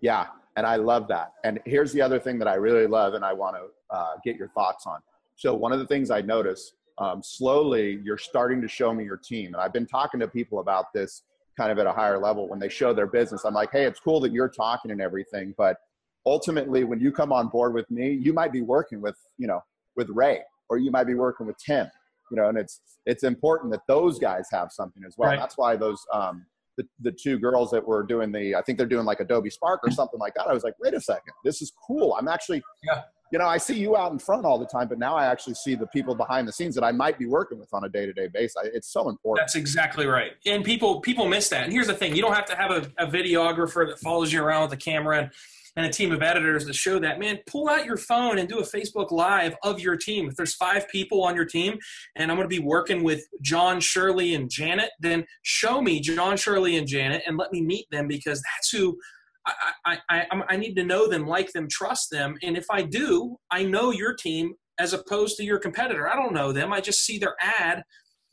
Yeah, 0.01 0.27
and 0.57 0.67
I 0.67 0.77
love 0.77 1.09
that. 1.09 1.33
And 1.45 1.61
here's 1.65 1.93
the 1.93 2.03
other 2.03 2.19
thing 2.19 2.39
that 2.39 2.49
I 2.49 2.55
really 2.55 2.87
love, 2.87 3.15
and 3.15 3.25
I 3.25 3.33
want 3.33 3.57
to 3.57 3.97
uh, 3.97 4.15
get 4.25 4.37
your 4.37 4.49
thoughts 4.49 4.87
on. 4.87 5.01
So 5.37 5.55
one 5.55 5.73
of 5.73 5.79
the 5.79 5.87
things 5.87 6.11
I 6.11 6.23
notice 6.23 6.73
um, 6.99 7.23
slowly, 7.23 8.01
you're 8.03 8.19
starting 8.19 8.63
to 8.63 8.69
show 8.69 8.93
me 8.95 9.05
your 9.05 9.19
team, 9.19 9.49
and 9.49 9.57
I've 9.57 9.73
been 9.73 9.87
talking 9.87 10.19
to 10.21 10.29
people 10.29 10.61
about 10.61 10.93
this 10.95 11.23
kind 11.57 11.73
of 11.73 11.79
at 11.79 11.87
a 11.87 11.93
higher 11.93 12.19
level 12.19 12.49
when 12.49 12.59
they 12.59 12.69
show 12.69 12.93
their 12.93 13.07
business. 13.07 13.45
I'm 13.45 13.55
like, 13.55 13.71
hey, 13.73 13.85
it's 13.85 14.01
cool 14.01 14.21
that 14.21 14.33
you're 14.33 14.49
talking 14.49 14.91
and 14.91 15.01
everything, 15.01 15.55
but 15.57 15.79
ultimately, 16.27 16.85
when 16.85 17.01
you 17.01 17.13
come 17.13 17.33
on 17.33 17.49
board 17.49 17.73
with 17.73 17.91
me, 17.91 18.13
you 18.13 18.33
might 18.33 18.53
be 18.53 18.63
working 18.63 19.01
with 19.01 19.17
you 19.39 19.47
know 19.47 19.61
with 19.97 20.09
Ray, 20.11 20.41
or 20.69 20.79
you 20.79 20.91
might 20.91 21.07
be 21.07 21.15
working 21.15 21.47
with 21.47 21.57
Tim. 21.65 21.87
You 22.31 22.37
know, 22.37 22.49
and 22.49 22.59
it's 22.59 22.81
it's 23.07 23.23
important 23.23 23.73
that 23.73 23.83
those 23.87 24.19
guys 24.19 24.49
have 24.53 24.73
something 24.73 25.03
as 25.07 25.15
well. 25.17 25.31
Right. 25.31 25.39
That's 25.39 25.57
why 25.57 25.77
those 25.77 26.05
um, 26.13 26.45
the, 26.77 26.85
the 27.01 27.13
two 27.13 27.39
girls 27.39 27.71
that 27.71 27.87
were 27.87 28.03
doing 28.03 28.33
the 28.33 28.55
I 28.55 28.63
think 28.63 28.79
they're 28.79 28.87
doing 28.87 29.07
like 29.07 29.21
Adobe 29.21 29.51
Spark 29.51 29.81
or 29.85 29.91
something 29.91 30.19
like 30.21 30.35
that. 30.35 30.47
I 30.47 30.53
was 30.53 30.65
like, 30.65 30.75
wait 30.81 30.95
a 30.95 31.01
second, 31.01 31.33
this 31.45 31.63
is 31.63 31.73
cool. 31.87 32.15
I'm 32.19 32.29
actually 32.29 32.63
Yeah. 32.83 33.03
You 33.33 33.39
know, 33.39 33.47
I 33.47 33.59
see 33.59 33.79
you 33.79 33.97
out 33.97 34.13
in 34.13 34.19
front 34.19 34.45
all 34.45 34.59
the 34.59 34.67
time, 34.67 34.89
but 34.89 34.99
now 34.99 35.17
I 35.17 35.27
actually 35.27 35.55
see 35.55 35.75
the 35.75 35.87
people 35.89 36.15
behind 36.15 36.47
the 36.47 36.53
scenes 36.53 36.75
that 36.77 36.85
I 36.85 36.93
might 36.93 37.19
be 37.19 37.27
working 37.27 37.59
with 37.59 37.73
on 37.73 37.85
a 37.85 37.89
day 37.89 38.07
to 38.07 38.13
day 38.13 38.29
basis. 38.29 38.57
It's 38.65 38.93
so 38.93 39.09
important. 39.09 39.43
That's 39.43 39.57
exactly 39.57 40.07
right. 40.07 40.33
And 40.47 40.65
people 40.65 41.01
people 41.01 41.27
miss 41.29 41.49
that. 41.49 41.65
And 41.65 41.73
here's 41.73 41.89
the 41.89 41.95
thing: 41.95 42.15
you 42.15 42.23
don't 42.23 42.35
have 42.35 42.47
to 42.47 42.57
have 42.57 42.71
a, 42.71 42.91
a 42.99 43.07
videographer 43.07 43.87
that 43.89 43.99
follows 43.99 44.33
you 44.33 44.43
around 44.43 44.63
with 44.63 44.73
a 44.75 44.77
camera 44.77 45.23
and, 45.23 45.31
and 45.75 45.87
a 45.87 45.91
team 45.91 46.13
of 46.13 46.23
editors 46.23 46.67
to 46.67 46.73
show 46.73 46.99
that. 47.01 47.19
Man, 47.19 47.39
pull 47.47 47.69
out 47.69 47.85
your 47.85 47.97
phone 47.97 48.39
and 48.39 48.49
do 48.49 48.61
a 48.61 48.63
Facebook 48.63 49.11
Live 49.11 49.57
of 49.63 49.81
your 49.81 49.97
team. 49.97 50.29
If 50.29 50.37
there's 50.37 50.55
five 50.55 50.89
people 50.89 51.25
on 51.25 51.35
your 51.35 51.45
team, 51.45 51.79
and 52.15 52.31
I'm 52.31 52.37
going 52.37 52.49
to 52.49 52.57
be 52.57 52.63
working 52.63 53.03
with 53.03 53.27
John, 53.43 53.81
Shirley, 53.81 54.35
and 54.35 54.49
Janet, 54.49 54.91
then 55.01 55.27
show 55.43 55.83
me 55.83 56.01
John, 56.01 56.37
Shirley, 56.37 56.77
and 56.77 56.87
Janet, 56.87 57.23
and 57.27 57.37
let 57.37 57.53
me 57.53 57.61
meet 57.61 57.91
them 57.91 58.07
because 58.09 58.41
that's 58.43 58.71
who. 58.71 58.99
I, 59.47 59.53
I, 59.85 59.99
I, 60.11 60.43
I 60.51 60.57
need 60.57 60.75
to 60.75 60.85
know 60.85 61.09
them, 61.09 61.27
like 61.27 61.53
them, 61.53 61.69
trust 61.69 62.11
them. 62.11 62.37
And 62.43 62.57
if 62.57 62.67
I 62.71 62.83
do, 62.83 63.37
I 63.51 63.63
know 63.65 63.91
your 63.91 64.15
team 64.15 64.55
as 64.79 64.93
opposed 64.93 65.37
to 65.37 65.45
your 65.45 65.59
competitor. 65.59 66.09
I 66.09 66.17
don't 66.17 66.35
know 66.35 66.53
them. 66.53 66.73
I 66.73 66.81
just 66.81 67.05
see 67.05 67.19
their 67.19 67.37
ad 67.41 67.83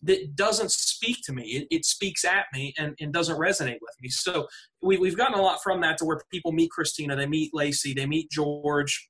that 0.01 0.35
doesn't 0.35 0.71
speak 0.71 1.17
to 1.23 1.33
me. 1.33 1.43
It, 1.43 1.67
it 1.71 1.85
speaks 1.85 2.25
at 2.25 2.45
me 2.53 2.73
and, 2.77 2.95
and 2.99 3.13
doesn't 3.13 3.37
resonate 3.37 3.79
with 3.81 3.95
me. 4.01 4.09
So 4.09 4.47
we, 4.81 4.97
we've 4.97 5.17
gotten 5.17 5.39
a 5.39 5.41
lot 5.41 5.63
from 5.63 5.81
that 5.81 5.97
to 5.99 6.05
where 6.05 6.19
people 6.31 6.51
meet 6.51 6.71
Christina, 6.71 7.15
they 7.15 7.25
meet 7.25 7.51
Lacey, 7.53 7.93
they 7.93 8.05
meet 8.05 8.29
George, 8.29 9.09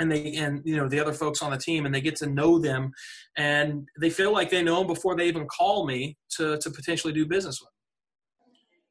and 0.00 0.12
they 0.12 0.34
and 0.36 0.60
you 0.64 0.76
know 0.76 0.88
the 0.88 1.00
other 1.00 1.12
folks 1.12 1.42
on 1.42 1.50
the 1.50 1.58
team, 1.58 1.84
and 1.84 1.92
they 1.94 2.00
get 2.00 2.14
to 2.16 2.26
know 2.26 2.58
them, 2.58 2.92
and 3.36 3.88
they 4.00 4.10
feel 4.10 4.32
like 4.32 4.48
they 4.48 4.62
know 4.62 4.78
them 4.78 4.86
before 4.86 5.16
they 5.16 5.26
even 5.26 5.46
call 5.46 5.86
me 5.86 6.16
to 6.36 6.56
to 6.58 6.70
potentially 6.70 7.12
do 7.12 7.26
business 7.26 7.60
with. 7.60 7.70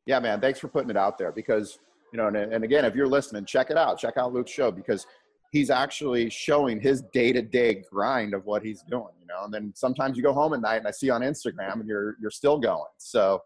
Yeah, 0.06 0.20
man. 0.20 0.40
Thanks 0.40 0.60
for 0.60 0.68
putting 0.70 0.90
it 0.90 0.98
out 0.98 1.18
there 1.18 1.32
because, 1.32 1.80
you 2.12 2.18
know, 2.18 2.28
and, 2.28 2.38
and 2.38 2.64
again, 2.64 2.86
if 2.86 2.96
you're 2.96 3.08
listening, 3.08 3.46
check 3.46 3.70
it 3.70 3.78
out. 3.78 4.00
Check 4.00 4.16
out 4.18 4.34
Luke's 4.34 4.52
show 4.52 4.72
because 4.72 5.06
he's 5.52 5.70
actually 5.70 6.30
showing 6.30 6.80
his 6.80 7.02
day 7.14 7.32
to 7.32 7.42
day 7.42 7.84
grind 7.92 8.34
of 8.34 8.46
what 8.46 8.64
he's 8.64 8.84
doing, 8.90 9.14
you 9.20 9.28
know, 9.28 9.44
and 9.46 9.54
then 9.54 9.72
sometimes 9.76 10.18
you 10.18 10.24
go 10.24 10.34
home 10.34 10.54
at 10.54 10.62
night 10.62 10.78
and 10.78 10.88
I 10.88 10.92
see 10.92 11.10
on 11.10 11.22
Instagram 11.22 11.74
and 11.74 11.88
you're, 11.88 12.16
you're 12.22 12.32
still 12.32 12.58
going. 12.58 12.84
So, 12.98 13.42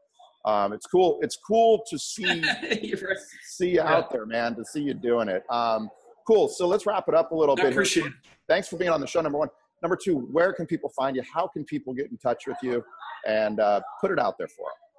um, 0.45 0.73
it's 0.73 0.87
cool. 0.87 1.19
It's 1.21 1.37
cool 1.37 1.83
to 1.87 1.99
see, 1.99 2.25
right. 2.41 3.17
see 3.43 3.69
you 3.71 3.81
out 3.81 4.11
there, 4.11 4.25
man, 4.25 4.55
to 4.55 4.65
see 4.65 4.81
you 4.81 4.93
doing 4.95 5.29
it. 5.29 5.43
Um, 5.51 5.89
cool. 6.25 6.47
So 6.47 6.67
let's 6.67 6.85
wrap 6.85 7.07
it 7.07 7.13
up 7.13 7.31
a 7.31 7.35
little 7.35 7.55
I 7.59 7.63
bit. 7.63 7.71
appreciate 7.71 8.07
it. 8.07 8.13
Thanks 8.47 8.67
for 8.67 8.77
being 8.77 8.89
on 8.89 9.01
the 9.01 9.07
show. 9.07 9.21
Number 9.21 9.37
one, 9.37 9.49
number 9.83 9.95
two, 9.95 10.27
where 10.31 10.51
can 10.53 10.65
people 10.65 10.89
find 10.89 11.15
you? 11.15 11.23
How 11.31 11.47
can 11.47 11.63
people 11.63 11.93
get 11.93 12.09
in 12.09 12.17
touch 12.17 12.47
with 12.47 12.57
you 12.63 12.83
and, 13.27 13.59
uh, 13.59 13.81
put 13.99 14.11
it 14.11 14.17
out 14.19 14.37
there 14.39 14.47
for 14.47 14.65
them? 14.65 14.90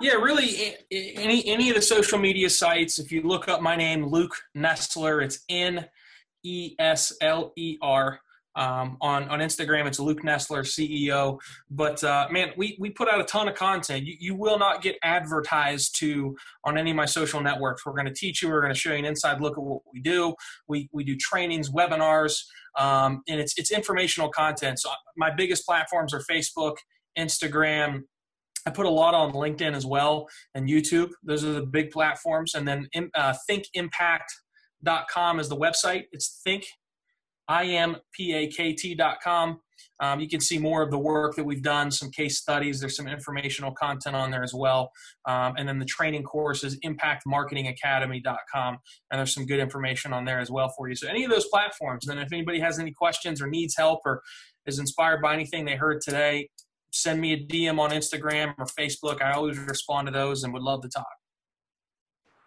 Yeah, 0.00 0.14
really, 0.14 0.76
any 0.90 1.46
any 1.46 1.70
of 1.70 1.76
the 1.76 1.82
social 1.82 2.18
media 2.18 2.50
sites. 2.50 2.98
If 2.98 3.12
you 3.12 3.22
look 3.22 3.48
up 3.48 3.62
my 3.62 3.76
name, 3.76 4.06
Luke 4.06 4.34
Nesler, 4.56 5.22
it's 5.22 5.40
N 5.48 5.86
E 6.44 6.74
S 6.78 7.12
L 7.20 7.52
E 7.56 7.78
R. 7.80 8.20
Um, 8.56 8.98
on 9.00 9.28
on 9.28 9.40
Instagram, 9.40 9.86
it's 9.86 9.98
Luke 9.98 10.22
Nesler, 10.22 10.60
CEO. 10.60 11.38
But 11.70 12.02
uh, 12.04 12.28
man, 12.30 12.50
we 12.56 12.76
we 12.80 12.90
put 12.90 13.08
out 13.08 13.20
a 13.20 13.24
ton 13.24 13.48
of 13.48 13.54
content. 13.54 14.04
You, 14.04 14.14
you 14.18 14.34
will 14.36 14.58
not 14.58 14.82
get 14.82 14.96
advertised 15.02 15.98
to 16.00 16.36
on 16.64 16.76
any 16.76 16.90
of 16.90 16.96
my 16.96 17.06
social 17.06 17.40
networks. 17.40 17.86
We're 17.86 17.94
going 17.94 18.06
to 18.06 18.14
teach 18.14 18.42
you. 18.42 18.48
We're 18.48 18.60
going 18.60 18.74
to 18.74 18.78
show 18.78 18.92
you 18.92 18.98
an 18.98 19.04
inside 19.04 19.40
look 19.40 19.56
at 19.56 19.62
what 19.62 19.82
we 19.92 20.00
do. 20.00 20.34
We 20.68 20.88
we 20.92 21.04
do 21.04 21.16
trainings, 21.16 21.70
webinars. 21.70 22.42
um, 22.78 23.22
and 23.28 23.40
it's 23.40 23.56
it's 23.58 23.70
informational 23.70 24.28
content. 24.30 24.80
So 24.80 24.90
my 25.16 25.30
biggest 25.34 25.64
platforms 25.66 26.12
are 26.14 26.22
Facebook, 26.30 26.76
Instagram. 27.18 28.02
I 28.66 28.70
put 28.70 28.86
a 28.86 28.90
lot 28.90 29.14
on 29.14 29.32
LinkedIn 29.32 29.74
as 29.74 29.84
well 29.86 30.28
and 30.54 30.68
YouTube. 30.68 31.10
Those 31.22 31.44
are 31.44 31.52
the 31.52 31.66
big 31.66 31.90
platforms. 31.90 32.54
And 32.54 32.66
then 32.66 32.88
uh, 33.14 33.34
thinkimpakt.com 33.48 35.40
is 35.40 35.48
the 35.48 35.56
website. 35.56 36.04
It's 36.12 36.40
think, 36.44 36.64
I-M-P-A-K-T.com. 37.48 38.00
Um, 40.00 40.18
you 40.20 40.28
can 40.28 40.40
see 40.40 40.58
more 40.58 40.82
of 40.82 40.90
the 40.90 40.98
work 40.98 41.36
that 41.36 41.44
we've 41.44 41.62
done, 41.62 41.90
some 41.90 42.10
case 42.10 42.38
studies. 42.38 42.80
There's 42.80 42.96
some 42.96 43.06
informational 43.06 43.72
content 43.72 44.16
on 44.16 44.30
there 44.30 44.42
as 44.42 44.54
well. 44.54 44.90
Um, 45.26 45.54
and 45.56 45.68
then 45.68 45.78
the 45.78 45.84
training 45.84 46.22
course 46.22 46.64
is 46.64 46.78
impactmarketingacademy.com. 46.80 48.78
And 49.10 49.18
there's 49.18 49.34
some 49.34 49.44
good 49.46 49.60
information 49.60 50.14
on 50.14 50.24
there 50.24 50.40
as 50.40 50.50
well 50.50 50.72
for 50.76 50.88
you. 50.88 50.96
So 50.96 51.06
any 51.08 51.24
of 51.24 51.30
those 51.30 51.46
platforms. 51.48 52.06
Then 52.06 52.18
if 52.18 52.32
anybody 52.32 52.60
has 52.60 52.78
any 52.78 52.92
questions 52.92 53.42
or 53.42 53.46
needs 53.46 53.76
help 53.76 54.00
or 54.06 54.22
is 54.66 54.78
inspired 54.78 55.20
by 55.20 55.34
anything 55.34 55.64
they 55.64 55.76
heard 55.76 56.00
today, 56.00 56.48
send 56.94 57.20
me 57.20 57.32
a 57.32 57.44
DM 57.44 57.78
on 57.78 57.90
Instagram 57.90 58.54
or 58.58 58.66
Facebook. 58.66 59.20
I 59.20 59.32
always 59.32 59.58
respond 59.58 60.06
to 60.06 60.12
those 60.12 60.44
and 60.44 60.52
would 60.52 60.62
love 60.62 60.82
to 60.82 60.88
talk. 60.88 61.06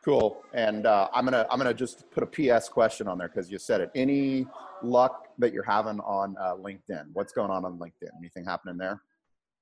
Cool. 0.03 0.41
And 0.53 0.85
uh, 0.85 1.09
I'm 1.13 1.25
gonna 1.25 1.45
I'm 1.51 1.57
gonna 1.57 1.73
just 1.73 2.09
put 2.11 2.23
a 2.23 2.27
PS 2.27 2.69
question 2.69 3.07
on 3.09 3.17
there 3.17 3.27
because 3.27 3.51
you 3.51 3.59
said 3.59 3.81
it. 3.81 3.91
Any 3.93 4.47
luck 4.81 5.27
that 5.37 5.51
you're 5.51 5.63
having 5.63 5.99
on 5.99 6.35
uh, 6.39 6.55
LinkedIn? 6.55 7.07
What's 7.11 7.33
going 7.33 7.51
on 7.51 7.65
on 7.65 7.77
LinkedIn? 7.77 8.09
Anything 8.17 8.45
happening 8.45 8.77
there? 8.77 9.01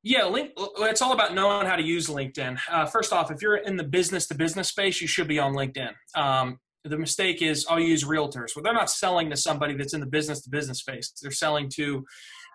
Yeah, 0.04 0.26
link, 0.26 0.52
it's 0.56 1.02
all 1.02 1.14
about 1.14 1.34
knowing 1.34 1.66
how 1.66 1.76
to 1.76 1.82
use 1.82 2.10
LinkedIn. 2.10 2.60
Uh, 2.70 2.86
first 2.86 3.12
off, 3.12 3.32
if 3.32 3.42
you're 3.42 3.56
in 3.56 3.76
the 3.76 3.84
business 3.84 4.28
to 4.28 4.36
business 4.36 4.68
space, 4.68 5.02
you 5.02 5.08
should 5.08 5.28
be 5.28 5.40
on 5.40 5.54
LinkedIn. 5.54 5.94
Um, 6.14 6.60
the 6.84 6.98
mistake 6.98 7.42
is 7.42 7.66
I'll 7.68 7.80
use 7.80 8.04
realtors. 8.04 8.56
Well, 8.56 8.62
they're 8.62 8.74
not 8.74 8.92
selling 8.92 9.32
to 9.32 9.36
somebody 9.36 9.74
that's 9.76 9.96
in 9.96 10.00
the 10.00 10.06
business 10.06 10.42
to 10.42 10.52
business 10.52 10.80
space. 10.80 11.12
They're 11.20 11.32
selling 11.32 11.70
to, 11.78 12.06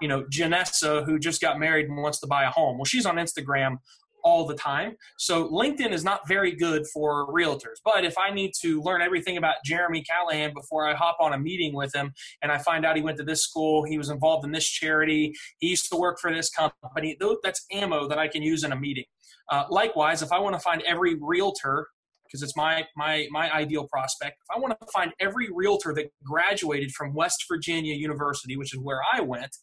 you 0.01 0.09
know, 0.09 0.25
Janessa 0.25 1.05
who 1.05 1.19
just 1.19 1.41
got 1.41 1.59
married 1.59 1.87
and 1.87 1.97
wants 1.97 2.21
to 2.21 2.27
buy 2.27 2.45
a 2.45 2.51
home. 2.51 2.79
Well, 2.79 2.85
she's 2.85 3.07
on 3.07 3.17
Instagram 3.17 3.79
all 4.23 4.47
the 4.47 4.55
time. 4.55 4.97
So 5.19 5.49
LinkedIn 5.49 5.93
is 5.93 6.05
not 6.05 6.27
very 6.29 6.53
good 6.53 6.87
for 6.93 7.33
realtors. 7.33 7.79
But 7.85 8.05
if 8.05 8.17
I 8.19 8.31
need 8.31 8.53
to 8.61 8.83
learn 8.83 9.03
everything 9.03 9.37
about 9.37 9.57
Jeremy 9.65 10.03
Callahan 10.03 10.53
before 10.55 10.87
I 10.87 10.95
hop 10.95 11.17
on 11.21 11.33
a 11.33 11.39
meeting 11.39 11.75
with 11.75 11.95
him 11.95 12.13
and 12.43 12.53
I 12.53 12.59
find 12.59 12.85
out 12.85 12.97
he 12.97 13.03
went 13.03 13.19
to 13.19 13.25
this 13.25 13.43
school, 13.43 13.85
he 13.85 13.99
was 13.99 14.11
involved 14.11 14.45
in 14.45 14.53
this 14.53 14.69
charity, 14.69 15.35
he 15.59 15.69
used 15.69 15.91
to 15.91 15.97
work 15.97 16.19
for 16.21 16.33
this 16.33 16.51
company, 16.51 17.17
that's 17.43 17.65
ammo 17.73 18.09
that 18.09 18.19
I 18.19 18.29
can 18.29 18.43
use 18.43 18.65
in 18.65 18.73
a 18.73 18.79
meeting. 18.79 19.05
Uh, 19.51 19.65
likewise, 19.71 20.23
if 20.23 20.33
I 20.33 20.39
want 20.39 20.55
to 20.55 20.61
find 20.61 20.83
every 20.83 21.17
realtor 21.21 21.89
because 22.31 22.43
it's 22.43 22.57
my 22.57 22.85
my 22.97 23.27
my 23.31 23.53
ideal 23.53 23.87
prospect. 23.89 24.39
If 24.41 24.57
I 24.57 24.59
want 24.59 24.79
to 24.81 24.87
find 24.93 25.13
every 25.21 25.49
realtor 25.53 25.93
that 25.95 26.11
graduated 26.23 26.93
from 26.93 27.15
West 27.15 27.45
Virginia 27.51 27.95
University, 27.95 28.57
which 28.57 28.75
is 28.75 28.81
where 28.81 29.01
I 29.13 29.21
went, 29.21 29.57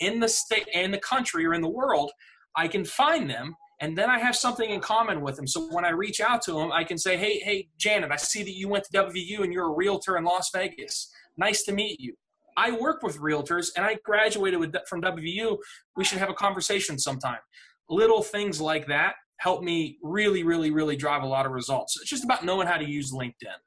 in 0.00 0.20
the 0.20 0.28
state 0.28 0.68
in 0.72 0.90
the 0.90 0.98
country 0.98 1.44
or 1.46 1.54
in 1.54 1.62
the 1.62 1.68
world, 1.68 2.10
I 2.56 2.68
can 2.68 2.84
find 2.84 3.28
them 3.28 3.54
and 3.80 3.96
then 3.96 4.08
I 4.08 4.18
have 4.18 4.34
something 4.34 4.70
in 4.70 4.80
common 4.80 5.20
with 5.20 5.36
them. 5.36 5.46
So 5.46 5.68
when 5.70 5.84
I 5.84 5.90
reach 5.90 6.20
out 6.20 6.40
to 6.42 6.52
them, 6.52 6.72
I 6.72 6.82
can 6.84 6.96
say, 6.96 7.16
"Hey, 7.16 7.40
hey, 7.40 7.68
Janet, 7.76 8.10
I 8.10 8.16
see 8.16 8.42
that 8.42 8.54
you 8.54 8.68
went 8.68 8.84
to 8.84 8.92
WVU 8.92 9.42
and 9.42 9.52
you're 9.52 9.66
a 9.66 9.74
realtor 9.74 10.16
in 10.16 10.24
Las 10.24 10.50
Vegas. 10.54 11.12
Nice 11.36 11.64
to 11.64 11.72
meet 11.72 12.00
you. 12.00 12.14
I 12.56 12.70
work 12.70 13.02
with 13.02 13.18
realtors 13.18 13.68
and 13.76 13.84
I 13.84 13.98
graduated 14.02 14.58
with 14.58 14.74
from 14.88 15.02
WVU. 15.02 15.58
We 15.94 16.04
should 16.04 16.18
have 16.18 16.30
a 16.30 16.34
conversation 16.34 16.98
sometime." 16.98 17.40
Little 17.88 18.22
things 18.22 18.60
like 18.60 18.86
that 18.86 19.14
help 19.38 19.62
me 19.62 19.98
really, 20.02 20.42
really, 20.42 20.70
really 20.70 20.96
drive 20.96 21.22
a 21.22 21.26
lot 21.26 21.46
of 21.46 21.52
results. 21.52 21.98
It's 22.00 22.10
just 22.10 22.24
about 22.24 22.44
knowing 22.44 22.66
how 22.66 22.76
to 22.76 22.88
use 22.88 23.12
LinkedIn, 23.12 23.58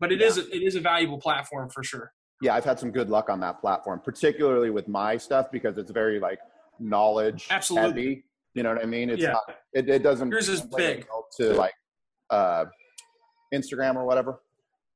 but 0.00 0.12
it 0.12 0.20
yeah. 0.20 0.26
is 0.26 0.38
a, 0.38 0.54
it 0.54 0.62
is 0.62 0.74
a 0.74 0.80
valuable 0.80 1.18
platform 1.18 1.70
for 1.70 1.82
sure. 1.82 2.12
Yeah, 2.40 2.54
I've 2.54 2.64
had 2.64 2.78
some 2.78 2.90
good 2.90 3.08
luck 3.08 3.30
on 3.30 3.38
that 3.40 3.60
platform, 3.60 4.00
particularly 4.04 4.70
with 4.70 4.88
my 4.88 5.16
stuff 5.16 5.46
because 5.52 5.78
it's 5.78 5.92
very 5.92 6.18
like 6.18 6.40
knowledge 6.80 7.46
Absolutely. 7.50 7.88
heavy 7.88 8.24
you 8.54 8.62
know 8.62 8.74
what 8.74 8.82
I 8.82 8.86
mean? 8.86 9.10
It's 9.10 9.22
yeah. 9.22 9.32
not. 9.32 9.56
It, 9.72 9.88
it 9.88 10.02
doesn't. 10.02 10.30
Yours 10.30 10.48
is 10.48 10.60
big 10.60 11.06
to 11.38 11.54
like 11.54 11.72
uh, 12.30 12.66
Instagram 13.54 13.96
or 13.96 14.04
whatever. 14.04 14.40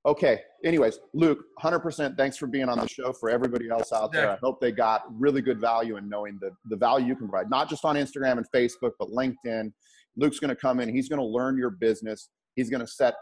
Okay. 0.04 0.40
Anyways, 0.64 1.00
Luke, 1.14 1.38
100% 1.60 2.16
thanks 2.16 2.36
for 2.36 2.46
being 2.46 2.68
on 2.68 2.78
the 2.78 2.86
show. 2.86 3.12
For 3.12 3.28
everybody 3.28 3.68
else 3.68 3.92
out 3.92 4.12
there, 4.12 4.30
I 4.30 4.36
hope 4.40 4.60
they 4.60 4.70
got 4.70 5.02
really 5.10 5.42
good 5.42 5.60
value 5.60 5.96
in 5.96 6.08
knowing 6.08 6.38
the, 6.40 6.50
the 6.66 6.76
value 6.76 7.06
you 7.06 7.16
can 7.16 7.28
provide, 7.28 7.50
not 7.50 7.68
just 7.68 7.84
on 7.84 7.96
Instagram 7.96 8.36
and 8.36 8.46
Facebook, 8.54 8.92
but 9.00 9.08
LinkedIn. 9.08 9.72
Luke's 10.16 10.38
going 10.38 10.48
to 10.48 10.56
come 10.56 10.80
in. 10.80 10.88
He's 10.88 11.08
going 11.08 11.20
to 11.20 11.26
learn 11.26 11.58
your 11.58 11.70
business. 11.70 12.30
He's 12.54 12.70
going 12.70 12.80
to 12.80 12.86
set 12.86 13.14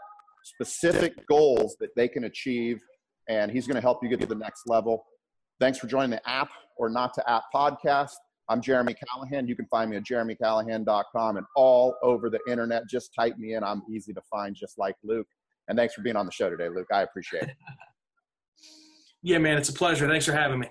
specific 0.43 1.13
goals 1.27 1.75
that 1.79 1.89
they 1.95 2.07
can 2.07 2.25
achieve, 2.25 2.81
and 3.27 3.51
he's 3.51 3.67
going 3.67 3.75
to 3.75 3.81
help 3.81 3.99
you 4.03 4.09
get 4.09 4.21
to 4.21 4.27
the 4.27 4.35
next 4.35 4.63
level. 4.67 5.05
Thanks 5.59 5.77
for 5.77 5.87
joining 5.87 6.11
the 6.11 6.29
App 6.29 6.49
or 6.77 6.89
Not 6.89 7.13
to 7.15 7.29
App 7.29 7.43
podcast. 7.53 8.13
I'm 8.47 8.61
Jeremy 8.61 8.93
Callahan. 8.93 9.47
You 9.47 9.55
can 9.55 9.65
find 9.67 9.89
me 9.89 9.97
at 9.97 10.03
jeremycallahan.com 10.03 11.37
and 11.37 11.45
all 11.55 11.95
over 12.03 12.29
the 12.29 12.39
internet. 12.47 12.83
Just 12.87 13.11
type 13.17 13.37
me 13.37 13.55
in. 13.55 13.63
I'm 13.63 13.81
easy 13.91 14.13
to 14.13 14.21
find, 14.29 14.55
just 14.55 14.77
like 14.77 14.95
Luke. 15.03 15.27
And 15.67 15.77
thanks 15.77 15.95
for 15.95 16.01
being 16.01 16.15
on 16.15 16.27
the 16.27 16.31
show 16.31 16.49
today, 16.49 16.69
Luke. 16.69 16.87
I 16.93 17.01
appreciate 17.01 17.43
it. 17.43 17.55
yeah, 19.23 19.39
man, 19.39 19.57
it's 19.57 19.69
a 19.69 19.73
pleasure. 19.73 20.07
Thanks 20.07 20.25
for 20.25 20.33
having 20.33 20.59
me. 20.59 20.69